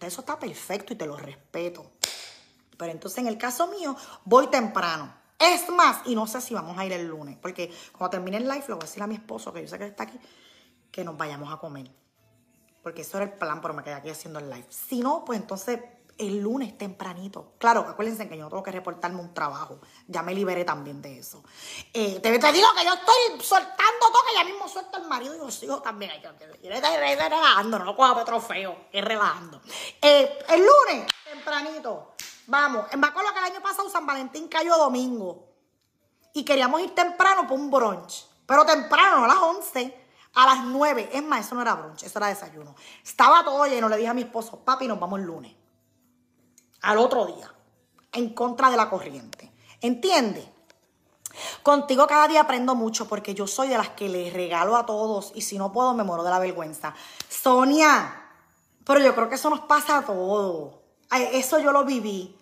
[0.00, 1.92] Eso está perfecto y te lo respeto.
[2.76, 5.14] Pero entonces en el caso mío, voy temprano.
[5.38, 8.44] Es más, y no sé si vamos a ir el lunes, porque cuando termine el
[8.44, 10.18] live, le voy a decir a mi esposo, que yo sé que está aquí,
[10.90, 11.90] que nos vayamos a comer.
[12.86, 14.68] Porque eso era el plan, pero me quedé aquí haciendo el live.
[14.70, 15.80] Si no, pues entonces
[16.18, 17.54] el lunes tempranito.
[17.58, 19.80] Claro, acuérdense que yo tengo que reportarme un trabajo.
[20.06, 21.42] Ya me liberé también de eso.
[21.92, 25.38] Eh, te, digo que yo estoy soltando todo, que ya mismo suelto el marido y
[25.38, 26.12] los hijos también.
[26.22, 29.60] Yo estoy relajando, no lo cojo trofeo, es relajando.
[30.00, 32.14] Eh, el lunes tempranito.
[32.46, 35.48] Vamos, me acuerdo que el año pasado San Valentín cayó domingo.
[36.34, 38.28] Y queríamos ir temprano por un brunch.
[38.46, 40.05] Pero temprano, a las 11,
[40.36, 41.10] a las 9.
[41.12, 42.76] Es más, eso no era brunch, eso era desayuno.
[43.02, 43.88] Estaba todo lleno.
[43.88, 45.52] Le dije a mi esposo, papi, nos vamos el lunes
[46.82, 47.52] al otro día,
[48.12, 49.50] en contra de la corriente.
[49.80, 50.46] ¿Entiendes?
[51.62, 55.32] Contigo cada día aprendo mucho porque yo soy de las que les regalo a todos
[55.34, 56.94] y si no puedo me muero de la vergüenza.
[57.28, 58.30] Sonia,
[58.84, 60.76] pero yo creo que eso nos pasa a todos.
[61.32, 62.35] Eso yo lo viví.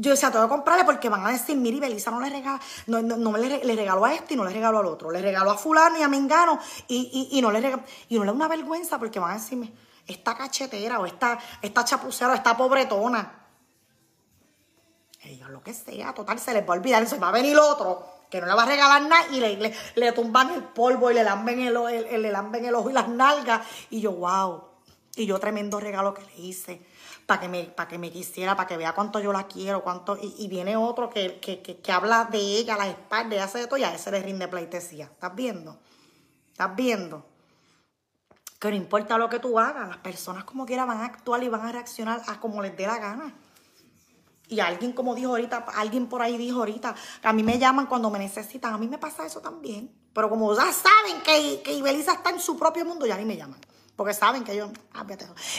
[0.00, 3.02] Yo decía, tengo que comprarle porque van a decir, mire, Belisa no le regala, no,
[3.02, 5.10] no, le, le, regaló a este y no le regaló al otro.
[5.10, 6.58] Le regaló a fulano y a Mengano
[6.88, 9.34] y, y, y no le regaló, y no le da una vergüenza porque van a
[9.34, 9.72] decirme,
[10.06, 13.40] esta cachetera o esta, esta chapucera o esta pobretona
[15.22, 18.06] ellos lo que sea, total, se les va a olvidar, se va a venir otro
[18.30, 21.24] que no le va a regalar nada y le, le, tumban el polvo y le
[21.24, 23.66] lamben el, el, le lamben el ojo y las nalgas.
[23.90, 24.62] Y yo, wow.
[25.16, 26.80] Y yo tremendo regalo que le hice
[27.30, 30.48] para que me, que me quisiera, para que vea cuánto yo la quiero, cuánto, y,
[30.48, 33.76] viene otro que, que, que, habla de ella, a la espalda, y hace de todo,
[33.76, 35.04] y a ese le rinde pleitesía.
[35.04, 35.78] ¿Estás viendo?
[36.50, 37.24] ¿Estás viendo?
[38.58, 41.48] Que no importa lo que tú hagas, las personas como quiera van a actuar y
[41.48, 43.32] van a reaccionar a como les dé la gana.
[44.48, 47.86] Y alguien, como dijo ahorita, alguien por ahí dijo ahorita, que a mí me llaman
[47.86, 48.74] cuando me necesitan.
[48.74, 49.88] A mí me pasa eso también.
[50.12, 53.36] Pero como ya saben que, que Ibeliza está en su propio mundo, ya ni me
[53.36, 53.60] llaman.
[54.00, 54.70] Porque saben que yo.
[54.94, 55.04] Ah,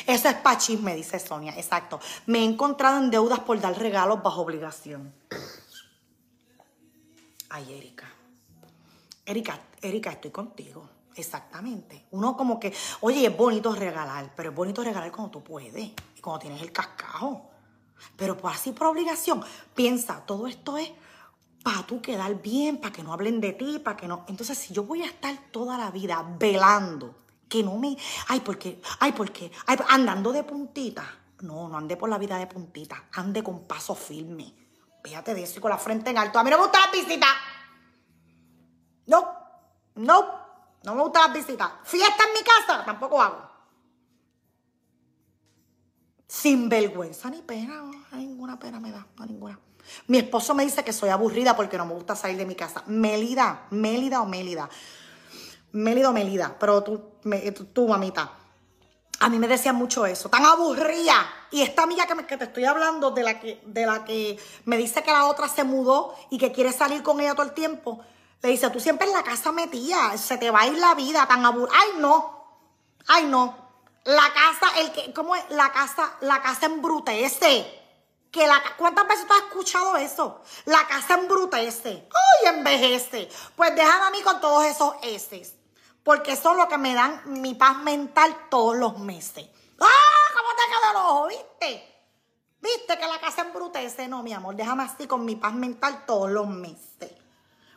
[0.08, 1.54] eso es me dice Sonia.
[1.56, 2.00] Exacto.
[2.26, 5.14] Me he encontrado en deudas por dar regalos bajo obligación.
[7.50, 8.12] Ay, Erika.
[9.28, 10.90] Erika, Erika, estoy contigo.
[11.14, 12.08] Exactamente.
[12.10, 16.20] Uno como que, oye, es bonito regalar, pero es bonito regalar cuando tú puedes y
[16.20, 17.48] cuando tienes el cascajo.
[18.18, 19.44] Pero por así por obligación,
[19.76, 20.92] piensa, todo esto es
[21.62, 24.26] para tú quedar bien, para que no hablen de ti, para que no.
[24.28, 27.21] Entonces, si yo voy a estar toda la vida velando,
[27.52, 27.98] que no me.
[28.30, 31.04] Ay, porque, ay, porque, ay, andando de puntita.
[31.42, 34.56] No, no ande por la vida de puntita, ande con paso firme.
[35.04, 36.40] Fíjate de eso y con la frente en alto.
[36.40, 37.30] A mí no me gustan las visitas.
[39.08, 39.36] No,
[39.96, 40.26] no,
[40.84, 41.72] no me gustan las visitas.
[41.84, 43.52] Fiesta en mi casa, tampoco hago.
[46.28, 49.60] Sin vergüenza ni pena, no, ninguna pena me da, no ninguna.
[50.08, 52.84] Mi esposo me dice que soy aburrida porque no me gusta salir de mi casa.
[52.88, 54.70] Melida, Mélida o Mélida.
[55.74, 57.11] Mélida o Melida, pero tú,
[57.74, 58.32] tú, mamita.
[59.20, 61.14] A mí me decían mucho eso, tan aburrida.
[61.52, 64.78] Y esta amiga que, que, te estoy hablando, de la que, de la que me
[64.78, 68.04] dice que la otra se mudó y que quiere salir con ella todo el tiempo,
[68.42, 71.28] le dice, tú siempre en la casa metía, se te va a ir la vida
[71.28, 71.78] tan aburrida.
[71.80, 72.48] Ay, no,
[73.08, 73.56] ay, no.
[74.06, 75.44] La casa, el que, ¿cómo es?
[75.50, 77.80] La casa, la casa embrutece.
[78.32, 80.42] Que la, ¿Cuántas veces tú has escuchado eso?
[80.66, 82.08] La casa embrutece.
[82.10, 83.30] ¡Ay, envejece!
[83.56, 85.61] Pues déjame a mí con todos esos S.
[86.04, 89.48] Porque eso es lo que me dan mi paz mental todos los meses.
[89.80, 90.32] ¡Ah!
[90.34, 91.28] ¿Cómo te quedó el ojo?
[91.28, 91.92] ¿Viste?
[92.62, 94.08] ¿Viste que la casa embrutece?
[94.08, 97.12] No, mi amor, déjame así con mi paz mental todos los meses.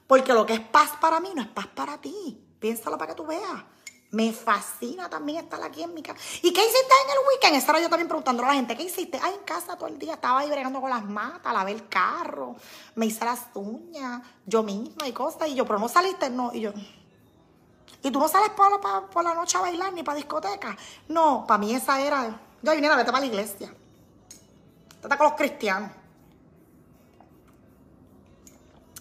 [0.06, 2.40] Porque lo que es paz para mí no es paz para ti.
[2.58, 3.64] Piénsalo para que tú veas.
[4.10, 6.18] Me fascina también estar aquí en mi casa.
[6.40, 7.56] ¿Y qué hiciste en el weekend?
[7.56, 9.18] Estaba yo también preguntando a la gente, ¿qué hiciste?
[9.20, 10.14] Ay, en casa todo el día.
[10.14, 12.54] Estaba ahí bregando con las matas, lavé el carro,
[12.94, 15.48] me hice las uñas, yo misma y cosas.
[15.48, 16.52] Y yo, pero no saliste, no.
[16.54, 16.72] Y yo,
[18.04, 20.76] ¿y tú no sales por, la noche a bailar ni para discoteca?
[21.08, 23.74] No, para mí esa era, yo vine a vete para la iglesia.
[25.00, 25.90] Trata con los cristianos.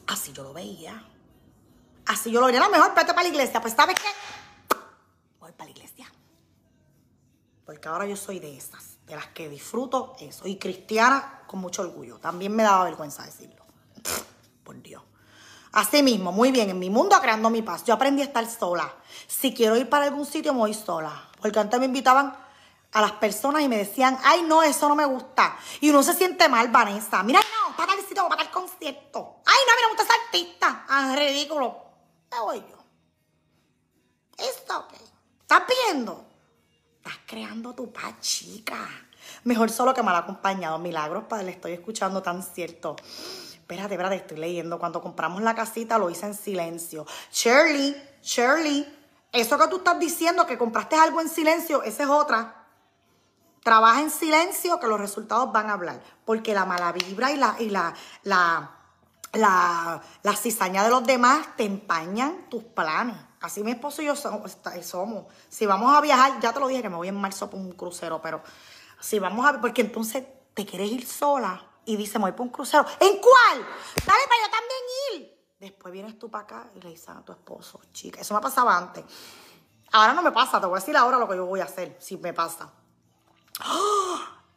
[0.07, 1.03] Así yo lo veía.
[2.05, 2.61] Así yo lo veía.
[2.61, 3.61] A lo mejor vete para la iglesia.
[3.61, 4.07] Pues, ¿sabes qué?
[5.39, 6.11] para la iglesia.
[7.65, 10.47] Porque ahora yo soy de esas, de las que disfruto eso.
[10.47, 12.19] Y cristiana con mucho orgullo.
[12.19, 13.62] También me daba vergüenza decirlo.
[15.73, 17.83] Así mismo, muy bien, en mi mundo creando mi paz.
[17.83, 18.93] Yo aprendí a estar sola.
[19.27, 21.29] Si quiero ir para algún sitio, me voy sola.
[21.41, 22.37] Porque antes me invitaban
[22.91, 25.57] a las personas y me decían, ay, no, eso no me gusta.
[25.81, 27.23] Y uno se siente mal, Vanessa.
[27.23, 29.41] Mira, no, para tal sitio, para tal concierto.
[29.47, 30.85] Ay, no, a mí no me gusta esa artista.
[30.87, 31.75] Ah, ridículo.
[32.31, 32.77] Me voy yo.
[34.37, 34.93] Esto, ok.
[35.41, 36.23] ¿Estás viendo?
[36.97, 38.77] Estás creando tu paz, chica.
[39.43, 40.77] Mejor solo que mal acompañado.
[40.77, 42.95] Milagros, padre, estoy escuchando tan cierto.
[43.63, 44.77] Espérate, espérate, estoy leyendo.
[44.77, 47.05] Cuando compramos la casita lo hice en silencio.
[47.31, 48.85] Shirley, Shirley,
[49.31, 52.65] eso que tú estás diciendo, que compraste algo en silencio, esa es otra.
[53.63, 56.01] Trabaja en silencio que los resultados van a hablar.
[56.25, 58.71] Porque la mala vibra y la, y la, la,
[59.31, 63.15] la, la cizaña de los demás te empañan tus planes.
[63.39, 65.25] Así mi esposo y yo somos.
[65.47, 67.71] Si vamos a viajar, ya te lo dije que me voy en marzo por un
[67.71, 68.41] crucero, pero
[68.99, 69.61] si vamos a...
[69.61, 72.85] Porque entonces te quieres ir sola y dice, me voy por un crucero.
[72.99, 73.65] ¿En cuál?
[74.05, 74.81] Dale para yo también
[75.13, 75.33] ir.
[75.59, 78.77] Después vienes tú para acá y le dices a tu esposo, chica, eso me pasaba
[78.77, 79.05] antes.
[79.91, 81.95] Ahora no me pasa, te voy a decir ahora lo que yo voy a hacer,
[81.99, 82.71] si me pasa.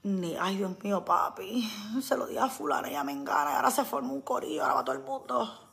[0.03, 1.71] Ni, ay, Dios mío, papi.
[2.03, 3.53] Se lo di a fulana, ya me engana.
[3.53, 5.73] Y ahora se formó un corillo, ahora va todo el mundo.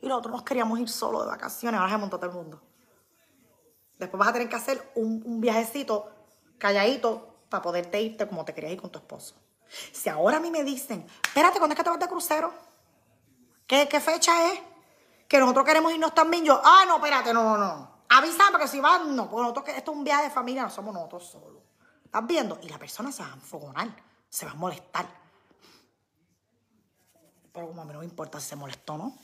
[0.00, 2.60] Y nosotros nos queríamos ir solo de vacaciones, ahora se montó todo el mundo.
[3.98, 6.10] Después vas a tener que hacer un viajecito
[6.58, 9.41] calladito para poderte irte como te querías ir con tu esposo.
[9.92, 12.52] Si ahora a mí me dicen, espérate, ¿cuándo es que te vas de crucero?
[13.66, 14.60] ¿Qué, fecha es?
[15.26, 16.44] Que nosotros queremos irnos también.
[16.44, 17.92] Yo, ah, no, espérate, no, no, no.
[18.10, 19.30] Avísame porque si van, no.
[19.30, 21.62] Porque nosotros, esto es un viaje de familia, no somos nosotros solos.
[22.04, 22.58] ¿Estás viendo?
[22.62, 23.88] Y la persona se va a enfogonar,
[24.28, 25.06] se va a molestar.
[27.52, 29.16] Pero como a mí no me importa si se molestó no.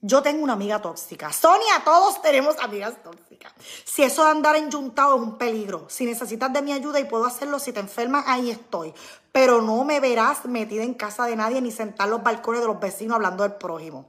[0.00, 1.32] Yo tengo una amiga tóxica.
[1.32, 3.52] Sonia, todos tenemos amigas tóxicas.
[3.84, 5.86] Si eso de andar enyuntado es un peligro.
[5.88, 8.94] Si necesitas de mi ayuda y puedo hacerlo, si te enfermas, ahí estoy.
[9.32, 12.68] Pero no me verás metida en casa de nadie ni sentar en los balcones de
[12.68, 14.06] los vecinos hablando del prójimo.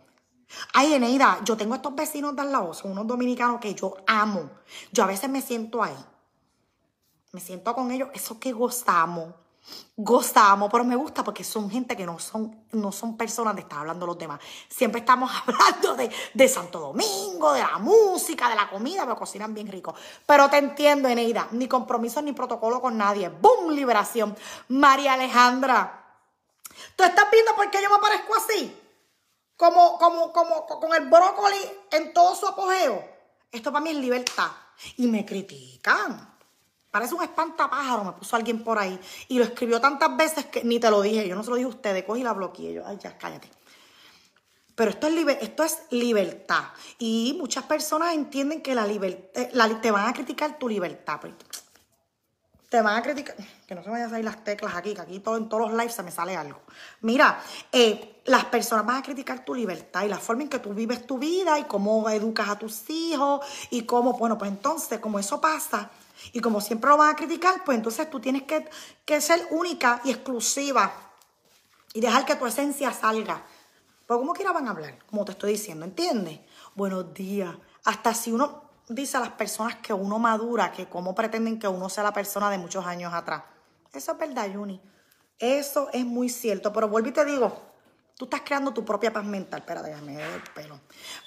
[0.74, 4.50] Ay, Eneida, yo tengo estos vecinos de lado, son unos dominicanos que yo amo.
[4.92, 5.98] Yo a veces me siento ahí.
[7.32, 9.34] Me siento con ellos, eso que gozamos
[10.02, 13.80] gozamos, pero me gusta porque son gente que no son, no son personas de estar
[13.80, 14.40] hablando los demás.
[14.70, 19.54] Siempre estamos hablando de, de, Santo Domingo, de la música, de la comida, me cocinan
[19.54, 19.94] bien rico.
[20.26, 23.28] Pero te entiendo, Eneida, ni compromiso ni protocolo con nadie.
[23.28, 23.72] ¡Bum!
[23.72, 24.38] Liberación.
[24.70, 26.18] María Alejandra,
[26.96, 28.76] ¿tú estás viendo por qué yo me parezco así?
[29.58, 31.58] Como, como, como, con el brócoli
[31.92, 33.04] en todo su apogeo.
[33.52, 34.52] Esto para mí es libertad.
[34.96, 36.29] Y me critican.
[36.92, 39.00] Parece un espantapájaro, me puso alguien por ahí.
[39.28, 41.28] Y lo escribió tantas veces que ni te lo dije.
[41.28, 42.04] Yo no se lo dije a ustedes.
[42.04, 42.74] Cogí la bloqueé.
[42.74, 43.50] Yo, ay, ya, cállate.
[44.74, 46.64] Pero esto es, esto es libertad.
[46.98, 51.20] Y muchas personas entienden que la libertad, eh, te van a criticar tu libertad.
[51.20, 51.34] Pues.
[52.70, 53.36] Te van a criticar,
[53.68, 55.78] que no se vayan a salir las teclas aquí, que aquí todo, en todos los
[55.78, 56.62] lives se me sale algo.
[57.02, 57.42] Mira,
[57.72, 61.06] eh, las personas van a criticar tu libertad y la forma en que tú vives
[61.06, 65.42] tu vida y cómo educas a tus hijos y cómo, bueno, pues entonces, como eso
[65.42, 65.90] pasa,
[66.32, 70.12] y como siempre lo van a criticar, pues entonces tú tienes que, ser única y
[70.12, 70.92] exclusiva
[71.94, 73.46] y dejar que tu esencia salga.
[74.08, 76.40] Pero como quiera van a hablar, como te estoy diciendo, ¿entiendes?
[76.76, 77.56] Buenos días.
[77.86, 81.90] Hasta si uno dice a las personas que uno madura, que cómo pretenden que uno
[81.90, 83.44] sea la persona de muchos años atrás.
[83.94, 84.82] Eso es verdad, Juni.
[85.38, 86.74] Eso es muy cierto.
[86.74, 87.69] Pero vuelvo y te digo,
[88.20, 89.62] tú estás creando tu propia paz mental.
[89.62, 90.78] Espera, déjame el pelo.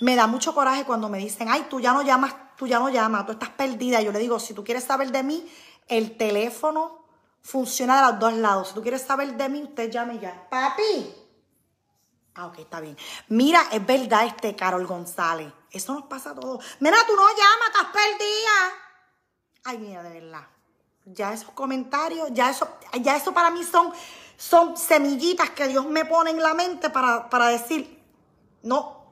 [0.00, 2.88] Me da mucho coraje cuando me dicen, ay, tú ya no llamas tú ya no
[2.90, 4.00] llamas, tú estás perdida.
[4.02, 5.52] Yo le digo, si tú quieres saber de mí,
[5.88, 7.04] el teléfono
[7.42, 8.68] funciona de los dos lados.
[8.68, 10.48] Si tú quieres saber de mí, usted llame ya.
[10.48, 11.12] Papi.
[12.36, 12.96] Ah, ok, está bien.
[13.26, 15.52] Mira, es verdad este Carol González.
[15.72, 16.64] Eso nos pasa a todos.
[16.78, 18.56] Mira, tú no llamas, estás perdida.
[19.64, 20.46] Ay, mira, de verdad.
[21.04, 22.68] Ya esos comentarios, ya eso,
[23.00, 23.92] ya eso para mí son,
[24.36, 28.02] son semillitas que Dios me pone en la mente para, para decir,
[28.62, 29.02] no,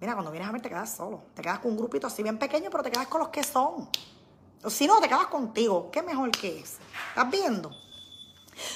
[0.00, 1.22] Mira, cuando vienes a ver te quedas solo.
[1.34, 3.88] Te quedas con un grupito así bien pequeño, pero te quedas con los que son.
[4.68, 5.90] Si no, te quedas contigo.
[5.90, 6.78] ¿Qué mejor que es?
[7.08, 7.70] ¿Estás viendo?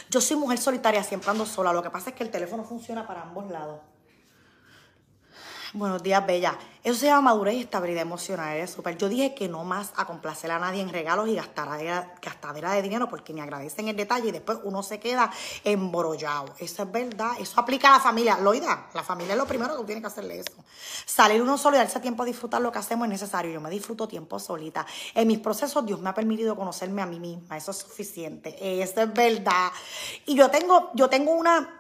[0.09, 1.73] Yo soy mujer solitaria, siempre ando sola.
[1.73, 3.81] Lo que pasa es que el teléfono funciona para ambos lados.
[5.73, 6.59] Buenos días, Bella.
[6.83, 8.57] Eso se llama madurez y estabilidad emocional.
[8.57, 8.99] Es súper.
[8.99, 12.83] Yo dije que no más a complacer a nadie en regalos y gastadera, gastadera de
[12.83, 15.31] dinero porque me agradecen el detalle y después uno se queda
[15.63, 16.53] emborollado.
[16.59, 17.35] Eso es verdad.
[17.39, 18.37] Eso aplica a la familia.
[18.39, 20.53] Loida, la familia es lo primero que tú tienes que hacerle eso.
[21.07, 23.53] Salir uno solo y darse tiempo a disfrutar lo que hacemos es necesario.
[23.53, 24.85] Yo me disfruto tiempo solita.
[25.15, 27.57] En mis procesos, Dios me ha permitido conocerme a mí misma.
[27.57, 28.57] Eso es suficiente.
[28.83, 29.71] Eso es verdad.
[30.27, 31.80] Y yo tengo, yo tengo una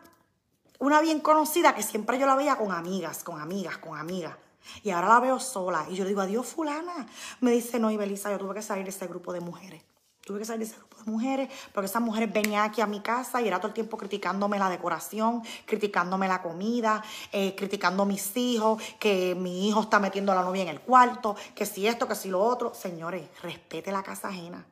[0.80, 4.34] una bien conocida que siempre yo la veía con amigas, con amigas, con amigas.
[4.82, 5.86] Y ahora la veo sola.
[5.88, 7.06] Y yo le digo, adiós, fulana.
[7.40, 9.82] Me dice, no, Ibelisa, yo tuve que salir de ese grupo de mujeres.
[10.22, 13.00] Tuve que salir de ese grupo de mujeres porque esas mujeres venían aquí a mi
[13.00, 17.02] casa y era todo el tiempo criticándome la decoración, criticándome la comida,
[17.32, 20.80] eh, criticando a mis hijos, que mi hijo está metiendo a la novia en el
[20.80, 22.74] cuarto, que si esto, que si lo otro.
[22.74, 24.64] Señores, respete la casa ajena.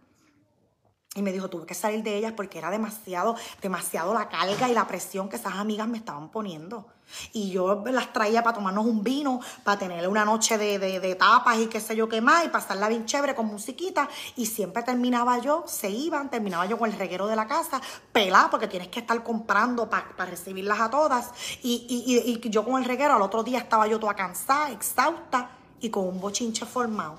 [1.14, 4.74] Y me dijo, tuve que salir de ellas porque era demasiado, demasiado la carga y
[4.74, 6.86] la presión que esas amigas me estaban poniendo.
[7.32, 11.58] Y yo las traía para tomarnos un vino, para tener una noche de, de, tapas
[11.58, 14.06] y qué sé yo qué más, y pasarla bien chévere con musiquita.
[14.36, 17.80] Y siempre terminaba yo, se iban, terminaba yo con el reguero de la casa,
[18.12, 21.30] pelada, porque tienes que estar comprando para recibirlas a todas.
[21.62, 25.52] Y, y, y, yo con el reguero, al otro día estaba yo toda cansada, exhausta
[25.80, 27.18] y con un bochinche formado.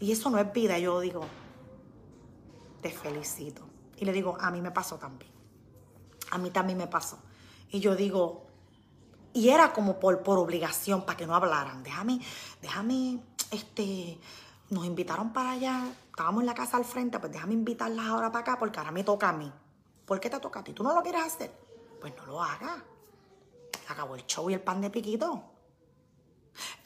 [0.00, 1.24] Y eso no es vida, yo digo
[2.80, 3.62] te felicito.
[3.96, 5.30] Y le digo, a mí me pasó también.
[6.30, 7.18] A mí también me pasó.
[7.70, 8.46] Y yo digo,
[9.32, 11.82] y era como por, por obligación, para que no hablaran.
[11.82, 12.20] Déjame,
[12.60, 13.20] déjame,
[13.50, 14.18] este,
[14.70, 18.42] nos invitaron para allá, estábamos en la casa al frente, pues déjame invitarlas ahora para
[18.42, 19.52] acá porque ahora me toca a mí.
[20.04, 20.72] ¿Por qué te toca a ti?
[20.72, 21.52] ¿Tú no lo quieres hacer?
[22.00, 22.82] Pues no lo hagas.
[23.88, 25.42] Acabó el show y el pan de piquito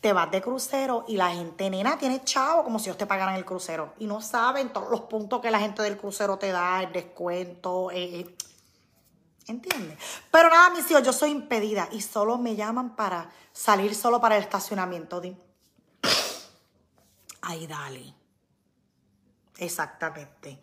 [0.01, 3.35] te vas de crucero y la gente, nena, tiene chavo como si ellos te pagaran
[3.35, 3.95] el crucero.
[3.99, 7.91] Y no saben todos los puntos que la gente del crucero te da, el descuento.
[7.91, 8.36] Eh, eh.
[9.47, 9.99] ¿Entiendes?
[10.31, 14.36] Pero nada, mis hijos, yo soy impedida y solo me llaman para salir solo para
[14.36, 15.20] el estacionamiento.
[17.43, 18.15] Ay, dale.
[19.59, 20.59] Exactamente.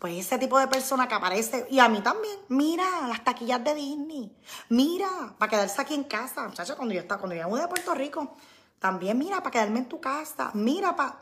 [0.00, 3.74] Pues ese tipo de persona que aparece, y a mí también, mira las taquillas de
[3.74, 4.34] Disney,
[4.70, 8.34] mira, para quedarse aquí en casa, muchachos, cuando yo estaba, cuando yo de Puerto Rico,
[8.78, 11.18] también mira, para quedarme en tu casa, mira, para,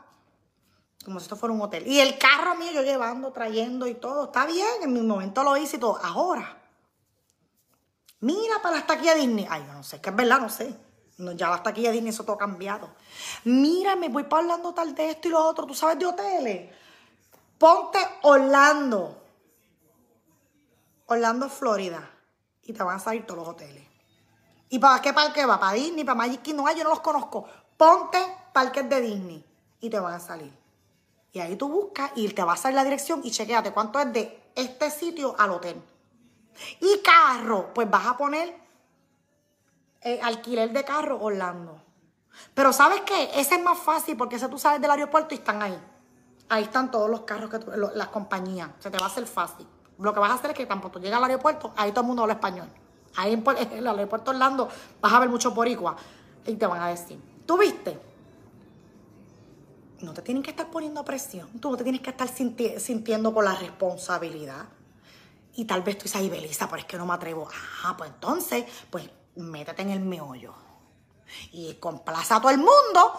[1.03, 1.85] como si esto fuera un hotel.
[1.87, 5.57] Y el carro mío yo llevando, trayendo y todo, está bien, en mi momento lo
[5.57, 6.57] hice y todo, ahora,
[8.21, 10.73] mira para las taquillas Disney, ay, no sé, es que es verdad, no sé.
[11.17, 12.91] Ya las taquillas Disney, eso todo cambiado.
[13.43, 15.65] Mira, me voy para hablando tal de esto y lo otro.
[15.65, 16.71] ¿Tú sabes de hoteles?
[17.59, 19.21] Ponte Orlando.
[21.07, 22.09] Orlando, Florida.
[22.63, 23.85] Y te van a salir todos los hoteles.
[24.69, 25.59] ¿Y para qué parque va?
[25.59, 26.05] ¿Para Disney?
[26.05, 26.65] ¿Para Magic Kingdom?
[26.65, 27.45] Ay, yo no los conozco.
[27.75, 28.17] Ponte
[28.53, 29.45] parques de Disney
[29.81, 30.53] y te van a salir.
[31.31, 34.13] Y ahí tú buscas y te va a salir la dirección y chequeate cuánto es
[34.13, 35.81] de este sitio al hotel.
[36.79, 38.55] Y carro, pues vas a poner
[40.01, 41.81] eh, alquiler de carro Orlando.
[42.53, 43.31] Pero ¿sabes qué?
[43.33, 45.79] Ese es más fácil porque ese tú sales del aeropuerto y están ahí.
[46.49, 47.59] Ahí están todos los carros, que
[47.95, 48.69] las compañías.
[48.79, 49.67] Se te va a hacer fácil.
[49.99, 52.07] Lo que vas a hacer es que cuando tú llegas al aeropuerto, ahí todo el
[52.07, 52.67] mundo habla español.
[53.15, 53.43] Ahí en,
[53.73, 54.67] el aeropuerto Orlando
[54.99, 55.95] vas a ver mucho boricua.
[56.45, 57.99] Y te van a decir, ¿tú viste?
[60.01, 61.49] No te tienen que estar poniendo presión.
[61.59, 64.65] Tú no te tienes que estar sintiendo con la responsabilidad.
[65.55, 67.47] Y tal vez tú dices, ay, Belisa, pero es que no me atrevo.
[67.83, 70.53] Ah, pues entonces, pues métete en el meollo.
[71.51, 73.13] Y complaza a todo el mundo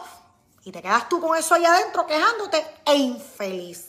[0.65, 3.89] y te quedas tú con eso ahí adentro quejándote e infeliz.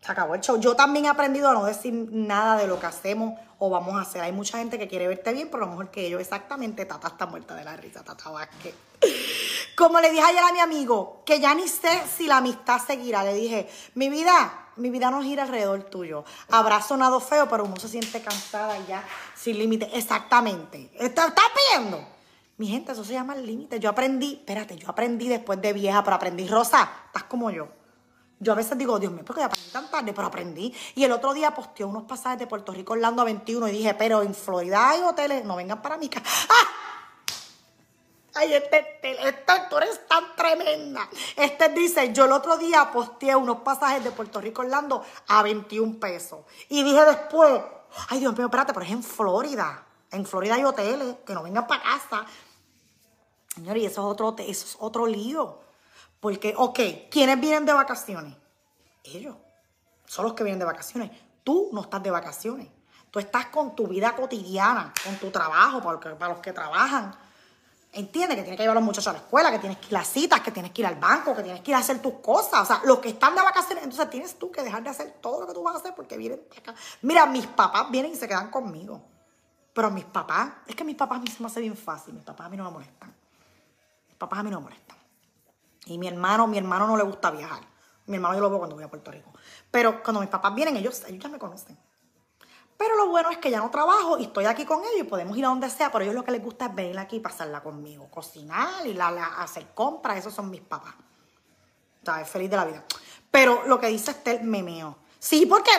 [0.00, 0.58] Se acabó el show.
[0.58, 4.02] Yo también he aprendido a no decir nada de lo que hacemos o vamos a
[4.02, 4.22] hacer.
[4.22, 7.08] Hay mucha gente que quiere verte bien, pero a lo mejor que yo exactamente, Tata
[7.08, 8.74] está muerta de la risa, Tata Vázquez.
[9.76, 13.24] Como le dije ayer a mi amigo, que ya ni sé si la amistad seguirá.
[13.24, 16.24] Le dije, mi vida, mi vida no gira alrededor tuyo.
[16.50, 19.04] Habrá sonado feo, pero uno se siente cansada ya,
[19.34, 19.90] sin límite.
[19.92, 20.90] Exactamente.
[20.94, 22.17] ¿Estás pidiendo?
[22.58, 23.78] Mi gente, eso se llama el límite.
[23.78, 27.68] Yo aprendí, espérate, yo aprendí después de vieja, pero aprendí, Rosa, estás como yo.
[28.40, 30.12] Yo a veces digo, Dios mío, ¿por qué aprendí tan tarde?
[30.12, 30.74] Pero aprendí.
[30.94, 33.94] Y el otro día posteó unos pasajes de Puerto Rico Orlando a 21 y dije,
[33.94, 36.26] pero en Florida hay hoteles, no vengan para mi casa.
[36.48, 36.68] ¡Ah!
[38.34, 41.08] Ay, este, este, tú eres tan tremenda.
[41.34, 45.98] Este dice, yo el otro día posteé unos pasajes de Puerto Rico Orlando a 21
[45.98, 46.40] pesos.
[46.68, 47.60] Y dije después,
[48.08, 49.84] ay Dios mío, espérate, pero es en Florida.
[50.10, 52.26] En Florida hay hoteles, que no vengan para casa.
[53.58, 55.58] Señor, y eso es otro, eso es otro lío.
[56.20, 56.78] Porque, ok,
[57.10, 58.36] ¿quiénes vienen de vacaciones?
[59.02, 59.34] Ellos.
[60.06, 61.10] Son los que vienen de vacaciones.
[61.42, 62.68] Tú no estás de vacaciones.
[63.10, 67.12] Tú estás con tu vida cotidiana, con tu trabajo, para los que, trabajan.
[67.92, 69.96] Entiendes que tienes que llevar a los muchachos a la escuela, que tienes que ir
[69.96, 72.00] a las citas, que tienes que ir al banco, que tienes que ir a hacer
[72.00, 72.62] tus cosas.
[72.62, 75.40] O sea, los que están de vacaciones, entonces tienes tú que dejar de hacer todo
[75.40, 76.76] lo que tú vas a hacer porque vienen acá.
[77.02, 79.02] Mira, mis papás vienen y se quedan conmigo.
[79.72, 82.14] Pero mis papás, es que mis papás a mí se me hace bien fácil.
[82.14, 83.17] Mis papás a mí no me molestan
[84.18, 84.96] papás a mí no me molestan.
[85.86, 87.60] Y mi hermano, mi hermano no le gusta viajar.
[88.06, 89.32] Mi hermano yo lo veo cuando voy a Puerto Rico.
[89.70, 91.78] Pero cuando mis papás vienen, ellos, ellos ya me conocen.
[92.76, 95.36] Pero lo bueno es que ya no trabajo y estoy aquí con ellos y podemos
[95.36, 97.60] ir a donde sea, pero ellos lo que les gusta es venir aquí y pasarla
[97.60, 99.08] conmigo, cocinar y la,
[99.42, 100.94] hacer compras, esos son mis papás.
[102.04, 102.28] ¿Sabes?
[102.28, 102.84] Feliz de la vida.
[103.30, 104.96] Pero lo que dice Estel, me meo.
[105.18, 105.70] Sí, porque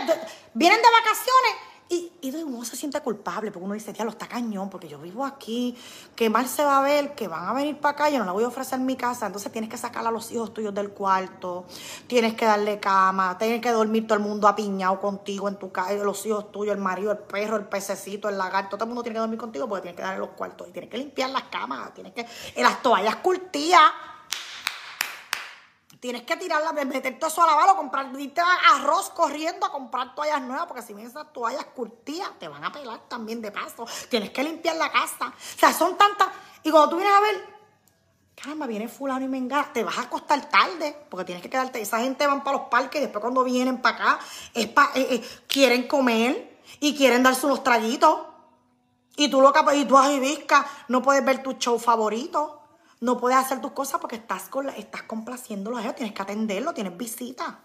[0.53, 4.69] vienen de vacaciones y, y uno se siente culpable, porque uno dice, lo está cañón,
[4.69, 5.75] porque yo vivo aquí,
[6.15, 8.31] que mal se va a ver, que van a venir para acá, yo no la
[8.31, 10.91] voy a ofrecer en mi casa, entonces tienes que sacar a los hijos tuyos del
[10.91, 11.65] cuarto,
[12.05, 15.95] tienes que darle cama, tienes que dormir todo el mundo apiñado contigo en tu casa,
[15.95, 19.15] los hijos tuyos, el marido, el perro, el pececito, el lagarto, todo el mundo tiene
[19.15, 21.91] que dormir contigo porque tienes que darle los cuartos y tienes que limpiar las camas,
[21.95, 22.25] tienes que,
[22.61, 23.81] las toallas curtidas
[25.99, 30.41] Tienes que tirarla, meterte eso a lavar o comprar, irte arroz corriendo a comprar toallas
[30.41, 33.85] nuevas, porque si vienes esas toallas curtidas, te van a pelar también de paso.
[34.09, 35.27] Tienes que limpiar la casa.
[35.27, 36.29] O sea, son tantas.
[36.63, 37.59] Y cuando tú vienes a ver,
[38.33, 41.81] caramba, viene fulano y menga, te vas a acostar tarde, porque tienes que quedarte.
[41.81, 44.19] Esa gente van para los parques y después cuando vienen para acá,
[44.53, 48.21] es pa, eh, eh, quieren comer y quieren darse unos traguitos.
[49.17, 52.58] Y tú, loca, y tú, visca, no puedes ver tu show favorito.
[53.01, 55.95] No puedes hacer tus cosas porque estás, con la, estás complaciéndolo a ellos.
[55.95, 57.59] Tienes que atenderlo, tienes visita.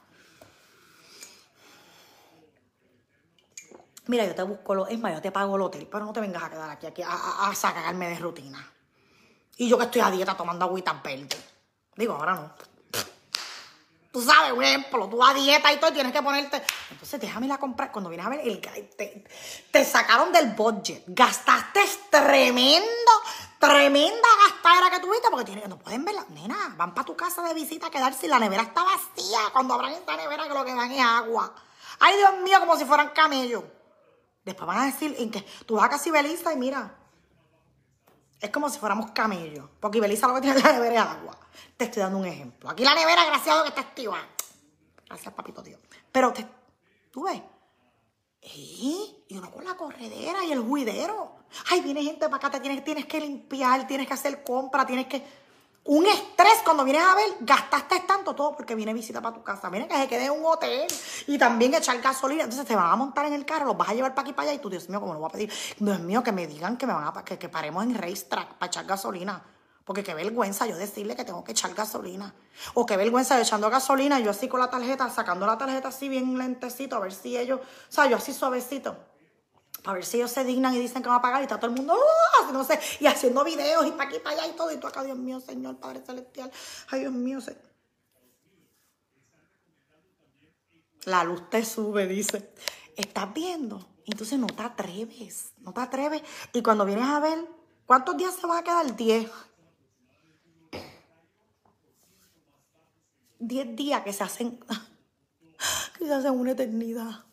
[4.07, 6.21] Mira, yo te busco, lo, es más, yo te pago el hotel, pero no te
[6.21, 8.71] vengas a quedar aquí, aquí a, a sacarme de rutina.
[9.57, 11.37] Y yo que estoy a dieta tomando agüita verde.
[11.97, 12.74] Digo, ahora no.
[14.15, 16.63] Tú sabes, un ejemplo, tú a dieta y todo, tienes que ponerte.
[16.89, 17.91] Entonces, déjame la comprar.
[17.91, 19.25] Cuando vienes a ver, el, te,
[19.73, 21.03] te sacaron del budget.
[21.09, 21.81] Gastaste
[22.11, 23.11] tremendo,
[23.59, 26.25] tremenda gastadera que tuviste porque tienes, no pueden verla.
[26.29, 29.41] Nena, van para tu casa de visita a quedarse y la nevera está vacía.
[29.53, 31.53] Cuando abran esta nevera que lo que dan es agua.
[31.99, 33.65] Ay, Dios mío, como si fueran camellos.
[34.45, 36.95] Después van a decir en que tú vas a casi Belisa y mira,
[38.45, 39.69] es como si fuéramos camellos.
[39.81, 41.39] Porque Belisa lo que tiene en la nevera es agua.
[41.77, 42.69] Te estoy dando un ejemplo.
[42.69, 44.19] Aquí la nevera, gracias a que está activa.
[45.07, 45.79] Gracias, papito tío.
[46.13, 46.47] Pero te,
[47.11, 47.41] tú ves.
[48.43, 49.25] ¿Eh?
[49.29, 51.37] Y uno con la corredera y el juidero.
[51.71, 55.07] Ay, viene gente para acá, te tienes, tienes que limpiar, tienes que hacer compra, tienes
[55.07, 55.25] que
[55.87, 59.69] un estrés cuando vienes a ver, gastaste tanto todo porque viene visita para tu casa.
[59.69, 60.87] Miren que se quede en un hotel
[61.27, 62.45] y también echar gasolina.
[62.45, 64.49] Entonces te van a montar en el carro, los vas a llevar para aquí para
[64.49, 65.53] allá y tú, Dios mío, ¿cómo lo voy a pedir?
[65.79, 68.67] Dios mío, que me digan que me van a que, que paremos en racetrack para
[68.69, 69.43] echar gasolina.
[69.85, 72.35] Porque qué vergüenza yo decirle que tengo que echar gasolina.
[72.73, 76.09] O qué vergüenza yo echando gasolina, yo así con la tarjeta, sacando la tarjeta así
[76.09, 78.97] bien lentecito, a ver si ellos, o sea, yo así suavecito
[79.85, 81.71] a ver si ellos se dignan y dicen que van a pagar y está todo
[81.71, 82.53] el mundo, ¡oh!
[82.53, 84.73] no sé, y haciendo videos y para aquí, para allá y todo.
[84.73, 86.51] Y tú acá, Dios mío, Señor, Padre Celestial.
[86.89, 87.63] Ay, Dios mío, Señor.
[91.05, 92.51] La luz te sube, dice.
[92.97, 93.87] ¿Estás viendo?
[94.07, 96.23] Entonces no te atreves, no te atreves.
[96.53, 97.47] Y cuando vienes a ver,
[97.85, 98.97] ¿cuántos días se va a quedar?
[98.97, 99.31] Diez.
[103.39, 104.59] Diez días que se hacen,
[105.99, 107.25] que se hacen una eternidad.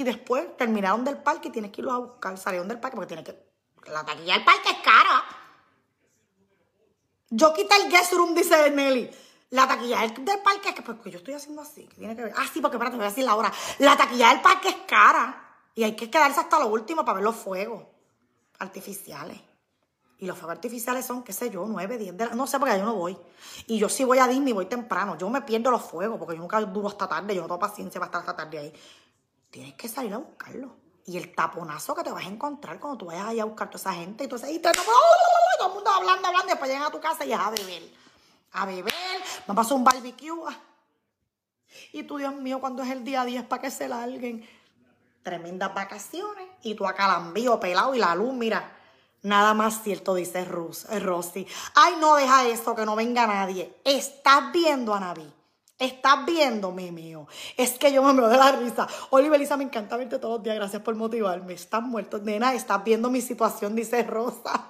[0.00, 2.38] Y después terminaron del parque y tienes que irlos a buscar.
[2.38, 3.90] Salieron del parque porque tienes que.
[3.92, 5.22] La taquilla del parque es cara.
[7.28, 9.10] Yo quité el guest room, dice Nelly.
[9.50, 10.80] La taquilla del, parque es que.
[10.80, 11.86] Porque yo estoy haciendo así.
[11.86, 12.32] Que tiene que ver.
[12.34, 13.52] Ah, sí, porque espérate, voy a decir la hora.
[13.80, 15.58] La taquilla del parque es cara.
[15.74, 17.82] Y hay que quedarse hasta lo último para ver los fuegos
[18.58, 19.38] artificiales.
[20.16, 22.34] Y los fuegos artificiales son, qué sé yo, 9, 10 de la...
[22.34, 23.18] No sé, porque yo no voy.
[23.66, 25.18] Y yo sí voy a Disney, voy temprano.
[25.18, 27.34] Yo me pierdo los fuegos, porque yo nunca duro hasta tarde.
[27.34, 28.72] Yo no tengo paciencia para estar hasta tarde ahí
[29.50, 30.76] tienes que salir a buscarlo.
[31.06, 33.70] Y el taponazo que te vas a encontrar cuando tú vayas ahí a buscar a
[33.70, 34.24] toda esa gente.
[34.24, 37.32] Y tú y todo el mundo hablando, hablando, y después llegan a tu casa y
[37.32, 37.82] es a beber.
[38.52, 38.92] A beber,
[39.46, 40.30] me pasó un barbecue.
[41.92, 44.48] Y tú, Dios mío, cuando es el día 10 para que se larguen.
[45.22, 46.48] Tremendas vacaciones.
[46.62, 46.94] Y tú la
[47.60, 48.76] pelado y la luz, mira.
[49.22, 51.46] Nada más cierto, dice Rosy.
[51.74, 53.80] Ay, no deja eso, que no venga nadie.
[53.84, 55.39] Estás viendo a Naví
[55.80, 57.26] Estás viendo, mi mío.
[57.56, 58.86] Es que yo me veo de la risa.
[59.08, 60.56] Oliver Lisa, me encanta verte todos los días.
[60.56, 61.54] Gracias por motivarme.
[61.54, 62.18] Estás muerto.
[62.18, 64.68] Nena, estás viendo mi situación, dice Rosa.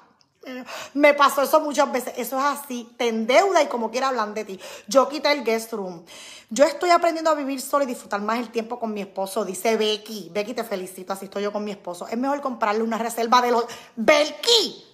[0.95, 2.15] Me pasó eso muchas veces.
[2.17, 2.95] Eso es así.
[2.97, 4.61] Te endeuda y como quiera hablan de ti.
[4.87, 6.05] Yo quité el guest room.
[6.49, 9.77] Yo estoy aprendiendo a vivir solo y disfrutar más el tiempo con mi esposo, dice
[9.77, 10.31] Becky.
[10.33, 11.13] Becky, te felicito.
[11.13, 12.07] Así estoy yo con mi esposo.
[12.07, 13.65] Es mejor comprarle una reserva de los.
[13.97, 14.85] ¡Becky!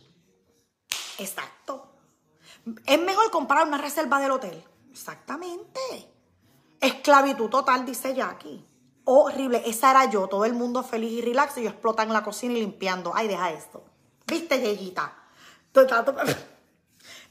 [1.18, 1.92] Exacto.
[2.86, 4.64] Es mejor comprar una reserva del hotel.
[4.96, 6.10] Exactamente.
[6.80, 8.64] Esclavitud total, dice Jackie.
[9.04, 9.62] Horrible.
[9.66, 10.26] Esa era yo.
[10.26, 13.12] Todo el mundo feliz y relax y yo explota en la cocina y limpiando.
[13.14, 13.84] Ay, deja esto.
[14.26, 15.14] ¿Viste, Yeyita?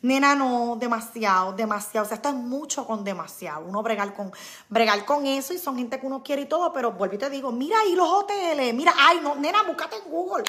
[0.03, 2.05] Nena, no, demasiado, demasiado.
[2.05, 3.65] O sea, esto es mucho con demasiado.
[3.65, 4.31] Uno bregar con,
[4.69, 7.31] bregar con eso y son gente que uno quiere y todo, pero vuelvo y te
[7.31, 10.43] digo, mira ahí los hoteles, mira, ay, no, nena, búscate en Google.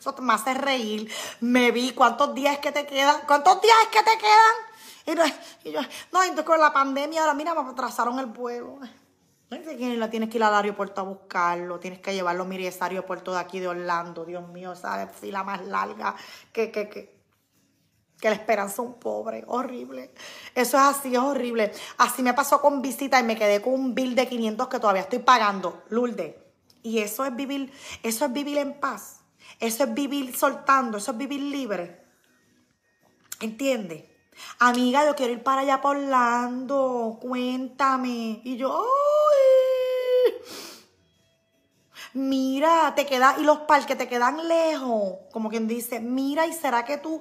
[0.00, 1.08] Eso me hace reír.
[1.40, 3.20] Me vi cuántos días que te quedan.
[3.28, 4.67] ¿Cuántos días es que te quedan?
[5.64, 5.80] Y, yo,
[6.12, 8.78] no, entonces con la pandemia, ahora mira, me atrasaron el vuelo.
[9.50, 13.38] La tienes que ir al aeropuerto a buscarlo, tienes que llevarlo, mire, ese aeropuerto de
[13.38, 16.14] aquí de Orlando, Dios mío, esa fila más larga
[16.52, 17.18] que, que, que,
[18.20, 20.12] que la esperanza un pobre, horrible.
[20.54, 21.72] Eso es así, es horrible.
[21.96, 25.02] Así me pasó con visita y me quedé con un bill de 500 que todavía
[25.02, 26.44] estoy pagando, Lulde.
[26.82, 27.72] Y eso es vivir,
[28.02, 29.20] eso es vivir en paz.
[29.60, 32.04] Eso es vivir soltando, eso es vivir libre.
[33.40, 34.04] ¿Entiendes?
[34.58, 35.98] Amiga, yo quiero ir para allá por.
[37.20, 38.40] Cuéntame.
[38.44, 40.32] Y yo, ¡ay!
[42.14, 45.18] Mira, te queda, y los parques te quedan lejos.
[45.32, 47.20] Como quien dice, mira, y será que tú.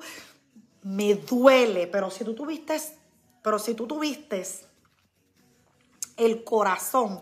[0.84, 2.80] Me duele, pero si tú tuviste,
[3.42, 4.46] pero si tú tuviste
[6.16, 7.22] el corazón,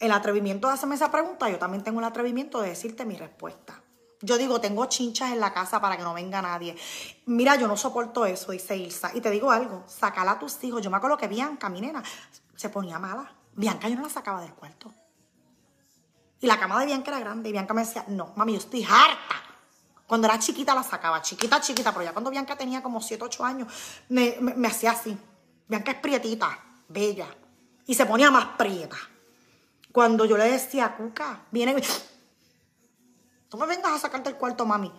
[0.00, 3.80] el atrevimiento de hacerme esa pregunta, yo también tengo el atrevimiento de decirte mi respuesta.
[4.22, 6.76] Yo digo, tengo chinchas en la casa para que no venga nadie.
[7.26, 9.10] Mira, yo no soporto eso, dice Ilsa.
[9.14, 10.80] Y te digo algo, sacala a tus hijos.
[10.82, 12.02] Yo me acuerdo que Bianca, mi nena,
[12.54, 13.30] se ponía mala.
[13.54, 14.92] Bianca yo no la sacaba del cuarto.
[16.40, 17.50] Y la cama de Bianca era grande.
[17.50, 19.42] Y Bianca me decía, no, mami, yo estoy harta.
[20.06, 21.92] Cuando era chiquita la sacaba, chiquita, chiquita.
[21.92, 23.72] Pero ya cuando Bianca tenía como 7, 8 años,
[24.08, 25.16] me, me hacía así.
[25.68, 27.26] Bianca es prietita, bella.
[27.86, 28.96] Y se ponía más prieta.
[29.92, 31.82] Cuando yo le decía, Cuca, viene
[33.48, 34.92] Tú me vengas a sacarte el cuarto, mami.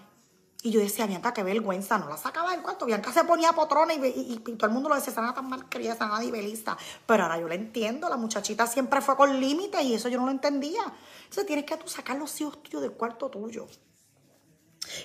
[0.64, 2.86] Y yo decía, Bianca, qué vergüenza, no la sacaba del cuarto.
[2.86, 6.20] Bianca se ponía potrona y, todo el mundo lo decía, sana tan mal querida, sana
[6.20, 6.78] Belista.
[7.06, 10.26] Pero ahora yo la entiendo, la muchachita siempre fue con límites y eso yo no
[10.26, 10.82] lo entendía.
[11.24, 13.68] Entonces tienes que tú sacar los hijos tuyos del cuarto tuyo.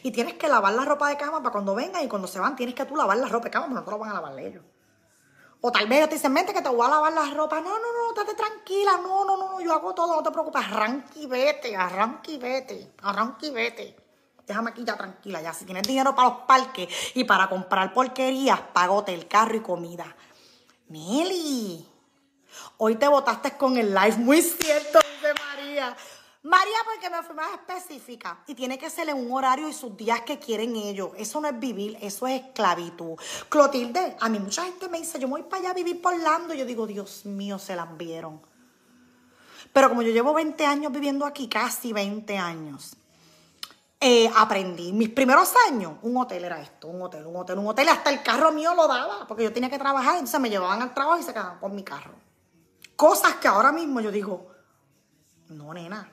[0.03, 2.57] Y tienes que lavar la ropa de cama para cuando vengan y cuando se van
[2.57, 4.39] tienes que tú lavar la ropa de cama, porque no te lo van a lavar
[4.39, 4.65] ellos.
[5.65, 7.61] O tal vez te dicen, mente que te voy a lavar la ropa.
[7.61, 8.99] No, no, no, estate tranquila.
[9.01, 10.61] No, no, no, yo hago todo, no te preocupes.
[10.67, 13.97] Arranque y vete, arranque y vete, arranque y vete.
[14.45, 15.55] Déjame aquí ya tranquila, ya.
[15.55, 20.17] Si tienes dinero para los parques y para comprar porquerías, pagote el carro y comida.
[20.89, 21.89] Nelly,
[22.79, 24.17] hoy te votaste con el live.
[24.17, 25.97] Muy cierto, dice María.
[26.45, 28.43] María, porque me fui más específica.
[28.49, 31.13] Y tiene que ser en un horario y sus días que quieren ellos.
[31.17, 33.17] Eso no es vivir, eso es esclavitud.
[33.49, 36.53] Clotilde, a mí mucha gente me dice, yo voy para allá a vivir por Lando.
[36.53, 38.43] Yo digo, Dios mío, se las vieron.
[39.73, 42.97] Pero como yo llevo 20 años viviendo aquí, casi 20 años,
[44.01, 44.93] eh, aprendí.
[44.93, 47.89] Mis primeros años, un hotel era esto, un hotel, un hotel, un hotel.
[47.89, 50.15] Hasta el carro mío lo daba, porque yo tenía que trabajar.
[50.15, 52.15] Entonces me llevaban al trabajo y se quedaban con mi carro.
[52.97, 54.49] Cosas que ahora mismo yo digo,
[55.49, 56.11] no, nena,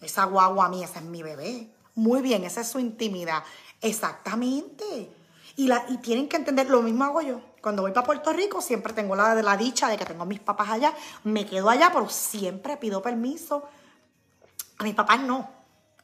[0.00, 1.70] esa guagua a mí, ese es mi bebé.
[1.94, 3.42] Muy bien, esa es su intimidad.
[3.80, 5.10] Exactamente.
[5.56, 7.40] Y, la, y tienen que entender, lo mismo hago yo.
[7.62, 10.40] Cuando voy para Puerto Rico, siempre tengo la, la dicha de que tengo a mis
[10.40, 10.94] papás allá.
[11.24, 13.64] Me quedo allá, pero siempre pido permiso.
[14.78, 15.55] A mis papás no.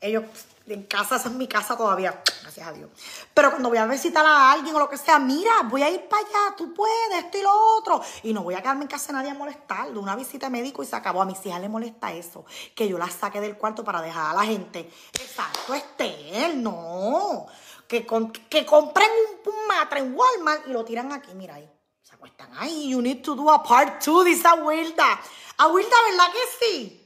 [0.03, 0.25] Ellos
[0.67, 2.91] en casa, esa es mi casa todavía, gracias a Dios.
[3.35, 6.09] Pero cuando voy a visitar a alguien o lo que sea, mira, voy a ir
[6.09, 8.01] para allá, tú puedes, esto y lo otro.
[8.23, 9.93] Y no voy a quedarme en casa de nadie a molestar.
[9.93, 11.23] De una visita médico y se acabó.
[11.23, 14.35] A mis hijas les molesta eso, que yo las saque del cuarto para dejar a
[14.35, 14.91] la gente.
[15.13, 17.47] Exacto, Esther, no.
[17.87, 18.07] Que,
[18.49, 19.11] que compren
[19.45, 21.69] un, matre en Walmart y lo tiran aquí, mira ahí.
[22.03, 22.91] Se acuestan ahí.
[22.91, 25.21] You need to do a part two, dice Abuelta.
[25.59, 27.02] Abuelta, ¿verdad que sí?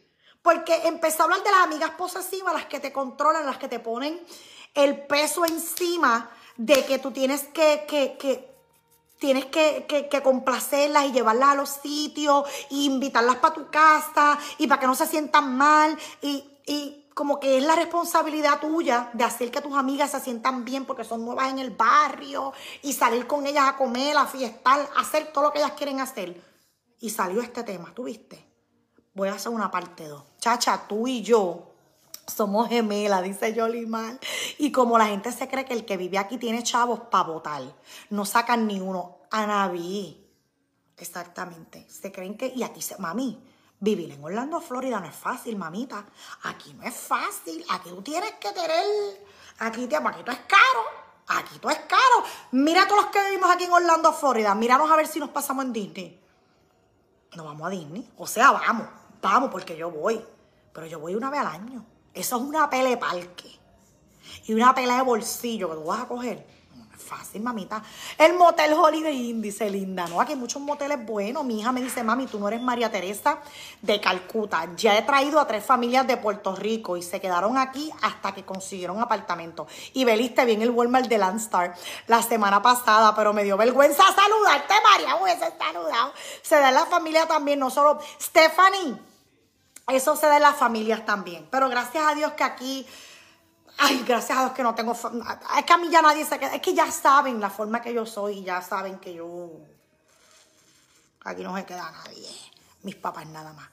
[0.46, 3.80] Porque empecé a hablar de las amigas posesivas, las que te controlan, las que te
[3.80, 4.20] ponen
[4.74, 8.48] el peso encima de que tú tienes que, que,
[9.18, 14.80] tienes que, complacerlas y llevarlas a los sitios e invitarlas para tu casa y para
[14.80, 19.50] que no se sientan mal y, y como que es la responsabilidad tuya de hacer
[19.50, 22.52] que tus amigas se sientan bien porque son nuevas en el barrio
[22.82, 26.40] y salir con ellas a comer, a fiestar, hacer todo lo que ellas quieren hacer.
[27.00, 28.46] Y salió este tema, ¿tú viste?
[29.12, 30.35] Voy a hacer una parte 2.
[30.46, 31.72] Chacha, tú y yo
[32.24, 34.16] somos gemelas, dice Yolimar.
[34.58, 37.62] Y como la gente se cree que el que vive aquí tiene chavos para votar,
[38.10, 39.16] no sacan ni uno.
[39.32, 40.24] a Naví.
[40.98, 41.84] Exactamente.
[41.90, 42.46] Se creen que.
[42.46, 42.96] Y aquí se.
[42.98, 43.42] Mami,
[43.80, 46.06] vivir en Orlando, Florida no es fácil, mamita.
[46.44, 47.64] Aquí no es fácil.
[47.68, 49.26] Aquí tú tienes que tener.
[49.58, 50.84] Aquí, te, aquí tú es caro.
[51.26, 52.24] Aquí todo es caro.
[52.52, 54.54] Mira todos los que vivimos aquí en Orlando, Florida.
[54.54, 56.20] Míranos a ver si nos pasamos en Disney.
[57.34, 58.08] No vamos a Disney.
[58.16, 58.86] O sea, vamos
[59.26, 60.24] vamos, porque yo voy.
[60.76, 61.86] Pero yo voy una vez al año.
[62.12, 63.50] Eso es una pele parque.
[64.44, 66.46] Y una pela de bolsillo que tú vas a coger.
[66.98, 67.82] fácil, mamita.
[68.18, 70.06] El motel Holiday Inn, dice Linda.
[70.06, 71.46] No, aquí hay muchos moteles buenos.
[71.46, 73.38] Mi hija me dice, mami, tú no eres María Teresa
[73.80, 74.68] de Calcuta.
[74.76, 78.44] Ya he traído a tres familias de Puerto Rico y se quedaron aquí hasta que
[78.44, 79.66] consiguieron apartamento.
[79.94, 81.74] Y veliste bien el Walmart de Landstar
[82.06, 85.16] la semana pasada, pero me dio vergüenza saludarte, María.
[85.16, 86.12] Hubiese saludado.
[86.42, 87.98] Se da en la familia también, no solo.
[88.20, 89.05] Stephanie.
[89.88, 91.46] Eso se da en las familias también.
[91.50, 92.86] Pero gracias a Dios que aquí,
[93.78, 96.54] ay, gracias a Dios que no tengo, es que a mí ya nadie se queda,
[96.54, 99.50] es que ya saben la forma que yo soy y ya saben que yo,
[101.24, 102.28] aquí no se queda nadie,
[102.82, 103.68] mis papás nada más.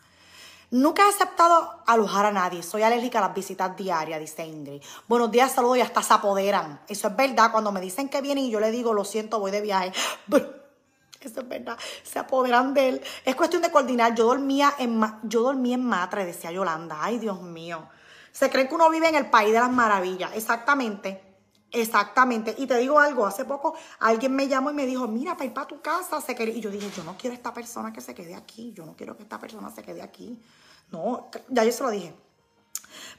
[0.69, 2.63] Nunca he aceptado alojar a nadie.
[2.63, 4.81] Soy alérgica a las visitas diarias, dice Ingrid.
[5.07, 6.81] Buenos días, saludos y hasta se apoderan.
[6.87, 7.51] Eso es verdad.
[7.51, 9.93] Cuando me dicen que vienen y yo le digo, lo siento, voy de viaje.
[11.27, 11.77] Eso es verdad.
[12.03, 13.01] Se apoderan de él.
[13.25, 14.15] Es cuestión de coordinar.
[14.15, 16.97] Yo dormía en, yo dormía en Matre, decía Yolanda.
[17.01, 17.89] Ay, Dios mío.
[18.31, 20.31] Se creen que uno vive en el país de las maravillas.
[20.35, 21.21] Exactamente.
[21.71, 22.53] Exactamente.
[22.57, 25.53] Y te digo algo, hace poco alguien me llamó y me dijo, mira, para ir
[25.53, 28.35] para tu casa, se Y yo dije, yo no quiero esta persona que se quede
[28.35, 28.73] aquí.
[28.73, 30.39] Yo no quiero que esta persona se quede aquí.
[30.91, 32.15] No, ya yo se lo dije.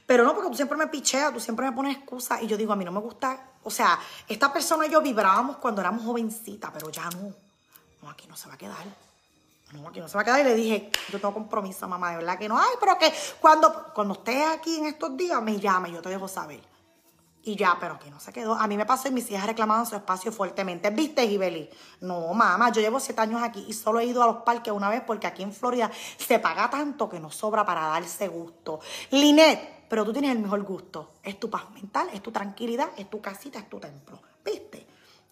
[0.05, 2.41] Pero no, porque tú siempre me picheas, tú siempre me pones excusas.
[2.41, 3.51] Y yo digo, a mí no me gusta.
[3.63, 7.44] O sea, esta persona y yo vibrábamos cuando éramos jovencitas, pero ya no
[8.09, 8.85] aquí no se va a quedar.
[9.73, 10.41] no, aquí no se va a quedar.
[10.41, 12.57] Y le dije, yo tengo compromiso, mamá, de verdad que no.
[12.57, 16.27] Ay, pero que cuando, cuando esté aquí en estos días, me llame, yo te dejo
[16.27, 16.61] saber.
[17.47, 18.55] Y ya, pero aquí no se quedó.
[18.55, 20.89] A mí me pasó y mis hijas reclamaban su espacio fuertemente.
[20.89, 21.69] ¿Viste, Gibeli?
[22.01, 24.89] No, mamá, yo llevo siete años aquí y solo he ido a los parques una
[24.89, 28.79] vez porque aquí en Florida se paga tanto que no sobra para darse gusto.
[29.11, 31.11] Linet, pero tú tienes el mejor gusto.
[31.21, 34.19] Es tu paz mental, es tu tranquilidad, es tu casita, es tu templo.
[34.43, 34.84] ¿Viste?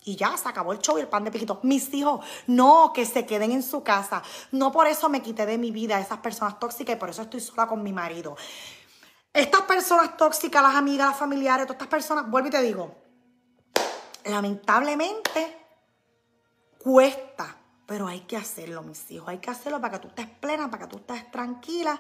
[0.06, 1.60] Y ya se acabó el show y el pan de piquito.
[1.64, 4.22] Mis hijos, no, que se queden en su casa.
[4.52, 7.22] No por eso me quité de mi vida a esas personas tóxicas y por eso
[7.22, 8.36] estoy sola con mi marido.
[9.34, 12.96] Estas personas tóxicas, las amigas, las familiares, todas estas personas, vuelvo y te digo,
[14.26, 15.58] lamentablemente
[16.78, 19.30] cuesta, pero hay que hacerlo, mis hijos.
[19.30, 22.00] Hay que hacerlo para que tú estés plena, para que tú estés tranquila.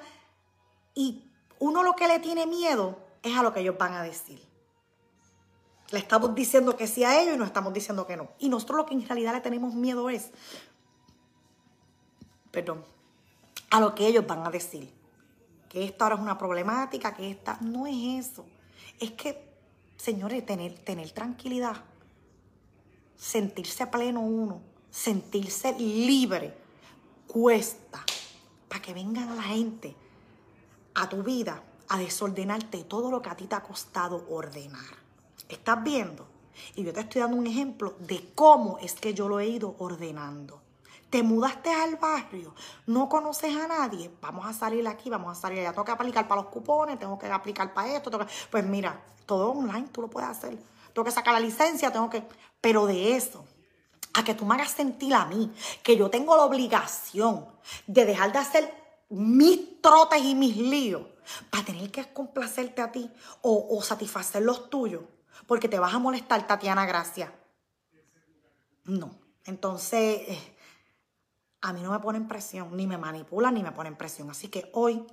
[0.93, 4.52] Y uno lo que le tiene miedo es a lo que ellos van a decir.
[5.93, 8.29] Le estamos diciendo que sí a ellos y nos estamos diciendo que no.
[8.39, 10.31] Y nosotros lo que en realidad le tenemos miedo es,
[12.49, 12.83] perdón,
[13.69, 14.91] a lo que ellos van a decir
[15.69, 18.43] que esta ahora es una problemática, que esta no es eso.
[18.99, 19.53] Es que,
[19.95, 21.75] señores, tener, tener tranquilidad,
[23.15, 26.57] sentirse pleno uno, sentirse libre,
[27.27, 28.03] cuesta
[28.67, 29.95] para que vengan la gente
[30.95, 35.02] a tu vida a desordenarte todo lo que a ti te ha costado ordenar.
[35.53, 36.27] ¿Estás viendo?
[36.75, 39.75] Y yo te estoy dando un ejemplo de cómo es que yo lo he ido
[39.79, 40.61] ordenando
[41.09, 42.55] te mudaste al barrio,
[42.87, 46.27] no conoces a nadie, vamos a salir aquí, vamos a salir allá, tengo que aplicar
[46.27, 48.09] para los cupones, tengo que aplicar para esto,
[48.49, 50.57] pues mira, todo online tú lo puedes hacer.
[50.93, 52.23] Tengo que sacar la licencia, tengo que...
[52.61, 53.45] Pero de eso,
[54.13, 55.51] a que tú me hagas sentir a mí,
[55.81, 57.45] que yo tengo la obligación
[57.87, 58.73] de dejar de hacer
[59.09, 61.03] mis trotes y mis líos
[61.49, 63.09] para tener que complacerte a ti
[63.41, 65.03] o, satisfacer los tuyos,
[65.47, 67.33] porque te vas a molestar, Tatiana Gracia.
[68.85, 69.23] No.
[69.45, 70.55] Entonces, eh,
[71.61, 74.29] a mí no me ponen presión, ni me manipulan, ni me ponen presión.
[74.29, 75.05] Así que hoy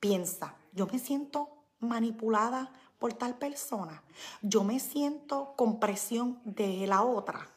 [0.00, 1.48] piensa, yo me siento
[1.80, 4.02] manipulada por tal persona,
[4.42, 7.50] yo me siento con presión de la otra.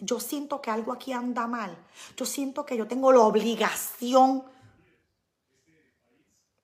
[0.00, 1.76] Yo siento que algo aquí anda mal.
[2.16, 4.44] Yo siento que yo tengo la obligación.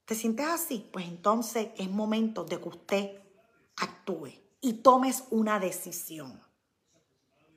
[0.06, 0.88] ¿Te sientes así?
[0.90, 3.22] Pues entonces es momento de que usted
[3.76, 6.40] actúe y tomes una decisión.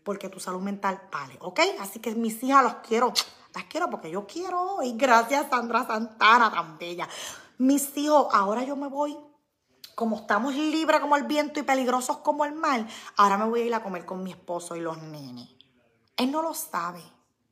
[0.04, 1.60] Porque tu salud mental vale, ¿ok?
[1.80, 3.14] Así que mis hijas los quiero
[3.54, 7.08] las quiero porque yo quiero y gracias Sandra Santana, tan bella.
[7.58, 9.18] Mis hijos, ahora yo me voy,
[9.96, 12.86] como estamos libres como el viento y peligrosos como el mar,
[13.18, 15.50] ahora me voy a ir a comer con mi esposo y los nenes.
[16.16, 17.02] Él no lo sabe,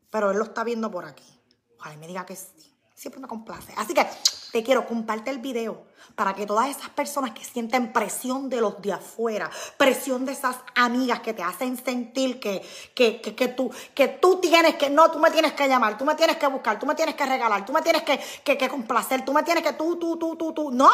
[0.10, 1.42] pero él lo está viendo por aquí.
[1.80, 2.74] Ojalá me diga que sí.
[2.94, 3.74] Siempre me complace.
[3.78, 4.06] Así que
[4.52, 8.82] te quiero, comparte el video para que todas esas personas que sienten presión de los
[8.82, 12.66] de afuera, presión de esas amigas que te hacen sentir que,
[12.96, 16.16] que, que, tú, que tú tienes que, no, tú me tienes que llamar, tú me
[16.16, 19.24] tienes que buscar, tú me tienes que regalar, tú me tienes que, que, que complacer,
[19.24, 20.72] tú me tienes que, tú, tú, tú, tú, tú.
[20.72, 20.90] No.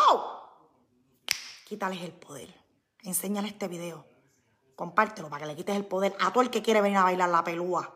[1.63, 2.53] Quítales el poder.
[3.03, 4.05] Enséñale este video.
[4.75, 7.29] Compártelo para que le quites el poder a todo el que quiere venir a bailar
[7.29, 7.95] la pelúa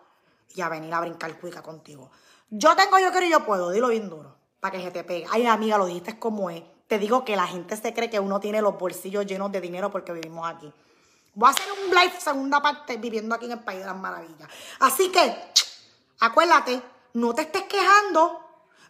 [0.56, 2.10] y a venir a brincar cuica contigo.
[2.50, 3.72] Yo tengo, yo quiero y yo puedo.
[3.72, 5.26] Dilo bien duro para que se te pegue.
[5.32, 6.64] Ay, amiga, lo dijiste como es.
[6.88, 9.92] Te digo que la gente se cree que uno tiene los bolsillos llenos de dinero
[9.92, 10.72] porque vivimos aquí.
[11.34, 14.50] Voy a hacer un live segunda parte viviendo aquí en el País de las Maravillas.
[14.80, 15.52] Así que,
[16.20, 16.82] acuérdate,
[17.14, 18.44] no te estés quejando.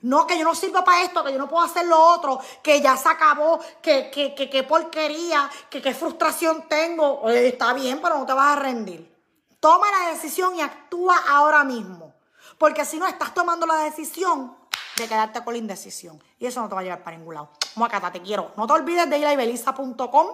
[0.03, 2.80] No, que yo no sirvo para esto, que yo no puedo hacer lo otro, que
[2.81, 7.27] ya se acabó, que qué que, que porquería, que qué frustración tengo.
[7.30, 9.14] está bien, pero no te vas a rendir.
[9.60, 12.14] Toma la decisión y actúa ahora mismo.
[12.57, 14.56] Porque si no estás tomando la decisión,
[14.97, 16.21] de quedarte con la indecisión.
[16.39, 17.49] Y eso no te va a llevar para ningún lado.
[17.75, 18.51] Muacata, te quiero.
[18.57, 20.27] No te olvides de ir a ibeliza.com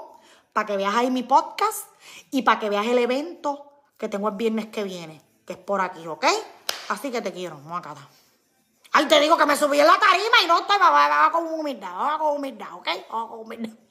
[0.52, 1.88] para que veas ahí mi podcast
[2.32, 5.82] y para que veas el evento que tengo el viernes que viene, que es por
[5.82, 6.26] aquí, ¿ok?
[6.90, 8.08] Así que te quiero, Muacata.
[8.92, 11.48] Ay, te digo que me subí en la tarima y no te va, va, con
[11.48, 12.88] humildad, va con humildad, ¿ok?
[13.12, 13.83] Va con humildad.